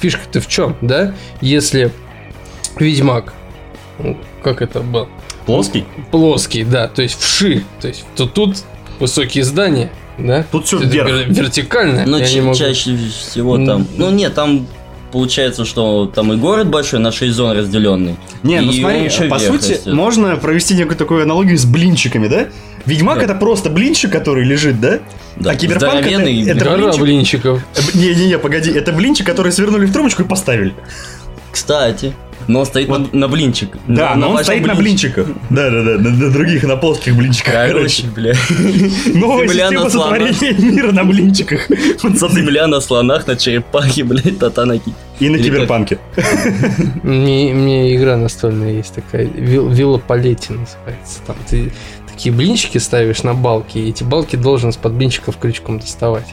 Фишка-то 0.00 0.40
в 0.40 0.48
чем, 0.48 0.76
да? 0.80 1.14
Если 1.40 1.90
Ведьмак, 2.78 3.32
ну, 3.98 4.16
как 4.42 4.62
это 4.62 4.80
был? 4.80 5.08
Плоский? 5.46 5.84
Плоский, 6.10 6.64
да, 6.64 6.88
то 6.88 7.02
есть 7.02 7.20
вши. 7.20 7.64
То 7.80 7.88
есть 7.88 8.04
то 8.16 8.26
тут 8.26 8.56
высокие 8.98 9.44
здания, 9.44 9.90
да? 10.18 10.44
Тут 10.50 10.66
все 10.66 10.78
вверх. 10.78 11.08
вер- 11.08 11.32
вертикально. 11.32 12.04
Ну, 12.06 12.18
я 12.18 12.26
ча- 12.26 12.34
не 12.34 12.40
могу. 12.42 12.54
чаще 12.56 12.96
всего 12.96 13.56
там. 13.64 13.86
Ну 13.96 14.10
нет, 14.10 14.34
там 14.34 14.66
получается, 15.12 15.64
что 15.64 16.06
там 16.06 16.32
и 16.32 16.36
город 16.36 16.68
большой 16.68 17.00
на 17.00 17.12
6 17.12 17.32
зон 17.32 17.56
разделенный. 17.56 18.16
Не, 18.42 18.60
ну 18.60 18.72
смотри, 18.72 19.08
по 19.28 19.36
вверх 19.36 19.40
сути, 19.42 19.72
растет. 19.72 19.92
можно 19.92 20.36
провести 20.36 20.74
некую 20.74 20.96
такую 20.96 21.22
аналогию 21.22 21.58
с 21.58 21.64
блинчиками, 21.64 22.28
да? 22.28 22.46
Ведьмак 22.86 23.18
Да. 23.18 23.24
это 23.24 23.34
просто 23.34 23.68
блинчик, 23.70 24.10
который 24.10 24.44
лежит, 24.44 24.80
да? 24.80 25.00
Да, 25.36 25.50
А 25.50 25.54
киберпанк 25.56 26.06
это, 26.06 26.22
это 26.22 26.64
Гора 26.64 26.76
блинчик. 26.78 27.00
блинчиков. 27.02 27.62
Э, 27.76 27.80
Не-не-не, 27.98 28.38
погоди, 28.38 28.70
это 28.70 28.92
блинчик, 28.92 29.26
который 29.26 29.52
свернули 29.52 29.86
в 29.86 29.92
трубочку 29.92 30.22
и 30.22 30.26
поставили. 30.26 30.74
Кстати, 31.52 32.14
но 32.52 32.60
он 32.60 32.66
стоит 32.66 32.88
Вот. 32.88 33.12
на, 33.12 33.20
на 33.20 33.28
блинчик. 33.28 33.76
Да, 33.86 34.10
На- 34.10 34.14
но 34.16 34.28
на 34.32 34.38
он 34.38 34.44
стоит 34.44 34.66
на 34.66 34.74
блинчике. 34.74 35.22
блинчиках. 35.22 35.42
Да-да-да, 35.50 35.98
на, 35.98 36.10
на 36.10 36.30
других, 36.30 36.62
на 36.64 36.76
плоских 36.76 37.16
блинчиках. 37.16 37.52
Короче, 37.54 38.06
бля. 38.08 38.34
Новая 39.14 39.46
земля 39.48 39.64
система 39.68 39.84
на 39.84 39.90
слонах. 39.90 40.32
сотворения 40.34 40.70
мира 40.72 40.92
на 40.92 41.04
блинчиках. 41.04 41.68
Земля 41.70 42.66
на 42.66 42.80
слонах, 42.80 43.26
на 43.26 43.36
черепахе, 43.36 44.04
блядь, 44.04 44.38
татанаки. 44.38 44.92
И 45.20 45.28
на 45.28 45.36
Или 45.36 45.44
киберпанке. 45.44 45.98
Мне, 47.02 47.52
мне 47.54 47.94
игра 47.96 48.16
настольная 48.16 48.72
есть 48.72 48.94
такая, 48.94 49.24
вил, 49.26 49.68
Вилла 49.68 49.98
Палетти 49.98 50.52
называется. 50.52 51.20
Там 51.26 51.36
ты 51.48 51.72
такие 52.10 52.34
блинчики 52.34 52.78
ставишь 52.78 53.22
на 53.22 53.34
балки, 53.34 53.78
и 53.78 53.90
эти 53.90 54.02
балки 54.02 54.36
должен 54.36 54.72
с-под 54.72 54.92
блинчиков 54.94 55.36
крючком 55.38 55.78
доставать. 55.78 56.26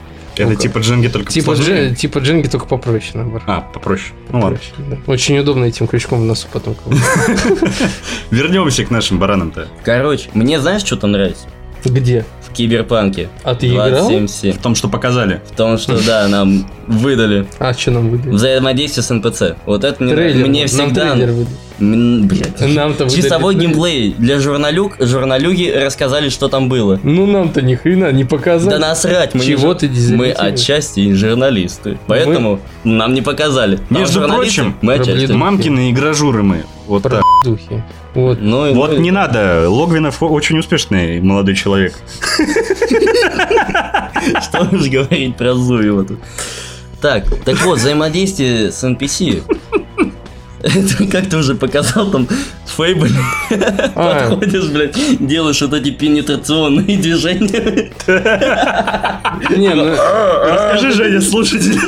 Это 0.44 0.52
Ну-ка. 0.52 0.62
типа 0.62 0.80
дженги 0.80 1.08
только 1.08 1.32
Типа, 1.32 1.52
посложнее? 1.52 1.86
джен, 1.88 1.96
типа 1.96 2.20
дженги, 2.20 2.48
только 2.48 2.66
попроще, 2.66 3.12
наоборот. 3.16 3.44
А, 3.48 3.62
попроще. 3.62 4.14
Ну 4.30 4.40
ладно. 4.42 4.58
Попроще, 4.58 4.90
да. 5.06 5.12
Очень 5.12 5.40
удобно 5.40 5.66
этим 5.66 5.88
крючком 5.88 6.22
в 6.22 6.26
носу 6.26 6.48
потом. 6.52 6.76
Вернемся 8.32 8.86
к 8.86 8.92
нашим 8.92 9.20
баранам-то. 9.20 9.68
Короче, 9.84 10.30
мне 10.34 10.60
знаешь, 10.60 10.84
что 10.84 10.98
там 10.98 11.12
нравится? 11.12 11.48
Где? 11.86 12.26
Киберпанке. 12.58 13.30
А 13.44 13.54
ты 13.56 13.68
играл? 13.68 14.10
27.7. 14.12 14.54
В 14.54 14.58
том, 14.62 14.76
что 14.76 14.90
показали. 14.90 15.42
В 15.52 15.56
том, 15.56 15.78
что, 15.78 16.04
да, 16.06 16.28
нам 16.28 16.66
выдали 16.88 17.48
А 17.60 17.74
что 17.74 17.92
нам 17.92 18.10
выдали? 18.10 18.34
взаимодействие 18.34 19.04
с 19.04 19.10
НПЦ. 19.14 19.42
Вот 19.66 19.84
это 19.84 20.04
мне, 20.04 20.14
Трейлер. 20.16 20.48
мне 20.48 20.60
Нам 20.62 20.68
всегда... 20.68 21.12
трейлер 21.14 21.32
выдали. 21.32 21.56
М, 21.80 22.28
Блядь. 22.28 22.60
Нам-то 22.76 23.08
Часовой 23.08 23.54
геймплей. 23.54 24.16
Для 24.18 24.40
журналюг, 24.40 24.96
журналюги 25.00 25.70
рассказали, 25.70 26.30
что 26.30 26.48
там 26.48 26.70
было. 26.70 27.00
Ну 27.04 27.28
нам-то 27.28 27.62
ни 27.62 27.76
хрена 27.76 28.12
не 28.12 28.24
показали. 28.26 28.72
Да 28.72 28.80
насрать, 28.80 29.36
мы 29.36 29.42
не 29.42 29.46
Чего 29.46 29.74
жур- 29.74 29.76
ты 29.76 29.90
Мы 30.16 30.32
отчасти 30.32 31.14
журналисты. 31.14 32.00
Поэтому 32.08 32.60
нам 32.84 33.14
не 33.14 33.22
показали. 33.22 33.80
А 33.90 33.94
Между 33.94 34.22
журналисты 34.22 34.62
прочим, 34.64 34.76
мы 34.82 34.94
отчасти. 34.96 35.32
Мамкины 35.32 35.92
игражуры 35.92 36.42
мы. 36.42 36.64
Вот 36.88 37.04
Про 37.04 37.18
так. 37.18 37.24
духи. 37.46 37.84
Вот. 38.18 38.40
Ну, 38.42 38.74
Вот 38.74 38.90
ну, 38.94 38.98
и- 38.98 39.00
не 39.00 39.12
надо. 39.12 39.70
Логвинов 39.70 40.24
очень 40.24 40.58
успешный 40.58 41.22
молодой 41.22 41.56
человек. 41.56 41.94
Что 44.42 44.68
уж 44.72 44.90
говорить 44.90 45.38
про 45.38 45.54
Зуева 45.54 46.04
тут. 46.04 46.20
Так, 47.00 47.26
так 47.46 47.62
вот, 47.64 47.78
взаимодействие 47.78 48.72
с 48.72 48.84
NPC. 48.84 49.44
Как 51.12 51.28
ты 51.30 51.38
уже 51.38 51.56
показал 51.56 52.12
там 52.12 52.28
Фейбл. 52.66 53.08
А, 53.96 54.30
Подходишь, 54.30 54.68
блядь, 54.70 54.96
делаешь 55.26 55.62
вот 55.62 55.74
эти 55.74 55.92
пенетрационные 55.92 56.98
движения. 56.98 57.92
не, 59.58 59.74
ну, 59.74 59.90
Расскажи, 59.90 60.92
Женя, 60.92 61.22
слушатель. 61.22 61.80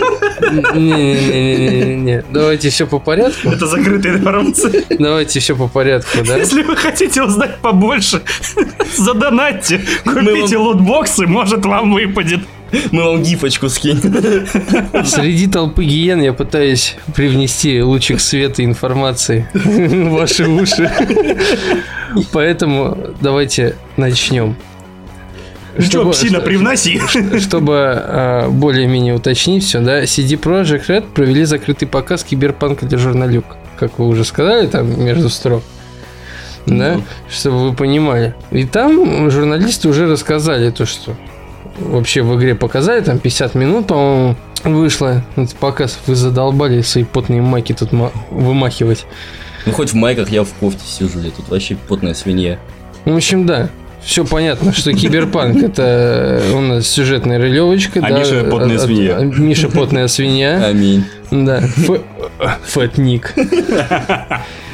не-не-не-не-не. 0.76 2.24
Давайте 2.32 2.70
все 2.70 2.88
по 2.88 3.00
порядку. 3.00 3.50
Это 3.50 3.66
закрытая 3.68 4.18
информация. 4.18 4.84
Давайте 4.98 5.40
все 5.40 5.56
по 5.56 5.68
порядку, 5.68 6.18
да? 6.26 6.38
Если 6.38 6.64
вы 6.64 6.76
хотите 6.76 7.24
узнать 7.24 7.58
побольше, 7.58 8.22
задонатьте, 8.98 9.82
купите 10.04 10.58
лутбоксы, 10.58 11.28
может 11.28 11.66
вам 11.66 11.94
выпадет. 11.94 12.42
Мы 12.92 13.04
вам 13.04 13.24
гифочку 13.24 13.70
скинем. 13.70 14.46
Среди 15.06 15.48
толпы 15.48 15.84
гиен 15.86 16.22
я 16.22 16.34
пытаюсь 16.34 16.96
привнести 17.16 17.82
лучик 17.82 18.20
света 18.20 18.62
и 18.62 18.66
информации 18.66 19.48
в 19.54 20.10
ваши 20.12 20.48
уши. 20.48 20.92
Поэтому 22.32 22.98
давайте 23.22 23.76
начнем. 23.98 24.56
Что, 25.78 25.90
Чтобы- 26.00 26.12
псина, 26.12 26.40
привноси. 26.42 27.00
Чтобы 27.40 27.76
а, 27.78 28.50
более-менее 28.50 29.14
уточнить 29.14 29.64
все, 29.64 29.80
да, 29.80 30.04
CD 30.04 30.32
Projekt 30.40 30.88
Red 30.88 31.06
провели 31.14 31.46
закрытый 31.46 31.88
показ 31.88 32.24
киберпанка 32.24 32.86
для 32.86 32.98
журналюк. 32.98 33.46
Как 33.78 33.98
вы 34.00 34.08
уже 34.08 34.26
сказали, 34.26 34.68
там 34.68 35.02
между 35.02 35.30
строк. 35.30 35.64
Да, 36.66 36.96
Ну. 36.96 37.04
чтобы 37.30 37.70
вы 37.70 37.76
понимали. 37.76 38.36
И 38.52 38.66
там 38.66 39.30
журналисты 39.32 39.88
уже 39.88 40.08
рассказали 40.08 40.70
то, 40.72 40.86
что 40.86 41.16
вообще 41.80 42.22
в 42.24 42.38
игре 42.38 42.56
показали, 42.56 43.02
там 43.02 43.20
50 43.20 43.56
минут, 43.56 43.88
по-моему, 43.88 44.36
вышло 44.64 45.24
этот 45.36 45.56
показ. 45.56 46.00
Вы 46.08 46.16
задолбали 46.16 46.82
свои 46.82 47.04
потные 47.04 47.42
маки 47.42 47.74
тут 47.74 47.92
ма- 47.92 48.12
вымахивать. 48.32 49.06
Ну 49.66 49.74
хоть 49.74 49.92
в 49.92 49.96
майках 49.96 50.30
я 50.30 50.44
в 50.44 50.54
кофте 50.54 50.82
сижу, 50.86 51.20
я 51.20 51.32
тут 51.32 51.50
вообще 51.50 51.76
потная 51.88 52.14
свинья. 52.14 52.60
В 53.06 53.16
общем, 53.16 53.46
да. 53.46 53.70
Все 54.02 54.24
понятно, 54.24 54.72
что 54.72 54.94
киберпанк 54.94 55.62
это 55.62 56.42
у 56.54 56.62
нас 56.62 56.88
сюжетная 56.88 57.38
ролевочка. 57.38 58.00
А 58.02 58.10
да, 58.10 58.20
Миша 58.20 58.44
потная 58.50 58.76
от- 58.78 58.82
свинья. 58.84 59.18
от- 59.18 59.38
Миша 59.38 59.68
потная 59.70 60.08
свинья. 60.08 60.66
Аминь. 60.66 61.04
Да. 61.32 61.58
Ф- 61.60 62.02
Фэтник. 62.68 63.34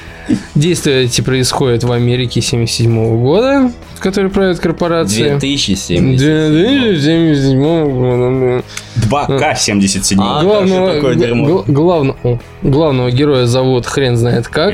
Действия 0.56 1.04
эти 1.04 1.22
происходят 1.22 1.84
в 1.84 1.92
Америке 1.92 2.42
77 2.42 3.22
года, 3.22 3.72
в 3.96 4.00
которой 4.00 4.30
правит 4.30 4.60
корпорация. 4.60 5.38
2070. 5.38 6.20
2077 6.20 7.86
года. 7.86 8.64
2К77. 8.96 10.16
А, 10.20 10.42
Главного, 10.44 10.94
такое 10.96 11.16
дерьмо? 11.16 11.46
гл- 11.48 11.64
главно- 11.68 12.16
о, 12.24 12.40
главного 12.64 13.12
героя 13.12 13.46
зовут 13.46 13.86
хрен 13.86 14.18
знает 14.18 14.48
как. 14.48 14.74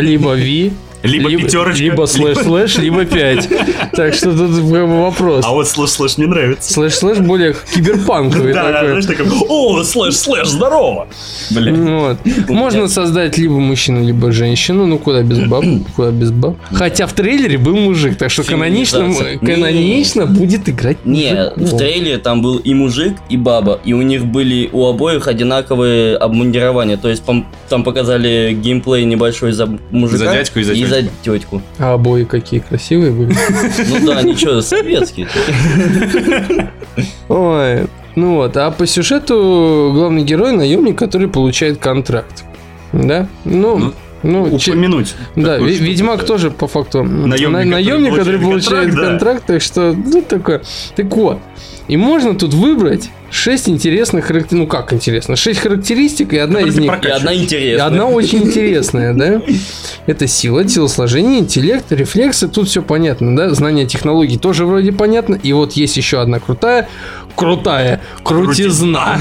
Либо 0.00 0.34
Ви, 0.34 0.72
Либо 1.02 1.30
пятерочка. 1.30 1.82
либо 1.82 2.06
слэш-слэш, 2.06 2.78
либо 2.78 3.04
5. 3.04 3.48
Так 3.92 4.14
что 4.14 4.36
тут 4.36 4.50
вопрос. 4.50 5.44
А 5.44 5.52
вот 5.52 5.68
слэш-слэш 5.68 6.18
мне 6.18 6.26
нравится. 6.26 6.72
Слэш-слэш 6.72 7.18
более 7.18 7.54
киберпанковый 7.74 8.52
Да, 8.52 8.68
знаешь, 8.70 9.06
такой, 9.06 9.26
о, 9.48 9.82
слэш-слэш, 9.82 10.46
здорово. 10.48 11.08
Вот. 11.50 12.18
Можно 12.48 12.88
создать 12.88 13.38
либо 13.38 13.58
мужчину, 13.58 14.04
либо 14.04 14.32
женщину. 14.32 14.86
Ну, 14.86 14.98
куда 14.98 15.22
без 15.22 15.40
баб, 15.40 15.64
куда 15.96 16.10
без 16.10 16.30
баб. 16.30 16.56
Хотя 16.72 17.06
в 17.06 17.12
трейлере 17.12 17.58
был 17.58 17.76
мужик, 17.76 18.16
так 18.16 18.30
что 18.30 18.44
канонично, 18.44 19.12
канонично 19.40 20.26
будет 20.26 20.68
играть 20.68 21.04
Не, 21.04 21.52
в 21.56 21.76
трейлере 21.76 22.18
там 22.18 22.42
был 22.42 22.58
и 22.58 22.74
мужик, 22.74 23.16
и 23.28 23.36
баба, 23.36 23.80
и 23.84 23.92
у 23.92 24.02
них 24.02 24.26
были 24.26 24.68
у 24.72 24.86
обоих 24.86 25.28
одинаковые 25.28 26.16
обмундирования. 26.16 26.96
То 26.96 27.08
есть 27.08 27.22
там 27.68 27.84
показали 27.84 28.56
геймплей 28.60 29.04
небольшой 29.04 29.52
за 29.52 29.66
мужика 29.90 30.18
За 30.18 30.32
дядьку 30.32 30.58
и 30.60 30.62
за 30.62 30.74
за 30.88 31.02
тетку. 31.22 31.62
А 31.78 31.94
обои 31.94 32.24
какие 32.24 32.60
красивые 32.60 33.12
были. 33.12 33.34
Ну 33.88 34.06
да, 34.06 34.22
ничего, 34.22 34.60
советские. 34.60 35.28
Ой. 37.28 37.86
Ну 38.16 38.34
вот, 38.36 38.56
а 38.56 38.70
по 38.70 38.86
сюжету 38.86 39.90
главный 39.94 40.24
герой 40.24 40.52
наемник, 40.52 40.98
который 40.98 41.28
получает 41.28 41.78
контракт. 41.78 42.44
Да? 42.92 43.28
Ну, 43.44 43.92
ну, 44.22 44.58
че- 44.58 44.72
Упомянуть. 44.72 45.14
Да, 45.36 45.56
штуку, 45.56 45.70
Ведьмак 45.70 46.20
да. 46.20 46.26
тоже 46.26 46.50
по 46.50 46.66
факту 46.66 47.04
Наемник, 47.04 47.48
на- 47.48 47.58
который 47.58 47.70
наемник, 47.70 48.14
который 48.16 48.40
получает 48.40 48.90
получает 48.90 48.90
контракт, 48.90 49.10
контракт, 49.10 49.44
да. 49.46 49.52
так 49.54 49.62
что 49.62 49.92
ну 49.92 50.22
такое. 50.22 50.62
Так 50.96 51.14
вот, 51.14 51.38
и 51.86 51.96
можно 51.96 52.34
тут 52.34 52.54
выбрать 52.54 53.10
6 53.30 53.68
интересных 53.68 54.24
характеристик. 54.24 54.58
Ну 54.58 54.66
как 54.66 54.92
интересно? 54.92 55.36
6 55.36 55.60
характеристик, 55.60 56.32
и 56.32 56.38
одна 56.38 56.60
Которые 56.60 56.72
из 56.74 56.78
них. 56.80 57.04
И 57.04 57.08
одна 57.08 57.32
И 57.32 57.42
интересная. 57.44 57.86
одна 57.86 58.06
очень 58.06 58.44
интересная, 58.44 59.12
да? 59.14 59.42
Это 60.06 60.26
сила, 60.26 60.64
телосложение, 60.64 61.40
интеллект, 61.40 61.90
рефлексы. 61.92 62.48
Тут 62.48 62.68
все 62.68 62.82
понятно, 62.82 63.36
да? 63.36 63.50
Знание 63.54 63.86
технологий 63.86 64.38
тоже 64.38 64.64
вроде 64.64 64.92
понятно. 64.92 65.34
И 65.42 65.52
вот 65.52 65.72
есть 65.72 65.96
еще 65.98 66.20
одна 66.20 66.40
крутая, 66.40 66.88
крутая, 67.34 68.00
крутизна. 68.22 69.18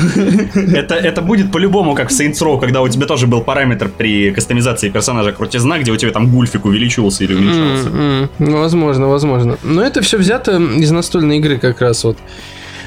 Это, 0.55 0.95
это 0.95 1.21
будет 1.21 1.51
по-любому, 1.51 1.93
как 1.93 2.09
в 2.09 2.13
Saints 2.19 2.41
Row, 2.41 2.59
когда 2.59 2.81
у 2.81 2.87
тебя 2.87 3.05
тоже 3.07 3.27
был 3.27 3.41
параметр 3.41 3.89
при 3.89 4.31
кастомизации 4.31 4.89
персонажа 4.89 5.31
крутизна, 5.33 5.79
где 5.79 5.91
у 5.91 5.97
тебя 5.97 6.11
там 6.11 6.31
гульфик 6.31 6.65
увеличивался 6.65 7.23
или 7.25 7.33
уменьшался. 7.33 7.89
М, 7.89 8.29
Возможно, 8.39 9.07
возможно. 9.07 9.57
Но 9.63 9.83
это 9.83 10.01
все 10.01 10.17
взято 10.17 10.57
из 10.57 10.91
настольной 10.91 11.37
игры 11.39 11.57
как 11.57 11.81
раз 11.81 12.03
вот 12.03 12.17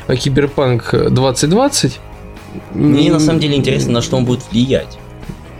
Киберпанк 0.08 0.90
2020. 0.92 2.00
Мне 2.74 3.12
на 3.12 3.20
самом 3.20 3.40
деле 3.40 3.56
интересно, 3.56 3.92
на 3.92 4.02
что 4.02 4.16
он 4.16 4.24
будет 4.24 4.42
влиять. 4.50 4.98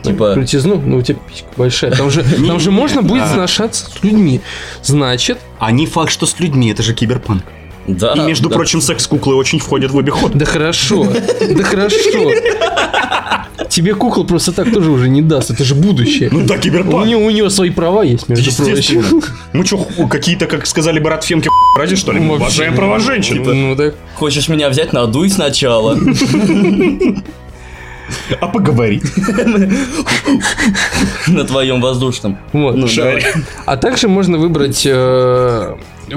Типа, 0.03 0.33
Крутизну, 0.33 0.81
ну 0.81 0.97
у 0.97 1.03
тебя 1.03 1.19
писька 1.29 1.47
большая. 1.57 1.91
Там 1.93 2.11
же, 2.11 2.25
там 2.25 2.59
же 2.59 2.71
можно 2.71 3.03
будет 3.03 3.27
сношаться 3.29 3.91
с 3.91 4.03
людьми. 4.03 4.41
Значит, 4.83 5.39
А 5.59 5.71
не 5.73 5.87
факт, 5.87 6.11
что 6.11 6.25
с 6.27 6.41
людьми, 6.41 6.71
это 6.71 6.83
же 6.83 6.95
киберпанк. 6.95 7.45
да. 7.87 8.15
И, 8.15 8.21
между 8.21 8.49
да. 8.49 8.57
прочим, 8.57 8.81
секс-куклы 8.81 9.35
очень 9.37 9.59
входят 9.59 9.91
в 9.91 9.99
обиход. 9.99 10.33
да 10.33 10.47
хорошо, 10.47 11.07
да 11.51 11.63
хорошо. 11.63 12.31
тебе 13.81 13.95
кукол 13.95 14.25
просто 14.25 14.53
так 14.53 14.73
тоже 14.73 14.91
уже 14.91 15.09
не 15.09 15.23
даст, 15.23 15.51
это 15.51 15.65
же 15.65 15.75
будущее. 15.75 16.29
Ну 16.33 16.45
да, 16.47 16.55
У 16.55 16.59
киберпанк. 16.59 17.07
нее, 17.07 17.17
у 17.17 17.31
нее 17.31 17.49
свои 17.51 17.71
права 17.71 18.03
есть, 18.03 18.29
между 18.29 18.51
прочим. 18.65 19.23
Мы 19.53 19.65
что, 19.65 19.87
какие-то, 20.09 20.47
как 20.47 20.67
сказали 20.67 20.99
бы, 21.01 21.09
Ратфемки, 21.11 21.49
ради 21.79 21.97
что 21.97 22.13
ли? 22.13 22.21
Уважаем 22.21 22.75
права 22.75 22.99
женщин. 22.99 23.43
Ну 23.43 23.77
так. 23.77 23.95
Хочешь 24.15 24.49
меня 24.49 24.69
взять, 24.69 24.93
надуй 24.93 25.31
сначала. 25.31 25.99
А 28.41 28.47
поговорить? 28.49 29.05
На 31.29 31.45
твоем 31.45 31.81
воздушном. 31.81 32.39
Вот. 32.53 32.75
Ну, 32.77 32.89
Шаре. 32.89 33.23
А 33.67 33.77
также 33.77 34.09
можно 34.09 34.37
выбрать 34.37 34.83
э, 34.85 35.77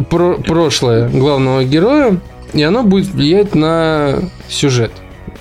про- 0.10 0.38
прошлое 0.38 1.08
главного 1.10 1.64
героя, 1.64 2.18
и 2.54 2.64
оно 2.64 2.82
будет 2.84 3.08
влиять 3.08 3.54
на 3.56 4.20
сюжет. 4.50 4.92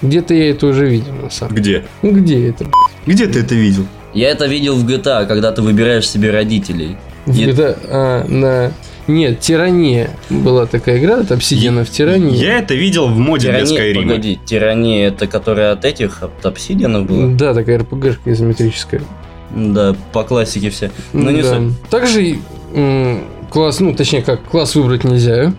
Где-то 0.02 0.34
я 0.34 0.50
это 0.50 0.66
уже 0.66 0.86
видел, 0.88 1.12
на 1.22 1.30
самом 1.30 1.54
деле. 1.56 1.78
Где? 1.80 1.84
Ну 2.02 2.12
где 2.20 2.48
это? 2.48 2.66
Где 3.06 3.26
ты 3.26 3.40
это 3.40 3.54
видел? 3.54 3.86
Я 4.14 4.30
это 4.30 4.46
видел 4.46 4.74
в 4.76 4.86
GTA, 4.86 5.26
когда 5.26 5.52
ты 5.52 5.62
выбираешь 5.62 6.08
себе 6.08 6.30
родителей. 6.30 6.96
В 7.26 7.36
Нет. 7.36 7.50
GTA, 7.56 7.78
а, 7.88 8.24
на... 8.28 8.72
Нет, 9.08 9.40
Тирания 9.40 10.10
была 10.30 10.66
такая 10.66 10.98
игра 10.98 11.20
от 11.20 11.30
Obsidian 11.32 11.84
в 11.84 11.90
Тирании. 11.90 12.36
Я 12.36 12.58
это 12.58 12.74
видел 12.74 13.08
в 13.08 13.18
моде 13.18 13.50
для 13.50 13.64
Тирания, 13.64 13.92
Skyrim. 13.94 14.02
погоди, 14.02 14.40
тирания 14.44 15.08
это 15.08 15.26
которая 15.26 15.72
от 15.72 15.84
этих, 15.84 16.22
от 16.22 16.44
обсидианов 16.46 17.06
была? 17.06 17.26
Да, 17.34 17.52
такая 17.54 17.78
РПГшка 17.80 18.32
изометрическая. 18.32 19.02
Да, 19.50 19.96
по 20.12 20.22
классике 20.24 20.70
все. 20.70 20.90
Но 21.12 21.30
не 21.30 21.42
Да. 21.42 21.56
суть. 21.56 21.80
Также 21.90 22.36
м, 22.74 23.24
класс, 23.50 23.80
ну 23.80 23.92
точнее 23.94 24.22
как, 24.22 24.42
класс 24.44 24.74
выбрать 24.76 25.04
нельзя. 25.04 25.52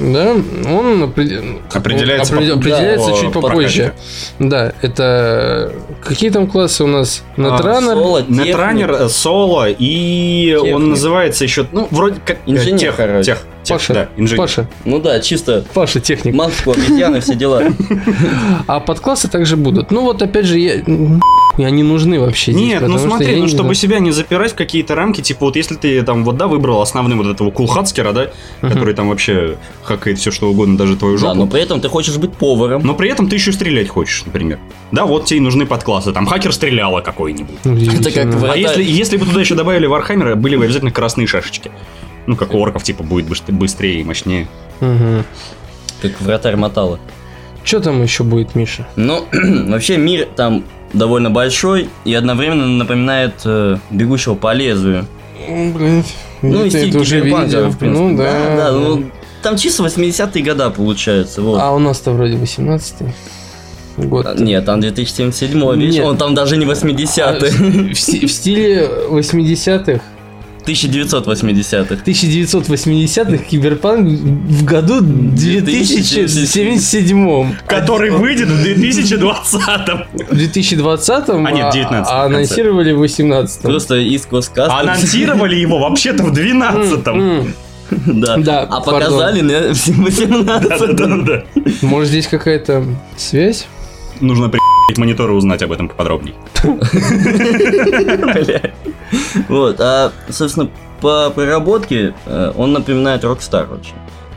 Да, 0.00 0.32
он 0.70 1.02
определя- 1.02 1.58
Определяется 1.72 2.34
определя- 2.34 2.52
по- 2.54 2.58
определяется 2.60 3.10
да, 3.10 3.16
чуть 3.16 3.32
по 3.32 3.40
попозже. 3.40 3.92
Да, 4.38 4.72
это 4.80 5.72
какие 6.02 6.30
там 6.30 6.46
классы 6.46 6.84
у 6.84 6.86
нас? 6.86 7.22
Нетранер, 7.36 7.94
Соло, 7.94 8.20
техник. 8.22 8.46
Нетранер, 8.46 8.90
э, 8.92 9.08
соло, 9.08 9.68
и 9.68 10.54
Техник. 10.56 10.74
он 10.74 10.88
называется 10.90 11.44
еще, 11.44 11.66
ну, 11.72 11.88
вроде 11.90 12.20
как... 12.24 12.38
э, 12.38 12.40
Инженер, 12.46 12.78
тех, 12.78 12.96
короче. 12.96 13.24
тех, 13.24 13.42
Паша, 13.72 13.94
да, 13.94 14.08
инженер. 14.16 14.38
Паша, 14.38 14.68
Ну 14.84 14.98
да, 15.00 15.20
чисто 15.20 15.64
Паша 15.74 16.00
техник. 16.00 16.34
маску, 16.34 16.72
обезьяны, 16.72 17.20
все 17.20 17.34
дела. 17.34 17.62
А 18.66 18.80
подклассы 18.80 19.28
также 19.28 19.56
будут. 19.56 19.90
Ну 19.90 20.02
вот 20.02 20.22
опять 20.22 20.46
же, 20.46 20.58
я, 20.58 20.82
они 21.58 21.82
нужны 21.82 22.20
вообще 22.20 22.52
здесь, 22.52 22.64
Нет, 22.64 22.82
ну 22.86 22.98
смотри, 22.98 23.36
ну 23.36 23.48
чтобы 23.48 23.74
себя 23.74 23.98
не 23.98 24.10
запирать 24.10 24.52
в 24.52 24.54
какие-то 24.54 24.94
рамки, 24.94 25.20
типа 25.20 25.46
вот 25.46 25.56
если 25.56 25.74
ты 25.74 26.02
там 26.02 26.24
вот, 26.24 26.36
да, 26.36 26.46
выбрал 26.46 26.80
основным 26.80 27.18
вот 27.18 27.26
этого 27.28 27.50
кулхацкера, 27.50 28.12
да, 28.12 28.28
который 28.60 28.94
там 28.94 29.08
вообще 29.08 29.56
хакает 29.82 30.18
все 30.18 30.30
что 30.30 30.50
угодно, 30.50 30.76
даже 30.76 30.96
твою 30.96 31.14
Да, 31.16 31.20
жопу. 31.20 31.34
но 31.36 31.46
при 31.46 31.60
этом 31.62 31.80
ты 31.80 31.88
хочешь 31.88 32.16
быть 32.16 32.32
поваром. 32.32 32.82
Но 32.84 32.94
при 32.94 33.10
этом 33.10 33.28
ты 33.28 33.36
еще 33.36 33.52
стрелять 33.52 33.88
хочешь, 33.88 34.22
например. 34.24 34.58
Да, 34.92 35.04
вот 35.06 35.24
тебе 35.26 35.38
и 35.38 35.40
нужны 35.40 35.66
подклассы. 35.66 36.12
Там 36.12 36.26
хакер 36.26 36.52
стреляла 36.52 37.00
какой-нибудь. 37.00 37.56
Удивительно. 37.64 38.08
Это 38.08 38.10
как 38.10 38.50
А 38.52 38.56
если, 38.56 38.82
если 38.82 39.16
бы 39.16 39.26
туда 39.26 39.40
еще 39.40 39.54
добавили 39.54 39.86
Warhammer'а, 39.86 40.34
были 40.36 40.56
бы 40.56 40.64
обязательно 40.64 40.90
красные 40.90 41.26
шашечки. 41.26 41.70
Ну, 42.26 42.36
как 42.36 42.54
у 42.54 42.58
орков, 42.58 42.82
типа, 42.84 43.02
будет 43.02 43.26
быс- 43.26 43.50
быстрее 43.52 44.00
и 44.00 44.04
мощнее. 44.04 44.46
Мгм. 44.80 45.24
Как 46.00 46.20
вратарь 46.20 46.56
Мотала. 46.56 46.98
Что 47.64 47.80
там 47.80 48.02
еще 48.02 48.22
будет, 48.24 48.54
Миша? 48.54 48.86
Ну, 48.96 49.24
вообще 49.68 49.96
мир 49.96 50.28
там 50.36 50.64
довольно 50.92 51.30
большой 51.30 51.88
и 52.04 52.12
одновременно 52.14 52.66
напоминает 52.66 53.34
э, 53.44 53.78
бегущего 53.90 54.34
по 54.34 54.52
лезвию. 54.52 55.06
Блин, 55.48 56.04
Ну, 56.42 56.64
и 56.64 56.70
стиль 56.70 56.96
уже 56.96 57.20
видел. 57.20 57.70
в 57.70 57.78
принципе. 57.78 57.86
Ну 57.86 58.16
да. 58.16 58.56
да, 58.56 58.72
ну, 58.72 59.04
там 59.42 59.56
чисто 59.56 59.82
80-е 59.84 60.42
года 60.44 60.70
получается. 60.70 61.42
Вот. 61.42 61.60
А 61.60 61.72
у 61.72 61.78
нас-то 61.78 62.12
вроде 62.12 62.36
18 62.36 62.94
год. 63.96 64.26
А, 64.26 64.34
Нет, 64.34 64.64
там 64.64 64.80
2077 64.80 65.76
видишь, 65.76 65.94
Нет. 65.96 66.04
он 66.06 66.16
там 66.16 66.34
даже 66.34 66.56
не 66.56 66.66
80-й. 66.66 67.92
В, 67.92 67.98
сти- 67.98 68.26
в 68.26 68.30
стиле 68.32 68.88
80-х, 69.08 70.00
1980-х. 70.66 71.94
1980-х 72.04 73.36
киберпанк 73.44 74.06
в 74.08 74.64
году 74.64 75.00
2077 75.00 77.52
Который 77.66 78.10
выйдет 78.10 78.48
в 78.48 78.62
2020-м. 78.64 80.04
В 80.28 80.32
2020-м, 80.32 81.46
А, 81.46 81.52
нет, 81.52 81.74
19-м 81.74 82.04
в 82.04 82.08
а 82.08 82.14
конце. 82.22 82.26
анонсировали 82.26 82.92
в 82.92 83.02
18-м. 83.02 83.62
Просто 83.62 83.96
из 83.96 84.26
Коскаста. 84.26 84.78
Анонсировали 84.78 85.56
его 85.56 85.78
вообще-то 85.78 86.22
в 86.24 86.32
12-м. 86.32 87.20
М, 87.20 87.54
Да. 88.06 88.36
Да, 88.38 88.60
А 88.62 88.80
показали 88.80 89.42
на 89.42 89.72
18 90.04 90.96
Да-да-да. 90.96 91.42
Может 91.82 92.08
здесь 92.08 92.26
какая-то 92.26 92.84
связь? 93.16 93.66
Нужно 94.20 94.48
при 94.48 94.60
мониторы 94.96 95.32
узнать 95.34 95.62
об 95.62 95.72
этом 95.72 95.88
поподробнее. 95.88 96.34
Бля. 96.62 98.60
Вот, 99.48 99.76
а, 99.80 100.12
собственно, 100.30 100.70
по 101.00 101.30
проработке 101.30 102.14
э, 102.26 102.52
он 102.56 102.72
напоминает 102.72 103.24
Rockstar 103.24 103.72
очень. 103.72 103.94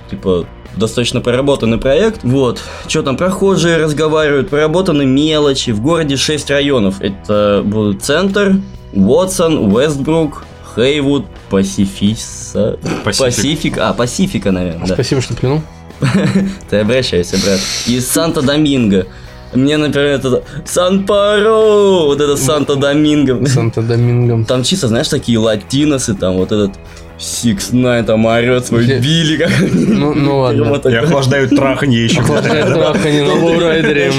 Типа, 0.09 0.45
достаточно 0.75 1.21
проработанный 1.21 1.77
проект. 1.77 2.23
Вот, 2.23 2.61
что 2.87 3.03
там, 3.03 3.17
прохожие 3.17 3.77
разговаривают, 3.77 4.49
проработаны 4.49 5.05
мелочи. 5.05 5.71
В 5.71 5.81
городе 5.81 6.17
6 6.17 6.49
районов. 6.49 7.01
Это 7.01 7.61
будут 7.63 8.03
Центр, 8.03 8.55
Уотсон, 8.93 9.73
Уэстбрук, 9.73 10.43
Хейвуд, 10.75 11.25
Пасифиса... 11.49 12.77
Пасифик. 13.03 13.35
Пасифик. 13.35 13.77
А, 13.77 13.93
Пасифика, 13.93 14.51
наверное, 14.51 14.87
да. 14.87 14.93
Спасибо, 14.93 15.21
что 15.21 15.35
плюнул. 15.35 15.61
Ты 16.69 16.77
обращайся, 16.77 17.37
брат. 17.43 17.59
Из 17.87 18.07
Санта-Доминго. 18.07 19.07
Мне, 19.55 19.77
например, 19.77 20.11
это 20.11 20.43
Сан-Паро, 20.65 22.05
вот 22.05 22.21
это 22.21 22.35
Санта-Доминго. 22.37 23.45
Санта-Доминго. 23.47 24.45
Там 24.45 24.63
чисто, 24.63 24.87
знаешь, 24.87 25.07
такие 25.07 25.37
латиносы, 25.37 26.13
там 26.13 26.35
вот 26.35 26.51
этот 26.51 26.71
Six 27.17 27.71
Nine 27.71 28.03
там 28.03 28.25
орет 28.25 28.65
свой 28.65 28.85
Билли 28.99 29.37
как 29.37 29.51
Ну, 29.71 30.13
ну 30.13 30.39
ладно. 30.41 30.89
И 30.89 30.95
охлаждают 30.95 31.51
траханье 31.55 32.03
еще. 32.03 32.19
Охлаждает 32.19 32.73
трахани 32.73 33.21
на 33.21 33.33
лоурайдере. 33.33 34.11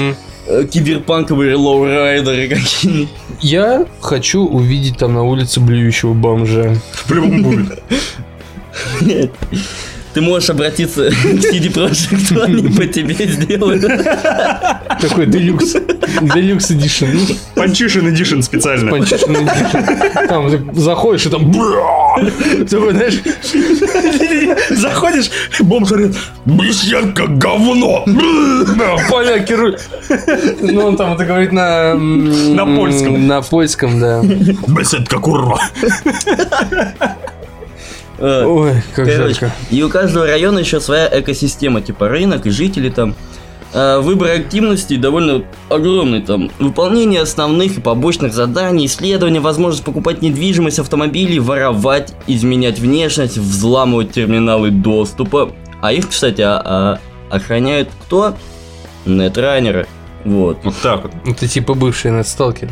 Э, 0.47 0.65
Киберпанковые 0.65 1.55
лоурайдеры 1.55 2.47
какие 2.47 3.07
Я 3.41 3.85
хочу 4.01 4.45
увидеть 4.45 4.97
там 4.97 5.13
на 5.13 5.23
улице 5.23 5.59
блюющего 5.59 6.13
бомжа. 6.13 6.75
По-любому 7.07 7.43
будет. 7.43 7.83
Нет. 9.01 9.31
Ты 10.17 10.21
можешь 10.21 10.49
обратиться 10.49 11.09
к 11.11 11.13
CD 11.13 11.71
Projekt, 11.71 12.41
они 12.41 12.75
по 12.75 12.87
тебе 12.87 13.13
сделают. 13.27 13.83
Такой 14.99 15.27
deluxe. 15.27 15.75
Deluxe 16.33 16.71
edition. 16.71 17.05
Панчишин 17.53 18.09
edition 18.09 18.41
специально. 18.41 18.89
Панчишин 18.89 19.35
edition. 19.35 20.27
Там 20.27 20.73
заходишь 20.73 21.27
и 21.27 21.29
там... 21.29 21.51
бра! 21.51 22.17
Такой, 22.67 22.93
знаешь... 22.93 23.21
Заходишь, 24.71 25.29
бомж 25.59 25.89
говорит, 25.89 26.15
бесенка 26.45 27.27
говно. 27.27 28.03
Поляки 29.11 29.53
руль. 29.53 29.77
Ну, 30.61 30.87
он 30.87 30.97
там 30.97 31.13
это 31.13 31.25
говорит 31.25 31.51
на... 31.51 31.93
На 31.93 32.65
польском. 32.65 33.27
На 33.27 33.43
польском, 33.43 33.99
да. 33.99 34.23
Бесенка 34.23 35.19
курва. 35.19 35.61
Э, 38.19 38.45
Ой, 38.45 38.73
как 38.95 39.05
Короче, 39.05 39.33
жарко. 39.39 39.51
и 39.69 39.83
у 39.83 39.89
каждого 39.89 40.25
района 40.25 40.59
еще 40.59 40.79
своя 40.79 41.07
экосистема, 41.19 41.81
типа 41.81 42.07
рынок 42.09 42.45
и 42.45 42.49
жители 42.49 42.89
там. 42.89 43.15
А, 43.73 43.99
Выбор 43.99 44.29
активностей 44.31 44.97
довольно 44.97 45.43
огромный 45.69 46.21
там. 46.21 46.49
Выполнение 46.57 47.21
основных 47.21 47.77
и 47.77 47.81
побочных 47.81 48.33
заданий, 48.33 48.85
исследование, 48.85 49.41
возможность 49.41 49.83
покупать 49.83 50.21
недвижимость, 50.21 50.79
автомобили, 50.79 51.37
воровать, 51.37 52.13
изменять 52.27 52.79
внешность, 52.79 53.37
взламывать 53.37 54.13
терминалы 54.13 54.71
доступа. 54.71 55.51
А 55.81 55.91
их, 55.93 56.09
кстати, 56.09 56.41
а- 56.41 56.61
а- 56.65 56.99
охраняют 57.29 57.89
кто? 58.05 58.35
Нетранеры. 59.05 59.85
Вот. 60.25 60.57
Вот 60.63 60.75
так 60.81 61.03
вот. 61.03 61.11
Это 61.25 61.47
типа 61.47 61.73
бывший 61.73 62.11
нетсталкер. 62.11 62.69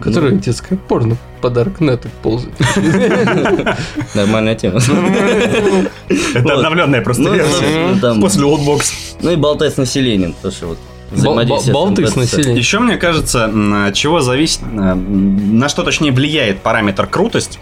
Который 0.00 0.32
Ну. 0.32 0.38
детское 0.38 0.76
порно. 0.76 1.16
Подарок 1.40 1.80
нету 1.80 2.08
ползает. 2.22 2.54
Нормальная 4.14 4.54
тема. 4.54 4.80
Это 6.34 6.52
обновленная 6.54 7.00
просто 7.02 7.22
Ну, 7.24 7.34
версия. 7.34 7.98
там- 8.00 8.20
После 8.20 8.44
лотбокс. 8.44 8.92
ну 9.22 9.30
и 9.32 9.36
болтать 9.36 9.74
с 9.74 9.76
населением, 9.76 10.32
потому 10.34 10.52
что 10.52 10.66
вот 10.68 10.78
Болты 11.72 12.06
с 12.06 12.16
населением. 12.16 12.56
Еще, 12.56 12.80
мне 12.80 12.96
кажется, 12.98 13.50
чего 13.94 14.20
зависит, 14.20 14.60
на 14.70 15.68
что 15.70 15.82
точнее 15.82 16.12
влияет 16.12 16.60
параметр 16.60 17.06
крутость. 17.06 17.58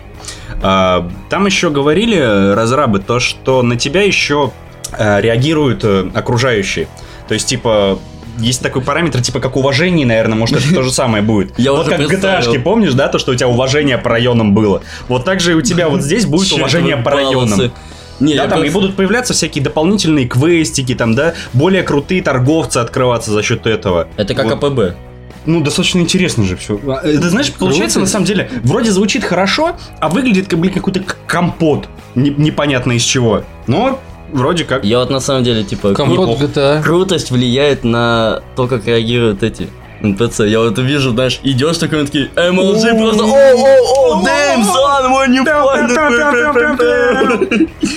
А, 0.62 1.08
Там 1.30 1.46
еще 1.46 1.70
говорили 1.70 2.18
разрабы 2.54 2.98
то, 2.98 3.20
что 3.20 3.62
на 3.62 3.76
тебя 3.76 4.02
еще 4.02 4.52
э, 4.98 5.20
реагируют 5.20 5.84
э, 5.84 6.10
окружающие. 6.14 6.88
То 7.28 7.34
есть, 7.34 7.46
типа, 7.46 7.98
есть 8.38 8.62
такой 8.62 8.82
параметр, 8.82 9.20
типа, 9.22 9.40
как 9.40 9.56
уважение, 9.56 10.06
наверное, 10.06 10.36
может, 10.36 10.56
это 10.64 10.74
то 10.74 10.82
же 10.82 10.90
самое 10.92 11.22
будет. 11.22 11.52
Я 11.58 11.72
вот 11.72 11.88
как. 11.88 12.00
GTA, 12.00 12.58
помнишь, 12.60 12.92
да, 12.94 13.08
то, 13.08 13.18
что 13.18 13.32
у 13.32 13.34
тебя 13.34 13.48
уважение 13.48 13.98
по 13.98 14.10
районам 14.10 14.54
было. 14.54 14.82
Вот 15.08 15.24
так 15.24 15.40
же 15.40 15.52
и 15.52 15.54
у 15.54 15.62
тебя 15.62 15.88
вот 15.88 16.02
здесь 16.02 16.26
будет 16.26 16.52
уважение 16.52 16.96
по 16.96 17.10
районам. 17.10 17.72
Не, 18.18 18.34
Да, 18.34 18.46
там 18.48 18.60
и 18.60 18.62
просто- 18.62 18.78
будут 18.80 18.96
появляться 18.96 19.34
всякие 19.34 19.62
дополнительные 19.62 20.26
квестики, 20.26 20.94
там, 20.94 21.14
да, 21.14 21.34
более 21.52 21.82
крутые 21.82 22.22
торговцы 22.22 22.78
открываться 22.78 23.30
за 23.30 23.42
счет 23.42 23.66
этого. 23.66 24.08
Это 24.16 24.34
как 24.34 24.46
Вот. 24.46 24.64
АПБ. 24.64 24.96
ну, 25.44 25.60
достаточно 25.60 25.98
интересно 26.00 26.44
же 26.44 26.56
все. 26.56 26.78
Это, 27.04 27.28
знаешь, 27.28 27.52
получается, 27.52 28.00
на 28.00 28.06
самом 28.06 28.24
деле, 28.24 28.48
вроде 28.64 28.90
звучит 28.90 29.22
хорошо, 29.22 29.76
а 30.00 30.08
выглядит 30.08 30.48
как, 30.48 30.58
блин, 30.58 30.72
какой-то 30.72 31.02
компот. 31.26 31.88
Не- 32.14 32.30
непонятно 32.30 32.92
из 32.92 33.02
чего. 33.02 33.42
Но 33.66 34.00
вроде 34.32 34.64
как... 34.64 34.84
Я 34.84 34.98
вот 35.00 35.10
на 35.10 35.20
самом 35.20 35.44
деле, 35.44 35.62
типа, 35.64 35.94
Компот 35.94 36.40
GTA. 36.40 36.82
крутость 36.82 37.30
влияет 37.30 37.84
на 37.84 38.42
то, 38.56 38.66
как 38.66 38.86
реагируют 38.86 39.42
эти 39.42 39.68
НПЦ. 40.02 40.40
Я 40.40 40.60
вот 40.60 40.78
вижу, 40.78 41.10
знаешь, 41.12 41.40
идешь 41.42 41.78
такой, 41.78 42.00
он 42.00 42.06
такие, 42.06 42.28
MLG 42.34 42.98
просто, 42.98 43.24
о, 43.24 43.28
о, 43.28 44.18
о, 44.18 44.22
damn, 44.24 44.62
son, 44.62 45.10
when 45.10 45.32
you 45.34 45.44
find 45.44 45.88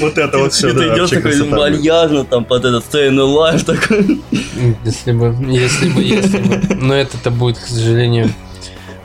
Вот 0.01 0.17
это 0.17 0.37
вот 0.37 0.53
все, 0.53 0.69
И 0.69 0.73
ты 0.73 0.79
идешь 0.93 1.09
такой 1.09 1.41
вальяжно, 1.49 2.23
там, 2.25 2.45
под 2.45 2.65
этот 2.65 2.85
Stay 2.85 3.09
Alive 3.09 3.65
такой. 3.65 4.21
Если 4.85 5.11
бы, 5.11 5.35
если 5.49 5.89
бы, 5.89 6.01
если 6.01 6.37
бы. 6.39 6.75
Но 6.75 6.95
это-то 6.95 7.31
будет, 7.31 7.57
к 7.57 7.65
сожалению, 7.67 8.29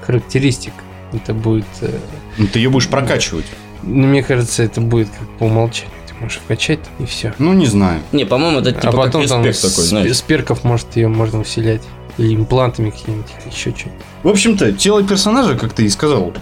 характеристик. 0.07 0.73
Это 1.13 1.33
будет... 1.35 1.67
э, 1.81 1.91
Ну, 2.39 2.47
ты 2.47 2.59
ее 2.59 2.69
будешь 2.71 2.89
прокачивать. 2.89 3.45
Ну, 3.83 4.07
мне 4.07 4.23
кажется, 4.23 4.63
это 4.63 4.81
будет 4.81 5.09
как 5.09 5.29
по 5.39 5.45
умолчанию. 5.45 5.91
Можешь 6.25 6.39
вкачать 6.39 6.79
и 6.99 7.05
все. 7.05 7.35
Ну, 7.39 7.53
не 7.53 7.67
знаю. 7.67 8.01
Не, 8.13 8.25
по-моему, 8.25 8.61
это 8.61 8.71
а 8.71 8.73
типа 8.73 8.83
как 8.93 8.95
потом 8.95 9.27
там 9.27 9.43
такой, 9.43 9.53
знаешь. 9.85 10.17
с 10.17 10.23
перков, 10.23 10.65
может, 10.65 10.97
ее 10.97 11.09
можно 11.09 11.41
усилять. 11.41 11.83
Или 12.17 12.35
имплантами 12.37 12.91
какими-нибудь, 12.91 13.27
или 13.45 13.53
еще 13.53 13.75
что-нибудь. 13.77 14.03
В 14.23 14.29
общем-то, 14.29 14.73
тело 14.73 15.03
персонажа, 15.03 15.57
как 15.57 15.73
ты 15.75 15.85
и 15.85 15.89
сказал, 15.91 16.33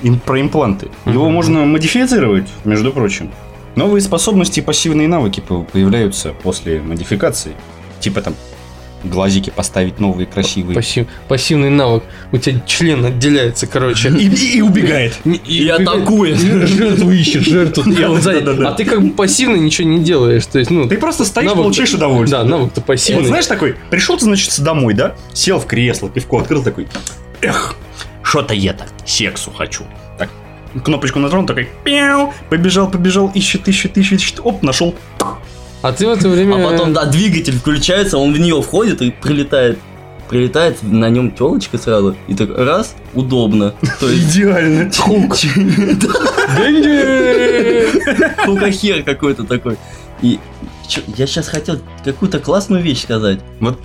им- 0.00 0.20
про 0.20 0.40
импланты. 0.40 0.88
Его 1.04 1.24
Мгм. 1.26 1.34
можно 1.34 1.64
модифицировать, 1.66 2.48
между 2.64 2.92
прочим. 2.92 3.30
Новые 3.74 4.00
способности 4.00 4.60
и 4.60 4.62
пассивные 4.62 5.06
навыки 5.08 5.40
по- 5.40 5.64
появляются 5.64 6.32
после 6.32 6.80
модификации. 6.80 7.52
Типа 8.00 8.22
там 8.22 8.34
глазики 9.04 9.50
поставить 9.50 10.00
новые, 10.00 10.26
красивые. 10.26 10.76
Пассив- 10.76 11.06
пассивный 11.28 11.70
навык. 11.70 12.02
У 12.32 12.38
тебя 12.38 12.60
член 12.66 13.04
отделяется, 13.04 13.66
короче. 13.66 14.08
И, 14.10 14.26
и- 14.28 14.58
и 14.58 14.62
убегает. 14.62 15.14
И, 15.24 15.32
И 15.44 15.68
атакует. 15.68 16.38
Жертву 16.40 17.10
ищешь, 17.10 17.44
жертву. 17.46 17.84
А 18.66 18.72
ты 18.72 18.84
как 18.84 19.02
бы 19.02 19.10
пассивно 19.10 19.56
ничего 19.56 19.88
не 19.88 20.02
делаешь. 20.02 20.46
То 20.46 20.58
есть, 20.58 20.70
ну, 20.70 20.88
Ты 20.88 20.96
просто 20.98 21.24
стоишь, 21.24 21.50
навык- 21.50 21.56
получаешь 21.56 21.92
удовольствие. 21.94 22.42
Да, 22.42 22.48
навык-то 22.48 22.80
Вот 22.80 22.86
пассивный. 22.86 23.26
знаешь, 23.26 23.46
такой, 23.46 23.76
пришел 23.90 24.16
ты, 24.16 24.24
значит, 24.24 24.58
домой, 24.60 24.94
да? 24.94 25.14
Сел 25.32 25.60
в 25.60 25.66
кресло, 25.66 26.08
пивко 26.08 26.38
открыл, 26.40 26.62
такой, 26.64 26.88
эх, 27.42 27.76
что-то 28.22 28.54
так 28.72 28.88
сексу 29.06 29.50
хочу. 29.52 29.84
Так, 30.18 30.30
кнопочку 30.84 31.18
нажал, 31.20 31.46
такой, 31.46 31.68
пяу, 31.84 32.34
побежал, 32.50 32.90
побежал, 32.90 33.30
ищет, 33.34 33.68
ищет, 33.68 33.96
ищет, 33.96 34.20
ищет, 34.20 34.40
оп, 34.42 34.62
нашел. 34.62 34.94
А 35.86 35.92
ты 35.92 36.04
в 36.04 36.10
это 36.10 36.28
время... 36.28 36.56
А 36.56 36.72
потом, 36.72 36.92
да, 36.92 37.04
двигатель 37.04 37.56
включается, 37.56 38.18
он 38.18 38.32
в 38.32 38.40
нее 38.40 38.60
входит 38.60 39.02
и 39.02 39.12
прилетает. 39.12 39.78
Прилетает, 40.28 40.82
на 40.82 41.08
нем 41.08 41.30
телочка 41.30 41.78
сразу. 41.78 42.16
И 42.26 42.34
так 42.34 42.50
раз, 42.58 42.96
удобно. 43.14 43.72
То 44.00 44.08
есть 44.08 44.34
Идеально. 44.34 44.90
Хук. 44.98 45.36
хукахер 48.44 49.04
какой-то 49.04 49.44
такой. 49.44 49.76
И 50.22 50.40
я 51.16 51.28
сейчас 51.28 51.46
хотел 51.46 51.78
какую-то 52.04 52.40
классную 52.40 52.82
вещь 52.82 53.04
сказать. 53.04 53.38
Вот, 53.60 53.78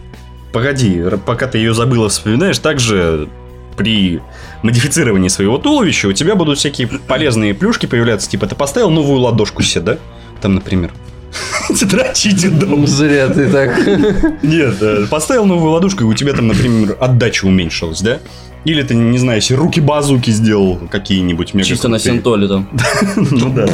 погоди, 0.51 1.03
пока 1.23 1.45
ты 1.45 1.59
ее 1.59 1.75
забыла, 1.75 2.09
вспоминаешь, 2.09 2.57
также 2.57 3.29
при 3.77 4.21
модифицировании 4.63 5.27
своего 5.27 5.59
туловища 5.59 6.07
у 6.07 6.13
тебя 6.13 6.35
будут 6.35 6.57
всякие 6.57 6.87
полезные 6.87 7.53
плюшки 7.53 7.85
появляться, 7.85 8.27
типа 8.27 8.47
ты 8.47 8.55
поставил 8.55 8.89
новую 8.89 9.19
ладошку 9.19 9.61
себе, 9.61 9.83
да? 9.83 9.97
Там, 10.41 10.55
например. 10.55 10.91
Дрочите 11.81 12.49
дома. 12.49 12.87
Зря 12.87 13.27
ты 13.29 13.49
так. 13.49 13.77
Нет, 14.43 14.81
э, 14.81 15.05
поставил 15.09 15.45
новую 15.45 15.71
ладошку, 15.71 16.03
и 16.03 16.05
у 16.05 16.13
тебя 16.13 16.33
там, 16.33 16.47
например, 16.47 16.97
отдача 16.99 17.45
уменьшилась, 17.45 18.01
да? 18.01 18.19
Или 18.63 18.83
ты, 18.83 18.93
не 18.93 19.17
знаю, 19.17 19.41
себе 19.41 19.57
руки-базуки 19.57 20.29
сделал 20.29 20.77
какие-нибудь 20.91 21.55
мега 21.55 21.67
Чисто 21.67 21.87
на 21.87 21.97
синтоле 21.97 22.47
там. 22.47 22.69
Ну 23.15 23.51
да. 23.53 23.67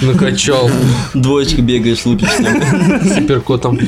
Накачал 0.00 0.70
Двоечка 1.12 1.60
бегаешь, 1.60 2.06
лупишь 2.06 2.30
с 2.30 2.38
ним. 2.40 3.14
суперкотом. 3.14 3.78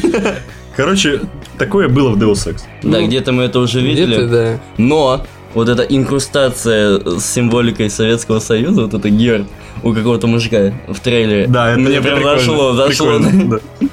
Короче, 0.76 1.22
такое 1.56 1.88
было 1.88 2.10
в 2.10 2.18
Deus 2.18 2.46
Ex. 2.46 2.60
Да, 2.82 3.00
Ну, 3.00 3.06
где-то 3.06 3.32
мы 3.32 3.44
это 3.44 3.60
уже 3.60 3.80
видели. 3.80 4.60
Но 4.76 5.24
вот 5.56 5.70
эта 5.70 5.82
инкрустация 5.82 7.00
с 7.18 7.24
символикой 7.32 7.88
Советского 7.88 8.40
Союза, 8.40 8.82
вот 8.82 8.92
это 8.92 9.08
герб 9.08 9.46
у 9.82 9.94
какого-то 9.94 10.26
мужика 10.26 10.74
в 10.86 11.00
трейлере. 11.00 11.46
Да, 11.46 11.70
это 11.70 11.80
Мне 11.80 12.02
прям 12.02 12.16
прикольно, 12.16 12.38
зашло, 12.38 12.72
зашло. 12.74 13.18
прикольно, 13.18 13.60
да. 13.80 13.86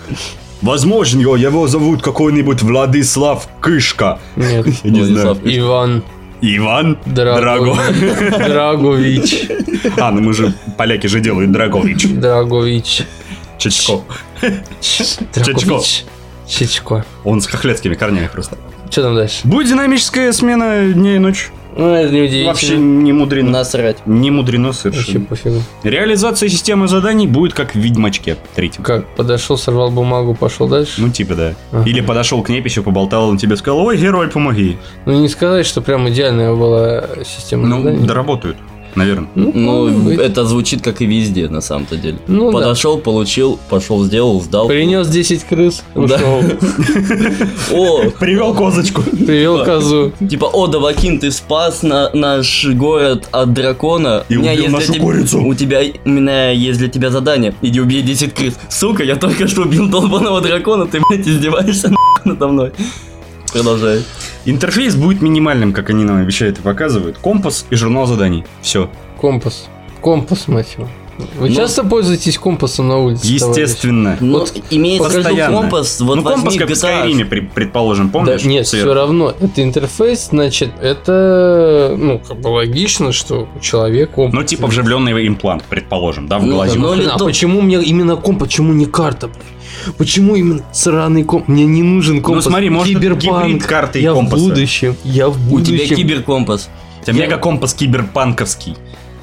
Возможно, 0.62 1.20
его 1.22 1.68
зовут 1.68 2.02
какой-нибудь 2.02 2.62
Владислав 2.62 3.48
Кышка. 3.62 4.20
Нет. 4.36 4.68
Я 4.84 4.92
не 4.92 5.04
знаю. 5.04 5.36
Владислав. 5.36 5.38
Иван 5.46 6.04
Иван 6.42 6.98
Драго... 7.06 7.76
Драгович. 8.38 9.48
А, 9.98 10.12
ну 10.12 10.20
мы 10.20 10.34
же, 10.34 10.54
поляки 10.78 11.08
же 11.08 11.22
делают 11.22 11.54
Драгович. 11.54 12.08
Драгович. 12.10 13.04
Чечко. 13.58 14.02
Драгович. 15.34 16.04
Чичко. 16.46 17.06
Он 17.24 17.40
с 17.40 17.48
хохлядскими 17.48 17.94
корнями 17.94 18.28
просто. 18.28 18.58
Что 18.94 19.02
там 19.02 19.16
дальше? 19.16 19.42
Будет 19.44 19.70
динамическая 19.70 20.32
смена 20.34 20.86
дня 20.94 21.16
и 21.16 21.20
ночь. 21.20 21.50
Ну, 21.76 21.88
это 21.92 22.14
не 22.14 22.46
Вообще 22.46 22.68
удивительно. 22.74 23.02
не 23.02 23.12
мудрено. 23.14 23.50
Насрать. 23.50 23.98
Не 24.06 24.30
мудрено 24.30 24.68
Вообще 24.68 24.82
совершенно. 24.92 25.26
пофигу. 25.26 25.56
Реализация 25.82 26.48
системы 26.48 26.88
заданий 26.88 27.26
будет 27.26 27.54
как 27.56 27.74
в 27.74 27.80
Ведьмачке 27.80 28.38
третьем. 28.56 28.84
Как, 28.84 29.08
подошел, 29.16 29.58
сорвал 29.58 29.90
бумагу, 29.90 30.36
пошел 30.36 30.68
дальше? 30.68 31.02
Ну, 31.02 31.10
типа, 31.10 31.34
да. 31.34 31.54
Ага. 31.72 31.90
Или 31.90 32.02
подошел 32.02 32.44
к 32.44 32.50
неписью, 32.50 32.84
поболтал, 32.84 33.28
он 33.30 33.38
тебе 33.40 33.56
сказал, 33.58 33.80
ой, 33.80 33.98
герой, 33.98 34.28
помоги. 34.30 34.78
Ну, 35.08 35.14
не 35.20 35.28
сказать, 35.28 35.66
что 35.66 35.82
прям 35.82 36.08
идеальная 36.10 36.54
была 36.54 37.06
система 37.26 37.66
Ну, 37.66 37.80
заданий. 37.80 38.06
доработают, 38.06 38.58
наверное. 38.96 39.30
Ну, 39.36 39.52
Ну, 39.54 40.10
это 40.12 40.46
звучит 40.46 40.82
как 40.82 41.02
и 41.02 41.06
везде, 41.06 41.48
на 41.50 41.62
самом-то 41.62 41.96
деле. 41.98 42.18
Ну, 42.28 42.52
да. 42.52 42.60
Подошел, 42.60 42.98
получил, 42.98 43.60
пошел, 43.70 44.04
сделал, 44.04 44.42
сдал. 44.42 44.68
Принес 44.68 45.08
10 45.08 45.44
крыс, 45.44 45.84
Да. 45.96 46.02
ушел. 46.02 46.44
О, 47.72 48.10
Привел 48.20 48.54
козочку. 48.54 49.02
Привел 49.02 49.64
козу. 49.66 50.12
типа, 50.30 50.46
о, 50.46 50.68
Давакин, 50.68 51.20
ты 51.20 51.32
спас 51.32 51.84
на- 51.84 52.10
наш 52.14 52.66
город 52.66 53.28
от 53.32 53.54
дракона. 53.54 54.24
И 54.30 54.38
У 54.38 54.42
меня 54.42 54.52
убил 54.54 54.64
есть 54.64 54.88
для 54.88 54.88
нашу 54.94 55.02
курицу. 55.02 55.44
У 55.46 55.54
тебя, 55.56 55.82
у 56.06 56.10
меня 56.10 56.52
есть 56.52 56.80
для 56.80 56.88
тебя 56.90 57.10
задание. 57.10 57.54
Иди 57.62 57.80
убей 57.80 58.02
10 58.02 58.34
крыс. 58.34 58.54
Сука, 58.70 59.04
я 59.04 59.16
только 59.16 59.48
что 59.48 59.62
убил 59.62 59.90
долбаного 59.90 60.42
дракона, 60.42 60.86
ты, 60.86 61.00
блядь, 61.10 61.28
издеваешься 61.28 61.92
надо 62.26 62.48
мной. 62.48 62.72
Продолжай. 63.54 64.04
Интерфейс 64.46 64.96
будет 64.96 65.22
минимальным, 65.22 65.74
как 65.74 65.90
они 65.90 66.04
нам 66.04 66.18
обещают 66.22 66.60
и 66.60 66.62
показывают. 66.62 67.18
Компас 67.20 67.66
и 67.70 67.76
журнал 67.76 68.06
заданий. 68.08 68.44
Все. 68.62 68.90
Компас. 69.20 69.68
Компас, 70.02 70.48
мать 70.48 70.74
его. 70.78 70.88
Вы 71.38 71.50
Ну, 71.50 71.56
часто 71.56 71.84
пользуетесь 71.84 72.40
компасом 72.40 72.88
на 72.88 72.98
улице? 72.98 73.28
Естественно. 73.28 74.18
Ну, 74.20 74.40
Вот 74.40 74.52
имеется 74.72 75.08
в 75.10 75.12
виду 75.12 75.24
Постоянно. 75.24 75.58
компас, 75.62 76.02
вот 76.02 76.16
ну, 76.16 76.24
компас 76.24 76.56
как 76.56 76.68
в 76.68 76.72
GTA. 76.72 77.06
Skyrim, 77.06 77.26
при- 77.26 77.40
предположим, 77.42 78.10
помнишь? 78.10 78.42
Да, 78.42 78.50
нет, 78.50 78.68
Сверху. 78.68 78.88
все 78.88 78.94
равно. 78.96 79.34
Это 79.40 79.62
интерфейс, 79.62 80.30
значит, 80.32 80.72
это, 80.82 81.96
ну, 82.00 82.18
как 82.18 82.40
бы 82.40 82.48
логично, 82.48 83.12
что 83.12 83.48
у 83.56 83.60
человека 83.60 84.12
компас. 84.14 84.34
Ну, 84.34 84.44
типа 84.44 84.66
вживленный 84.66 85.28
имплант, 85.28 85.64
предположим, 85.70 86.28
да, 86.28 86.40
в 86.40 86.46
Ну, 86.48 86.56
глазе. 86.56 86.80
ну, 86.80 86.96
Блин, 86.96 87.10
а 87.14 87.20
почему 87.20 87.62
мне 87.62 87.80
именно 87.84 88.16
комп, 88.16 88.40
почему 88.40 88.74
не 88.74 88.88
карта, 88.88 89.28
блядь? 89.28 89.40
Почему 89.98 90.36
именно 90.36 90.62
сраный 90.72 91.24
комп? 91.24 91.48
Мне 91.48 91.66
не 91.66 91.84
нужен 91.84 92.22
компас. 92.22 92.46
Ну, 92.46 92.52
смотри, 92.52 92.70
может, 92.70 92.94
Киберпанк. 92.94 93.46
гибрид 93.48 93.64
карты 93.66 94.00
и 94.00 94.04
Я 94.04 94.14
компаса. 94.14 94.44
в 94.44 94.48
будущем. 94.50 94.96
Я 95.04 95.30
в 95.30 95.38
У 95.48 95.50
будущем. 95.58 95.86
тебя 95.86 95.96
киберкомпас 95.96 96.70
У 97.02 97.06
тебя 97.06 97.26
мегакомпас 97.26 97.74
киберпанковский. 97.74 98.76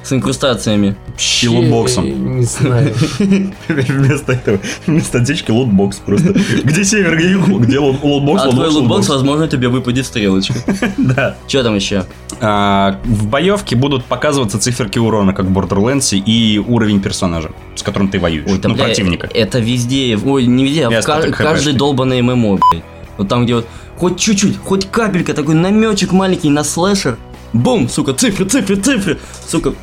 с 0.03 0.11
инкрустациями. 0.11 0.95
И 1.43 1.47
лутбоксом. 1.47 2.37
Не 2.39 2.43
знаю. 2.45 2.91
Вместо 3.67 4.31
этого, 4.33 4.59
вместо 4.87 5.19
аптечки 5.19 5.51
лутбокс 5.51 5.97
просто. 5.97 6.33
Где 6.63 6.83
север, 6.83 7.15
где 7.17 7.31
юг, 7.31 7.47
где 7.61 7.77
лут- 7.77 8.03
лутбокс, 8.03 8.41
А 8.41 8.49
твой 8.49 8.65
лутбокс, 8.65 8.75
лутбокс, 8.75 8.75
лутбокс. 8.75 9.09
возможно, 9.09 9.47
тебе 9.47 9.67
выпадет 9.67 10.05
стрелочка. 10.07 10.55
Да. 10.97 11.35
Че 11.47 11.61
там 11.61 11.75
еще? 11.75 12.05
А, 12.39 12.99
В 13.03 13.27
боевке 13.27 13.75
будут 13.75 14.03
показываться 14.05 14.57
циферки 14.59 14.97
урона, 14.97 15.33
как 15.33 15.45
в 15.45 15.55
Borderlands, 15.55 16.17
и 16.17 16.57
уровень 16.57 16.99
персонажа, 16.99 17.51
с 17.81 17.83
которым 17.83 18.07
ты 18.09 18.19
воюешь. 18.19 18.45
Ой, 18.47 18.57
там, 18.59 18.71
ну, 18.71 18.75
бля, 18.77 18.85
противника. 18.85 19.29
Это 19.33 19.59
везде, 19.59 20.17
ой, 20.23 20.45
не 20.45 20.63
везде, 20.63 20.85
а 20.87 21.01
в 21.01 21.05
ка- 21.05 21.21
хэпэшный. 21.21 21.73
долбанный 21.73 22.21
ММО, 22.21 22.59
блядь. 22.71 22.83
Вот 23.17 23.27
там, 23.27 23.43
где 23.43 23.55
вот 23.55 23.67
хоть 23.97 24.19
чуть-чуть, 24.19 24.57
хоть 24.57 24.89
капелька, 24.89 25.33
такой 25.33 25.55
намечек 25.55 26.11
маленький 26.11 26.49
на 26.49 26.63
слэшер. 26.63 27.17
Бум, 27.53 27.89
сука, 27.89 28.13
цифры, 28.13 28.45
цифры, 28.45 28.77
цифры. 28.77 29.19
Сука, 29.47 29.73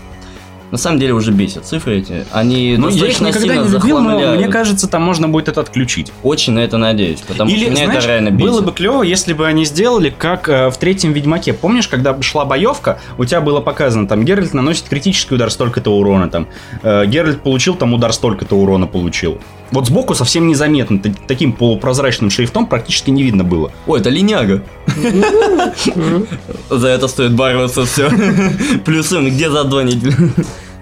на 0.71 0.79
самом 0.79 0.99
деле 0.99 1.14
уже 1.14 1.33
бесят 1.33 1.66
цифры 1.66 1.99
эти. 1.99 2.25
Они 2.33 2.77
Ну, 2.77 2.89
я 2.89 2.95
их 2.95 3.19
достаточно 3.19 3.29
никогда 3.29 3.57
не 3.57 3.69
любил, 3.69 4.01
но 4.01 4.35
мне 4.35 4.49
кажется, 4.49 4.89
там 4.89 5.03
можно 5.03 5.29
будет 5.29 5.49
это 5.49 5.61
отключить. 5.61 6.12
Очень 6.23 6.55
на 6.55 6.61
это 6.61 6.77
надеюсь, 6.77 7.21
потому 7.21 7.51
Или, 7.51 7.64
что 7.64 7.71
меня 7.71 7.85
знаешь, 7.87 8.05
это 8.05 8.12
реально 8.12 8.31
бесит. 8.31 8.51
было 8.51 8.61
бы 8.61 8.73
клево, 8.73 9.03
если 9.03 9.33
бы 9.33 9.47
они 9.47 9.64
сделали, 9.64 10.14
как 10.16 10.49
э, 10.49 10.71
в 10.71 10.77
третьем 10.77 11.12
Ведьмаке. 11.12 11.53
Помнишь, 11.53 11.89
когда 11.89 12.21
шла 12.23 12.45
боевка, 12.45 12.99
у 13.16 13.25
тебя 13.25 13.41
было 13.41 13.61
показано, 13.61 14.07
там, 14.07 14.25
Геральт 14.25 14.55
наносит 14.55 14.89
критический 14.89 15.35
удар 15.35 15.51
столько-то 15.51 15.97
урона, 15.97 16.29
там, 16.29 16.49
э, 16.83 17.07
Геральт 17.07 17.43
получил, 17.43 17.75
там, 17.75 17.95
удар 17.95 18.12
столько-то 18.12 18.57
урона 18.57 18.87
получил. 18.87 19.41
Вот 19.71 19.87
сбоку 19.87 20.14
совсем 20.14 20.47
незаметно, 20.49 21.01
таким 21.27 21.53
полупрозрачным 21.53 22.31
шрифтом 22.31 22.66
практически 22.66 23.11
не 23.11 23.23
видно 23.23 23.45
было. 23.45 23.71
Ой, 23.87 24.01
это 24.01 24.09
линяга. 24.09 24.62
За 26.71 26.89
это 26.89 27.09
стоит 27.09 27.35
бороться, 27.35 27.85
все. 27.85 28.11
Плюсы, 28.85 29.21
где 29.29 29.51
задонить? 29.51 30.03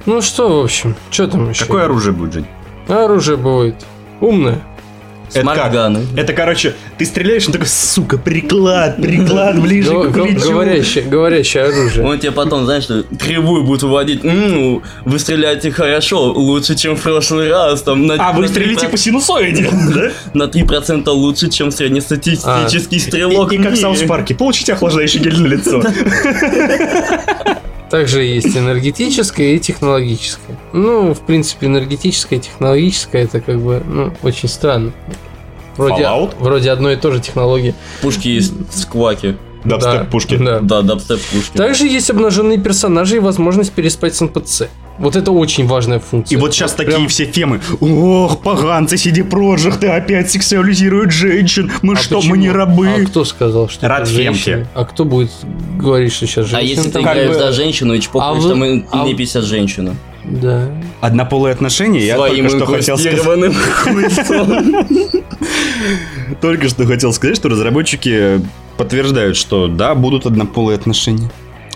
Ну 0.07 0.22
что, 0.22 0.61
в 0.61 0.64
общем, 0.64 0.95
что 1.11 1.26
там 1.26 1.51
еще? 1.51 1.64
Какое 1.64 1.84
оружие 1.84 2.12
будет, 2.12 2.34
Жень? 2.34 2.47
Оружие 2.87 3.37
будет 3.37 3.84
умное. 4.20 4.62
Это 5.35 5.55
как? 5.55 5.72
Это, 6.16 6.33
короче, 6.33 6.74
ты 6.99 7.05
стреляешь, 7.05 7.47
он 7.47 7.53
такой, 7.53 7.68
сука, 7.68 8.18
приклад, 8.18 8.97
приклад 8.97 9.61
ближе 9.61 9.91
к 9.91 10.12
плечу. 10.12 10.51
Говорящее, 10.51 11.05
говорящее 11.05 11.64
оружие. 11.64 12.07
Он 12.07 12.18
тебе 12.18 12.33
потом, 12.33 12.64
знаешь, 12.64 12.85
что 12.85 13.05
кривую 13.18 13.64
будет 13.64 13.83
выводить. 13.83 14.24
«М, 14.24 14.83
вы 15.05 15.18
стреляете 15.18 15.70
хорошо, 15.70 16.33
лучше, 16.33 16.74
чем 16.74 16.97
в 16.97 17.03
прошлый 17.03 17.51
раз. 17.51 17.83
Там, 17.83 18.07
на, 18.07 18.14
А, 18.14 18.33
вы 18.33 18.43
на 18.43 18.49
стрелите 18.49 18.87
3%, 18.87 18.91
по 18.91 18.97
синусоиде, 18.97 19.70
да? 19.95 20.11
на 20.35 20.45
3% 20.45 21.09
лучше, 21.11 21.51
чем 21.51 21.70
среднестатистический 21.70 22.99
стрелок. 22.99 23.53
И, 23.53 23.57
и 23.57 23.59
как 23.59 23.68
в 23.68 23.70
мире». 23.72 23.83
South 23.82 24.03
Park'е, 24.03 24.34
получите 24.35 24.72
охлаждающий 24.72 25.20
гель 25.20 25.41
на 25.41 25.47
лицо. 25.47 25.83
Также 27.91 28.24
есть 28.24 28.57
энергетическое 28.57 29.55
и 29.55 29.59
технологическое. 29.61 30.55
Ну, 30.73 31.14
в 31.14 31.21
принципе, 31.21 31.67
энергетическое 31.67 32.39
и 32.39 32.43
технологическое 32.43 33.25
это 33.25 33.41
как 33.41 33.61
бы 33.61 33.83
ну, 33.87 34.12
очень 34.23 34.49
странно. 34.49 34.93
Вроде, 35.77 36.03
Fallout? 36.05 36.35
вроде 36.39 36.71
одной 36.71 36.95
и 36.95 36.97
той 36.97 37.12
же 37.12 37.21
технологии. 37.21 37.75
Пушки 38.03 38.29
есть 38.29 38.53
скваки. 38.75 39.37
Да, 39.64 39.79
Дабстеп-пушки. 39.79 40.37
Да. 40.37 40.61
Да, 40.61 40.83
дабстеп 40.83 41.21
пушки. 41.33 41.57
Также 41.57 41.87
есть 41.89 42.09
обнаженные 42.09 42.57
персонажи 42.59 43.17
и 43.17 43.19
возможность 43.19 43.73
переспать 43.73 44.14
с 44.14 44.21
НПЦ. 44.21 44.69
Вот 44.99 45.17
это 45.17 45.33
очень 45.33 45.67
важная 45.67 45.99
функция. 45.99 46.37
И 46.37 46.41
вот 46.41 46.55
сейчас 46.55 46.73
Прям- 46.73 46.91
такие 46.93 47.09
все 47.09 47.25
фемы. 47.27 47.61
Ох, 47.81 48.41
поганцы, 48.43 48.95
CD 48.95 49.29
Projekt, 49.29 49.79
ты 49.81 49.89
опять 49.89 50.31
сексуализируют 50.31 51.11
женщин. 51.11 51.71
Мы 51.83 51.95
А 51.95 51.97
что, 51.97 52.17
почему? 52.17 52.31
мы 52.37 52.39
не 52.39 52.51
рабы? 52.51 52.89
А 52.89 53.05
кто 53.07 53.25
сказал, 53.25 53.69
что 53.69 53.89
Рад 53.89 54.03
это 54.03 54.11
женщины? 54.11 54.67
А 54.75 54.85
кто 54.85 55.05
будет 55.05 55.33
говорить, 55.77 56.12
что 56.12 56.27
сейчас 56.27 56.47
А 56.47 56.49
женщины 56.61 56.69
если 56.79 56.91
ты 56.93 57.01
играешь 57.01 57.29
бы- 57.29 57.35
за 57.35 57.53
женщину 57.53 57.95
и 57.95 58.01
чпокаешь, 58.01 58.39
А 58.39 58.41
вы- 58.41 58.49
там 58.49 58.64
и 58.64 58.85
а 58.91 58.97
не 59.05 59.12
вы- 59.12 59.19
50 59.19 59.45
женщину. 59.45 59.97
Да. 60.29 60.68
Однополые 61.01 61.53
отношения, 61.53 62.05
я 62.05 62.16
только 62.16 62.49
что 62.49 62.66
хотел 62.66 62.99
сказать. 62.99 63.20
Только 66.41 66.68
что 66.68 66.85
хотел 66.87 67.12
сказать, 67.12 67.37
что 67.37 67.49
разработчики 67.49 68.41
подтверждают, 68.77 69.37
что 69.37 69.68
да, 69.68 69.95
будут 69.95 70.27
однополые 70.27 70.77
отношения. 70.77 71.31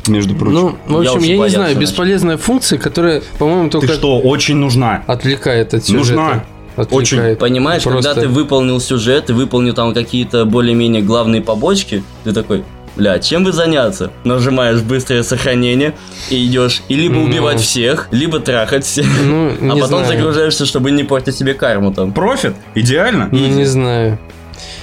Между 0.09 0.35
прочим. 0.35 0.77
Ну, 0.89 0.99
в 0.99 1.03
Я 1.03 1.11
общем, 1.11 1.23
уже 1.23 1.33
я, 1.33 1.37
не 1.45 1.49
знаю, 1.51 1.69
начал. 1.69 1.81
бесполезная 1.81 2.37
функция, 2.39 2.79
которая, 2.79 3.23
по-моему, 3.39 3.67
ты 3.69 3.79
только 3.81 3.93
что, 3.95 4.19
очень 4.19 4.57
нужна. 4.57 5.05
отвлекает 5.07 5.75
от 5.75 5.85
сюжета. 5.85 6.21
Нужна. 6.21 6.45
Отвлекает. 6.77 7.39
Понимаешь, 7.39 7.83
Просто- 7.83 8.09
когда 8.09 8.23
ты 8.23 8.29
выполнил 8.29 8.81
сюжет, 8.81 9.27
ты 9.27 9.35
выполнил 9.35 9.75
там 9.75 9.93
какие-то 9.93 10.47
более-менее 10.47 11.03
главные 11.03 11.43
побочки, 11.43 12.03
ты 12.25 12.33
такой, 12.33 12.65
бля, 12.97 13.19
чем 13.19 13.45
бы 13.45 13.53
заняться? 13.53 14.11
Нажимаешь 14.25 14.81
быстрое 14.81 15.23
сохранение 15.23 15.95
и 16.31 16.47
идешь 16.47 16.83
и 16.89 16.95
либо 16.95 17.15
Ну. 17.17 17.25
убивать 17.25 17.61
всех, 17.61 18.09
либо 18.11 18.41
трахать 18.41 18.85
всех. 18.85 19.07
Ну, 19.25 19.49
А 19.71 19.75
потом 19.77 20.05
знаю. 20.05 20.07
загружаешься, 20.07 20.67
чтобы 20.67 20.91
не 20.91 21.05
портить 21.05 21.37
себе 21.37 21.55
карму 21.55 21.93
там. 21.93 22.13
Профит? 22.13 22.55
Идеально? 22.75 23.29
Ну, 23.33 23.47
не 23.47 23.65
знаю. 23.65 24.19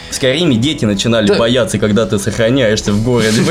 В 0.10 0.16
Скайриме 0.16 0.55
дети 0.55 0.86
начинали 0.86 1.28
Да. 1.28 1.36
бояться, 1.36 1.78
когда 1.80 2.05
ты 2.05 2.18
сохраняешься 2.18 2.93
в 2.93 3.03
городе. 3.03 3.41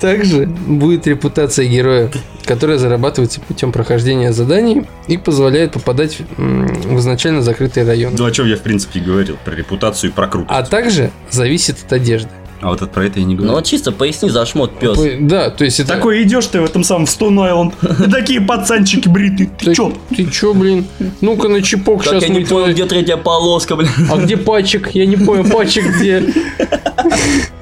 Также 0.00 0.46
будет 0.46 1.06
репутация 1.06 1.66
героя, 1.66 2.10
которая 2.48 2.78
зарабатывается 2.78 3.40
путем 3.40 3.70
прохождения 3.70 4.32
заданий 4.32 4.86
и 5.06 5.16
позволяет 5.18 5.72
попадать 5.72 6.18
в 6.36 6.98
изначально 6.98 7.42
закрытые 7.42 7.86
районы. 7.86 8.16
Ну, 8.18 8.24
о 8.24 8.30
чем 8.32 8.46
я, 8.46 8.56
в 8.56 8.60
принципе, 8.62 8.98
и 8.98 9.02
говорил. 9.02 9.36
Про 9.44 9.54
репутацию 9.54 10.10
и 10.10 10.12
про 10.12 10.26
крутость. 10.26 10.58
А 10.58 10.62
также 10.64 11.10
зависит 11.30 11.76
от 11.86 11.92
одежды. 11.92 12.30
А 12.60 12.70
вот 12.70 12.78
это 12.82 12.86
про 12.88 13.04
это 13.04 13.20
я 13.20 13.24
не 13.24 13.34
Ну 13.34 13.38
говорю. 13.42 13.54
вот 13.54 13.66
чисто 13.66 13.92
поясни 13.92 14.28
за 14.30 14.44
шмот, 14.44 14.76
пес. 14.80 14.96
По- 14.98 15.04
Да, 15.20 15.50
то 15.50 15.64
есть 15.64 15.78
это... 15.78 15.90
Такой 15.92 16.24
идешь 16.24 16.46
ты 16.46 16.60
в 16.60 16.64
этом 16.64 16.82
самом 16.82 17.04
Stone 17.04 17.36
Island, 17.36 18.04
и 18.06 18.10
такие 18.10 18.40
пацанчики 18.40 19.08
бритые. 19.08 19.48
Ты 19.60 19.74
чё? 19.76 19.92
ты 20.16 20.26
чё, 20.26 20.54
блин? 20.54 20.84
Ну-ка 21.20 21.48
на 21.48 21.62
чипок 21.62 22.02
сейчас 22.04 22.20
я 22.24 22.28
не 22.30 22.40
мы 22.40 22.46
понял, 22.46 22.72
где 22.72 22.84
третья 22.86 23.16
полоска, 23.16 23.76
блин. 23.76 23.90
А 24.10 24.16
где 24.16 24.36
патчик? 24.36 24.90
Я 24.92 25.06
не 25.06 25.16
понял, 25.16 25.44
патчик 25.48 25.84
где? 25.86 26.24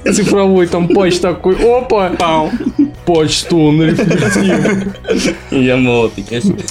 Цифровой 0.14 0.66
там 0.66 0.88
патч 0.88 1.18
такой. 1.18 1.56
Опа! 1.56 2.12
Патч 3.06 3.38
стон 3.38 3.82
рефлектив. 3.82 4.94
Я 5.50 5.76
молод 5.76 6.12
красивый. 6.28 6.64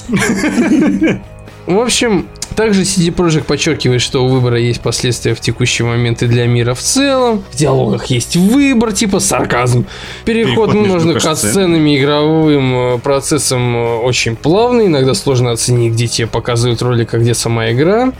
В 1.66 1.80
общем, 1.80 2.28
также 2.56 2.84
CD 2.84 3.14
Projekt 3.14 3.46
подчеркивает, 3.46 4.02
что 4.02 4.24
у 4.24 4.28
выбора 4.28 4.60
есть 4.60 4.82
последствия 4.82 5.34
в 5.34 5.40
текущий 5.40 5.84
момент 5.84 6.22
и 6.24 6.28
для 6.28 6.46
мира 6.46 6.74
в 6.74 6.80
целом. 6.80 7.44
В 7.52 7.56
диалогах 7.56 8.06
есть 8.08 8.36
выбор, 8.36 8.94
типа 8.94 9.20
сарказм. 9.20 9.86
Переход, 10.26 10.72
Переход 10.72 10.74
между 10.76 10.94
можно 10.94 11.14
к 11.20 11.24
катсценами. 11.24 11.52
сценам 11.52 11.86
и 11.88 11.98
игровым 11.98 12.76
э, 12.76 12.98
процессам 13.00 13.76
э, 13.76 13.96
очень 13.98 14.36
плавный. 14.36 14.86
Иногда 14.88 15.14
сложно 15.14 15.52
оценить, 15.52 15.94
где 15.94 16.08
тебе 16.08 16.28
показывают 16.28 16.82
ролик, 16.82 17.14
а 17.14 17.18
где 17.18 17.34
сама 17.34 17.72
игра. 17.72 18.14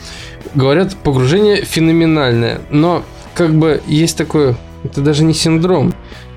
Говорят, 0.54 0.96
погружение 0.98 1.64
феноменальное. 1.64 2.62
Но 2.72 3.04
как 3.36 3.54
бы 3.54 3.82
есть 3.88 4.18
такое, 4.18 4.56
это 4.84 5.02
даже 5.02 5.24
не 5.24 5.34
синдром. 5.34 5.94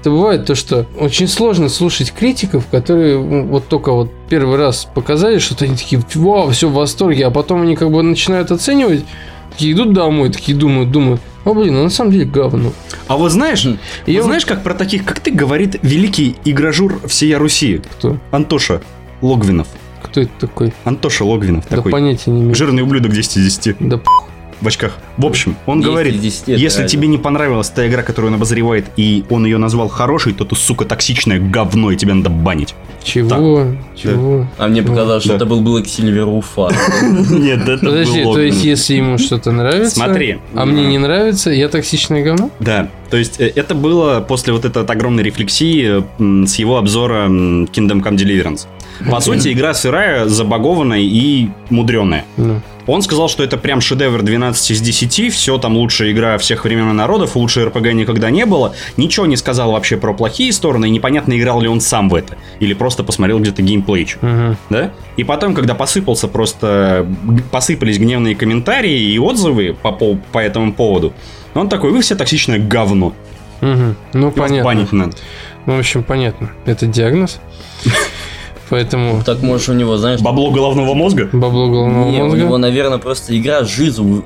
Это 0.09 0.17
бывает 0.17 0.47
то, 0.47 0.55
что 0.55 0.87
очень 0.99 1.29
сложно 1.29 1.69
слушать 1.69 2.13
критиков, 2.13 2.67
которые 2.71 3.19
вот 3.19 3.69
только 3.69 3.93
вот 3.93 4.11
первый 4.31 4.57
раз 4.57 4.87
показали, 4.95 5.39
что 5.39 5.63
они 5.67 5.77
такие, 5.77 6.03
вау, 6.15 6.49
все 6.51 6.67
в 6.71 6.73
восторге, 6.73 7.27
а 7.27 7.31
потом 7.31 7.61
они 7.61 7.77
как 7.77 7.91
бы 7.91 8.03
начинают 8.03 8.51
оценивать, 8.51 9.05
такие 9.51 9.73
идут 9.75 9.93
домой, 9.93 10.31
такие 10.31 10.57
думают, 10.57 10.91
думают, 10.91 11.21
а 11.45 11.53
блин, 11.53 11.75
ну 11.75 11.83
на 11.85 11.91
самом 11.91 12.13
деле 12.13 12.25
говно. 12.25 12.73
А 13.07 13.19
вот 13.19 13.33
знаешь, 13.33 13.67
И 13.67 13.69
вот 13.69 13.79
я 14.07 14.23
знаешь, 14.23 14.47
как 14.47 14.63
про 14.63 14.73
таких, 14.73 15.05
как 15.05 15.21
ты, 15.21 15.31
говорит 15.31 15.77
великий 15.83 16.37
игражур 16.47 17.03
всея 17.07 17.39
Руси, 17.39 17.83
Кто? 17.99 18.17
Антоша 18.31 18.81
Логвинов. 19.21 19.67
Кто 20.03 20.23
это 20.23 20.31
такой? 20.41 20.73
Антоша 20.85 21.25
Логвинов 21.27 21.67
Да 21.69 21.77
такой. 21.77 21.93
понятия 21.93 22.31
не 22.31 22.41
имею. 22.41 22.55
Жирный 22.55 22.83
ублюдок 22.83 23.13
10 23.13 23.37
из 23.37 23.59
10 23.59 23.77
Да 23.81 23.99
п- 23.99 24.05
в 24.61 24.67
очках. 24.69 24.97
В 25.17 25.27
общем, 25.27 25.57
он 25.67 25.79
10 25.81 25.91
говорит, 25.91 26.15
из 26.15 26.21
10 26.21 26.43
это 26.43 26.53
если 26.53 26.79
реально. 26.79 26.89
тебе 26.89 27.09
не 27.09 27.19
понравилась 27.19 27.69
та 27.71 27.87
игра, 27.87 28.03
которую 28.03 28.31
он 28.33 28.37
обозревает, 28.37 28.87
и 28.97 29.25
он 29.31 29.45
ее 29.45 29.59
назвал 29.59 29.89
хорошей, 29.89 30.33
то 30.33 30.45
ты, 30.45 30.57
сука, 30.57 30.85
токсичное 30.85 31.39
говно, 31.41 31.91
и 31.93 31.97
тебя 31.97 32.15
надо 32.15 32.31
банить. 32.31 32.75
Чего? 33.03 33.73
Чего? 33.97 34.47
А 34.59 34.69
мне 34.69 34.83
показалось, 34.83 35.23
что 35.23 35.33
Да. 35.33 35.37
это 35.37 35.47
был 35.47 35.63
Black 35.63 35.85
Silver 35.85 36.25
Уфа. 36.25 36.71
Нет, 37.31 37.69
это 37.69 37.79
Подожди, 37.85 38.23
то 38.25 38.41
есть 38.41 38.65
если 38.65 38.95
ему 38.95 39.19
что-то 39.19 39.53
нравится, 39.53 39.95
Смотри. 39.97 40.39
а 40.55 40.65
мне 40.67 40.87
не 40.87 40.99
нравится, 40.99 41.51
я 41.51 41.69
токсичное 41.69 42.23
говно? 42.25 42.51
Да, 42.61 42.91
то 43.11 43.17
есть 43.17 43.41
э, 43.41 43.51
это 43.55 43.75
было 43.75 44.21
после 44.21 44.53
вот 44.53 44.65
этой 44.65 44.83
огромной 44.85 45.23
рефлексии 45.23 46.05
с 46.47 46.57
его 46.57 46.79
обзора 46.79 47.27
Kingdom 47.29 48.03
Come 48.03 48.17
Deliverance. 48.17 48.67
По 49.11 49.21
сути, 49.21 49.53
игра 49.53 49.75
сырая, 49.75 50.27
забагованная 50.27 51.01
и 51.01 51.49
мудреная. 51.71 52.25
Он 52.87 53.03
сказал, 53.03 53.29
что 53.29 53.45
это 53.45 53.59
прям 53.59 53.83
шедевр 53.83 54.23
12 54.23 54.71
из 54.71 54.81
10, 54.81 55.31
все 55.35 55.59
там 55.59 55.77
лучшая 55.77 56.11
игра 56.11 56.39
всех 56.39 56.65
времен 56.65 56.89
и 56.89 56.95
народов, 56.95 57.37
лучше 57.37 57.67
РПГ 57.67 57.93
никогда 57.93 58.31
не 58.31 58.47
было. 58.47 58.75
Ничего 58.97 59.27
не 59.27 59.37
сказал 59.37 59.73
вообще 59.73 59.99
про 59.99 60.15
плохие 60.15 60.51
стороны, 60.55 60.87
и 60.87 60.91
непонятно, 60.91 61.39
играл 61.39 61.61
ли 61.61 61.69
он 61.69 61.83
сам 61.83 62.09
в 62.09 62.15
это. 62.15 62.39
Или 62.61 62.73
просто 62.73 63.05
посмотрел 63.05 63.41
где-то 63.41 63.61
геймплей. 63.61 64.09
Мгм. 64.23 64.57
Да? 64.71 64.91
И 65.19 65.25
потом, 65.25 65.53
когда 65.53 65.75
посыпался 65.75 66.29
просто... 66.29 67.07
Посыпались 67.51 67.99
гневные 67.99 68.35
комментарии 68.35 68.99
и 69.13 69.19
отзывы 69.19 69.77
по, 69.83 69.89
пов- 69.89 70.21
по 70.33 70.39
этому 70.39 70.73
поводу, 70.73 71.13
он 71.53 71.69
такой, 71.69 71.91
вы 71.91 72.01
все 72.01 72.15
токсичное 72.15 72.59
говно. 72.59 73.13
Мгм. 73.61 73.97
Ну, 74.15 74.27
Вас 74.31 74.35
понятно. 74.35 74.65
банить 74.65 74.93
надо. 74.93 75.13
Ну, 75.67 75.77
в 75.77 75.79
общем, 75.79 76.03
понятно. 76.03 76.53
Это 76.65 76.87
диагноз. 76.87 77.39
Поэтому 78.71 79.23
Так 79.25 79.43
можешь 79.43 79.69
у 79.69 79.73
него, 79.75 79.97
знаешь, 79.97 80.21
Бабло 80.21 80.51
головного 80.51 80.95
мозга? 80.95 81.29
бабло 81.33 81.69
головного 81.69 82.11
не, 82.11 82.21
у 82.21 82.25
мозга. 82.27 82.39
него, 82.41 82.59
наверное, 82.59 82.99
просто 82.99 83.37
игра 83.39 83.65
жизнь 83.65 84.23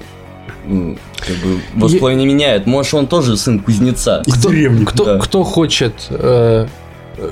как 0.67 1.37
бы 1.37 1.61
воспоминания 1.75 2.27
меняет. 2.27 2.67
Может, 2.67 2.95
он 2.95 3.07
тоже 3.07 3.37
сын 3.37 3.61
кузнеца. 3.61 4.23
Деревни. 4.27 4.85
Кто, 4.85 5.05
Да. 5.05 5.19
кто 5.19 5.43
хочет 5.45 5.95
э, 6.11 6.67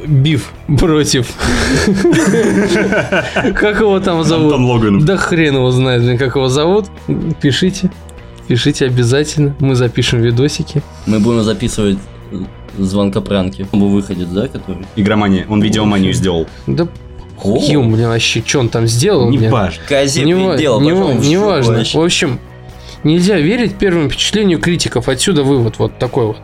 биф 0.06 0.52
против... 0.78 1.28
Как 3.54 3.80
его 3.80 3.98
там 4.00 4.24
зовут? 4.24 5.04
Да 5.04 5.16
хрен 5.16 5.54
его 5.56 5.70
знает, 5.70 6.18
как 6.18 6.36
его 6.36 6.48
зовут. 6.48 6.86
Пишите. 7.40 7.90
Пишите 8.48 8.86
обязательно. 8.86 9.54
Мы 9.60 9.74
запишем 9.74 10.20
видосики. 10.22 10.82
Мы 11.06 11.18
будем 11.20 11.42
записывать 11.42 11.98
э, 12.76 12.82
звонкопранки. 12.82 13.66
Он 13.72 13.88
выходит, 13.88 14.32
да, 14.32 14.48
который? 14.48 14.86
Игромания. 14.96 15.46
Он 15.48 15.62
видеоманию 15.62 16.12
сделал. 16.12 16.46
Да 16.66 16.88
О. 17.42 17.58
Юм, 17.58 17.92
блин, 17.92 18.08
вообще, 18.08 18.42
что 18.44 18.60
он 18.60 18.68
там 18.68 18.86
сделал? 18.86 19.30
Не 19.30 19.48
важно. 19.48 19.82
Козе 19.88 20.22
Не, 20.22 20.34
предел, 20.34 20.80
не, 20.80 20.90
не 21.28 21.36
важно. 21.38 21.78
вообще. 21.78 21.98
В 21.98 22.02
общем, 22.02 22.40
Нельзя 23.02 23.38
верить 23.38 23.76
первому 23.78 24.10
впечатлению 24.10 24.58
критиков. 24.58 25.08
Отсюда 25.08 25.42
вывод 25.42 25.78
вот 25.78 25.98
такой 25.98 26.26
вот 26.26 26.36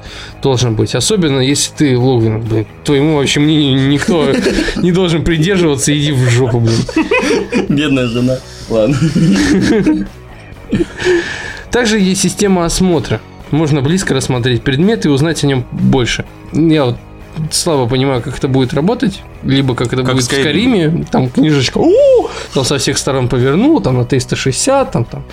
должен 0.42 0.74
быть. 0.74 0.94
Особенно 0.94 1.40
если 1.40 1.74
ты 1.74 1.98
Логвин, 1.98 2.40
блин. 2.40 2.66
Твоему 2.82 3.16
вообще 3.16 3.40
мнению 3.40 3.88
никто 3.88 4.26
не 4.76 4.90
должен 4.90 5.22
придерживаться. 5.22 5.96
Иди 5.96 6.12
в 6.12 6.30
жопу, 6.30 6.60
блин. 6.60 7.66
Бедная 7.68 8.06
жена. 8.06 8.38
Ладно. 8.70 8.96
Также 11.70 11.98
есть 11.98 12.22
система 12.22 12.64
осмотра. 12.64 13.20
Можно 13.50 13.80
близко 13.80 14.14
рассмотреть 14.14 14.62
предмет 14.62 15.06
и 15.06 15.08
узнать 15.08 15.44
о 15.44 15.46
нем 15.46 15.64
больше. 15.72 16.24
Я 16.52 16.86
вот 16.86 16.96
слабо 17.50 17.88
понимаю, 17.88 18.22
как 18.22 18.38
это 18.38 18.48
будет 18.48 18.74
работать. 18.74 19.22
Либо 19.42 19.74
как 19.74 19.92
это 19.92 20.02
Как 20.02 20.14
будет 20.14 20.24
в. 20.24 20.26
Скариме. 20.26 21.04
Там 21.10 21.30
книжечка, 21.30 21.78
у 21.78 22.28
там 22.54 22.64
со 22.64 22.78
всех 22.78 22.98
сторон 22.98 23.28
повернул, 23.28 23.80
там 23.80 23.96
на 23.96 24.04
360, 24.04 24.90
там, 24.90 25.04
там, 25.04 25.24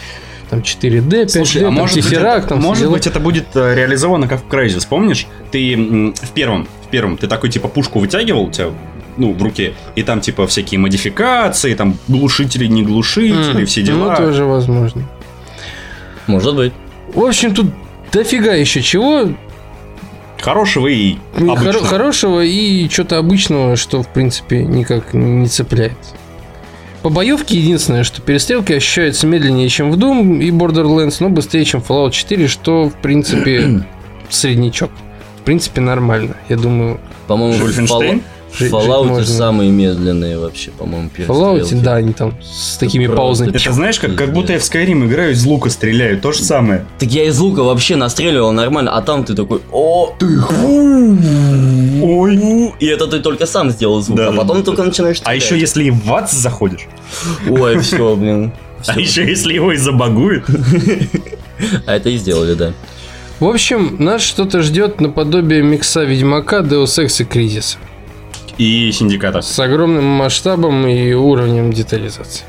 там 0.49 0.59
4D, 0.59 1.07
5D, 1.07 1.27
Слушай, 1.29 1.61
а 1.61 1.65
там 1.65 1.73
может, 1.73 1.95
быть, 1.95 2.05
Tesseract, 2.05 2.37
это, 2.39 2.47
там 2.49 2.61
может 2.61 2.91
быть, 2.91 3.07
это 3.07 3.19
будет 3.19 3.45
э, 3.55 3.75
реализовано 3.75 4.27
как 4.27 4.41
в 4.43 4.47
Crysis, 4.47 4.85
помнишь? 4.87 5.27
Ты 5.51 6.13
в 6.21 6.29
первом, 6.31 6.67
в 6.85 6.89
первом, 6.89 7.17
ты 7.17 7.27
такой, 7.27 7.49
типа, 7.49 7.67
пушку 7.67 7.99
вытягивал 7.99 8.43
у 8.43 8.51
тебя, 8.51 8.67
ну, 9.17 9.33
в 9.33 9.41
руке, 9.41 9.73
и 9.95 10.03
там, 10.03 10.21
типа, 10.21 10.45
всякие 10.47 10.79
модификации, 10.79 11.73
там, 11.73 11.97
глушители, 12.07 12.67
не 12.67 12.83
глушители, 12.83 13.61
М, 13.61 13.65
все 13.65 13.81
дела. 13.81 14.15
Ну, 14.19 14.27
тоже 14.27 14.45
возможно. 14.45 15.07
Может 16.27 16.55
быть. 16.55 16.73
В 17.13 17.23
общем, 17.23 17.53
тут 17.53 17.67
дофига 18.13 18.53
еще 18.53 18.81
чего. 18.81 19.29
Хорошего 20.39 20.87
и 20.87 21.15
обычного. 21.35 21.85
хорошего 21.85 22.41
и 22.43 22.89
что-то 22.89 23.17
обычного, 23.17 23.75
что, 23.77 24.03
в 24.03 24.07
принципе, 24.09 24.63
никак 24.63 25.13
не 25.13 25.47
цепляет. 25.47 25.97
По 27.01 27.09
боевке 27.09 27.57
единственное, 27.57 28.03
что 28.03 28.21
перестрелки 28.21 28.73
ощущаются 28.73 29.27
медленнее, 29.27 29.69
чем 29.69 29.91
в 29.91 29.97
Doom 29.97 30.39
и 30.41 30.51
Borderlands, 30.51 31.17
но 31.19 31.29
быстрее, 31.29 31.65
чем 31.65 31.81
Fallout 31.81 32.11
4, 32.11 32.47
что, 32.47 32.89
в 32.89 32.93
принципе, 32.95 33.85
среднячок. 34.29 34.91
В 35.39 35.41
принципе, 35.43 35.81
нормально. 35.81 36.37
Я 36.49 36.55
думаю, 36.57 36.99
По-моему, 37.27 37.67
жить- 37.67 37.89
в 38.53 38.61
Fallout 38.61 39.07
можно. 39.07 39.25
самые 39.25 39.71
медленные 39.71 40.37
вообще, 40.37 40.71
по-моему, 40.71 41.09
в 41.15 41.19
Fallout, 41.19 41.81
да, 41.81 41.95
они 41.95 42.13
там 42.13 42.35
с 42.41 42.77
такими 42.77 43.05
правда. 43.05 43.21
паузами. 43.21 43.49
Это 43.55 43.73
знаешь, 43.73 43.99
как, 43.99 44.15
как 44.15 44.31
будто 44.33 44.53
я 44.53 44.59
в 44.59 44.61
Skyrim 44.61 45.05
играю, 45.07 45.31
из 45.31 45.43
лука 45.45 45.69
стреляю, 45.69 46.19
то 46.21 46.31
же 46.31 46.43
самое. 46.43 46.85
Так 46.99 47.09
я 47.09 47.25
из 47.25 47.39
лука 47.39 47.63
вообще 47.63 47.95
настреливал 47.95 48.51
нормально, 48.51 48.91
а 48.95 49.01
там 49.01 49.23
ты 49.23 49.33
такой, 49.35 49.61
о, 49.71 50.13
ты 50.19 50.27
Ой. 52.01 52.73
И 52.79 52.85
это 52.85 53.07
ты 53.07 53.19
только 53.19 53.45
сам 53.45 53.71
сделал 53.71 54.01
звук, 54.01 54.17
Да, 54.17 54.27
а 54.29 54.31
да, 54.31 54.37
потом 54.37 54.57
да. 54.57 54.63
только 54.63 54.83
начинаешь 54.83 55.17
А 55.17 55.21
стрелять. 55.21 55.43
еще 55.43 55.59
если 55.59 55.83
и 55.85 55.91
в 55.91 56.13
ад 56.13 56.29
заходишь, 56.31 56.87
Ой, 57.49 57.79
все, 57.79 58.15
блин. 58.15 58.51
а 58.87 58.99
еще 58.99 59.25
если 59.27 59.53
его 59.53 59.71
и 59.71 59.77
забагуют. 59.77 60.45
А 61.85 61.95
это 61.95 62.09
и 62.09 62.17
сделали, 62.17 62.55
да. 62.55 62.73
В 63.39 63.45
общем, 63.45 63.95
нас 63.99 64.21
что-то 64.21 64.61
ждет 64.61 64.99
наподобие 64.99 65.61
микса 65.61 66.03
Ведьмака, 66.03 66.59
Deus 66.59 66.99
Ex 67.03 67.21
и 67.21 67.25
Кризиса. 67.25 67.77
И 68.57 68.91
синдиката. 68.91 69.41
С 69.41 69.59
огромным 69.59 70.03
масштабом 70.05 70.85
и 70.87 71.13
уровнем 71.13 71.73
детализации. 71.73 72.43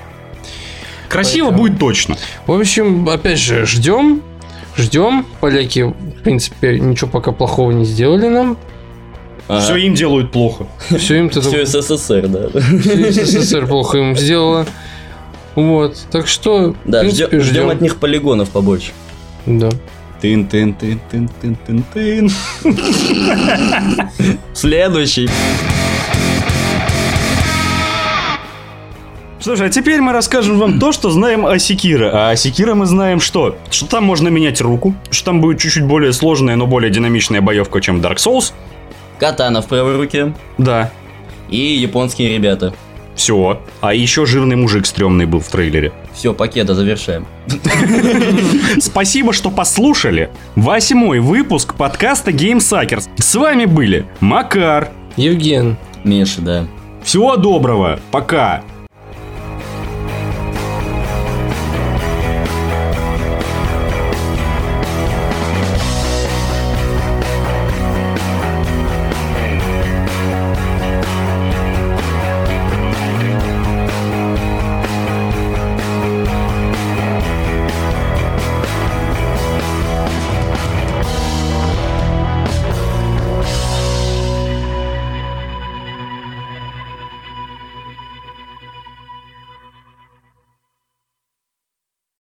Красиво 1.08 1.46
Поэтому- 1.46 1.62
будет 1.68 1.78
точно. 1.78 2.16
В 2.46 2.52
общем, 2.52 3.08
опять 3.08 3.38
же, 3.38 3.64
ждем. 3.66 4.22
Ждем. 4.76 5.24
Поляки, 5.40 5.82
в 5.84 5.92
принципе, 6.22 6.78
ничего 6.80 7.08
пока 7.10 7.32
плохого 7.32 7.70
не 7.70 7.84
сделали 7.84 8.28
нам. 8.28 8.56
Все 9.60 9.76
им 9.76 9.94
делают 9.94 10.32
плохо. 10.32 10.66
Все 10.98 11.18
им-то 11.18 11.40
Все 11.42 11.64
СССР, 11.66 12.28
да. 12.28 12.48
всё 12.48 13.12
СССР 13.12 13.66
плохо 13.66 13.98
им 13.98 14.16
сделала. 14.16 14.66
Вот. 15.54 15.98
Так 16.10 16.26
что, 16.26 16.74
Да, 16.84 17.00
принципе, 17.00 17.38
ждем, 17.40 17.50
ждем. 17.62 17.68
от 17.70 17.80
них 17.80 17.96
полигонов 17.96 18.48
побольше. 18.50 18.92
Да. 19.46 19.68
тын 20.20 20.46
тын 20.48 20.72
тын 20.74 20.98
тын 21.10 21.28
тын 21.40 21.56
тын 21.66 21.84
тын 21.92 22.30
Следующий. 24.54 25.28
Слушай, 29.44 29.66
а 29.66 29.70
теперь 29.70 30.00
мы 30.00 30.12
расскажем 30.14 30.58
вам 30.58 30.78
то, 30.80 30.90
что 30.90 31.10
знаем 31.10 31.44
о 31.44 31.58
Секира. 31.58 32.10
А 32.14 32.30
о 32.30 32.36
Секира 32.36 32.74
мы 32.74 32.86
знаем 32.86 33.20
что? 33.20 33.58
Что 33.70 33.84
там 33.84 34.04
можно 34.04 34.28
менять 34.28 34.62
руку, 34.62 34.94
что 35.10 35.26
там 35.26 35.42
будет 35.42 35.58
чуть-чуть 35.58 35.84
более 35.84 36.14
сложная, 36.14 36.56
но 36.56 36.66
более 36.66 36.90
динамичная 36.90 37.42
боевка, 37.42 37.82
чем 37.82 38.00
Dark 38.00 38.16
Souls. 38.16 38.54
Катана 39.18 39.60
в 39.60 39.66
правой 39.66 39.98
руке. 39.98 40.32
Да, 40.56 40.90
И 41.50 41.58
японские 41.58 42.30
ребята. 42.30 42.72
все. 43.16 43.60
А 43.82 43.92
еще 43.92 44.24
жирный 44.24 44.56
мужик 44.56 44.86
стрёмный 44.86 45.26
был 45.26 45.40
в 45.40 45.48
трейлере. 45.48 45.92
Все, 46.14 46.32
пакета 46.32 46.74
завершаем. 46.74 47.26
Спасибо, 48.80 49.34
что 49.34 49.50
послушали. 49.50 50.30
Восьмой 50.56 51.20
выпуск 51.20 51.74
подкаста 51.74 52.30
Game 52.30 52.60
Suckers. 52.60 53.10
С 53.18 53.34
вами 53.34 53.66
были 53.66 54.06
Макар. 54.20 54.88
Евген. 55.16 55.76
Миша, 56.02 56.40
да. 56.40 56.66
Всего 57.02 57.36
доброго. 57.36 58.00
Пока. 58.10 58.62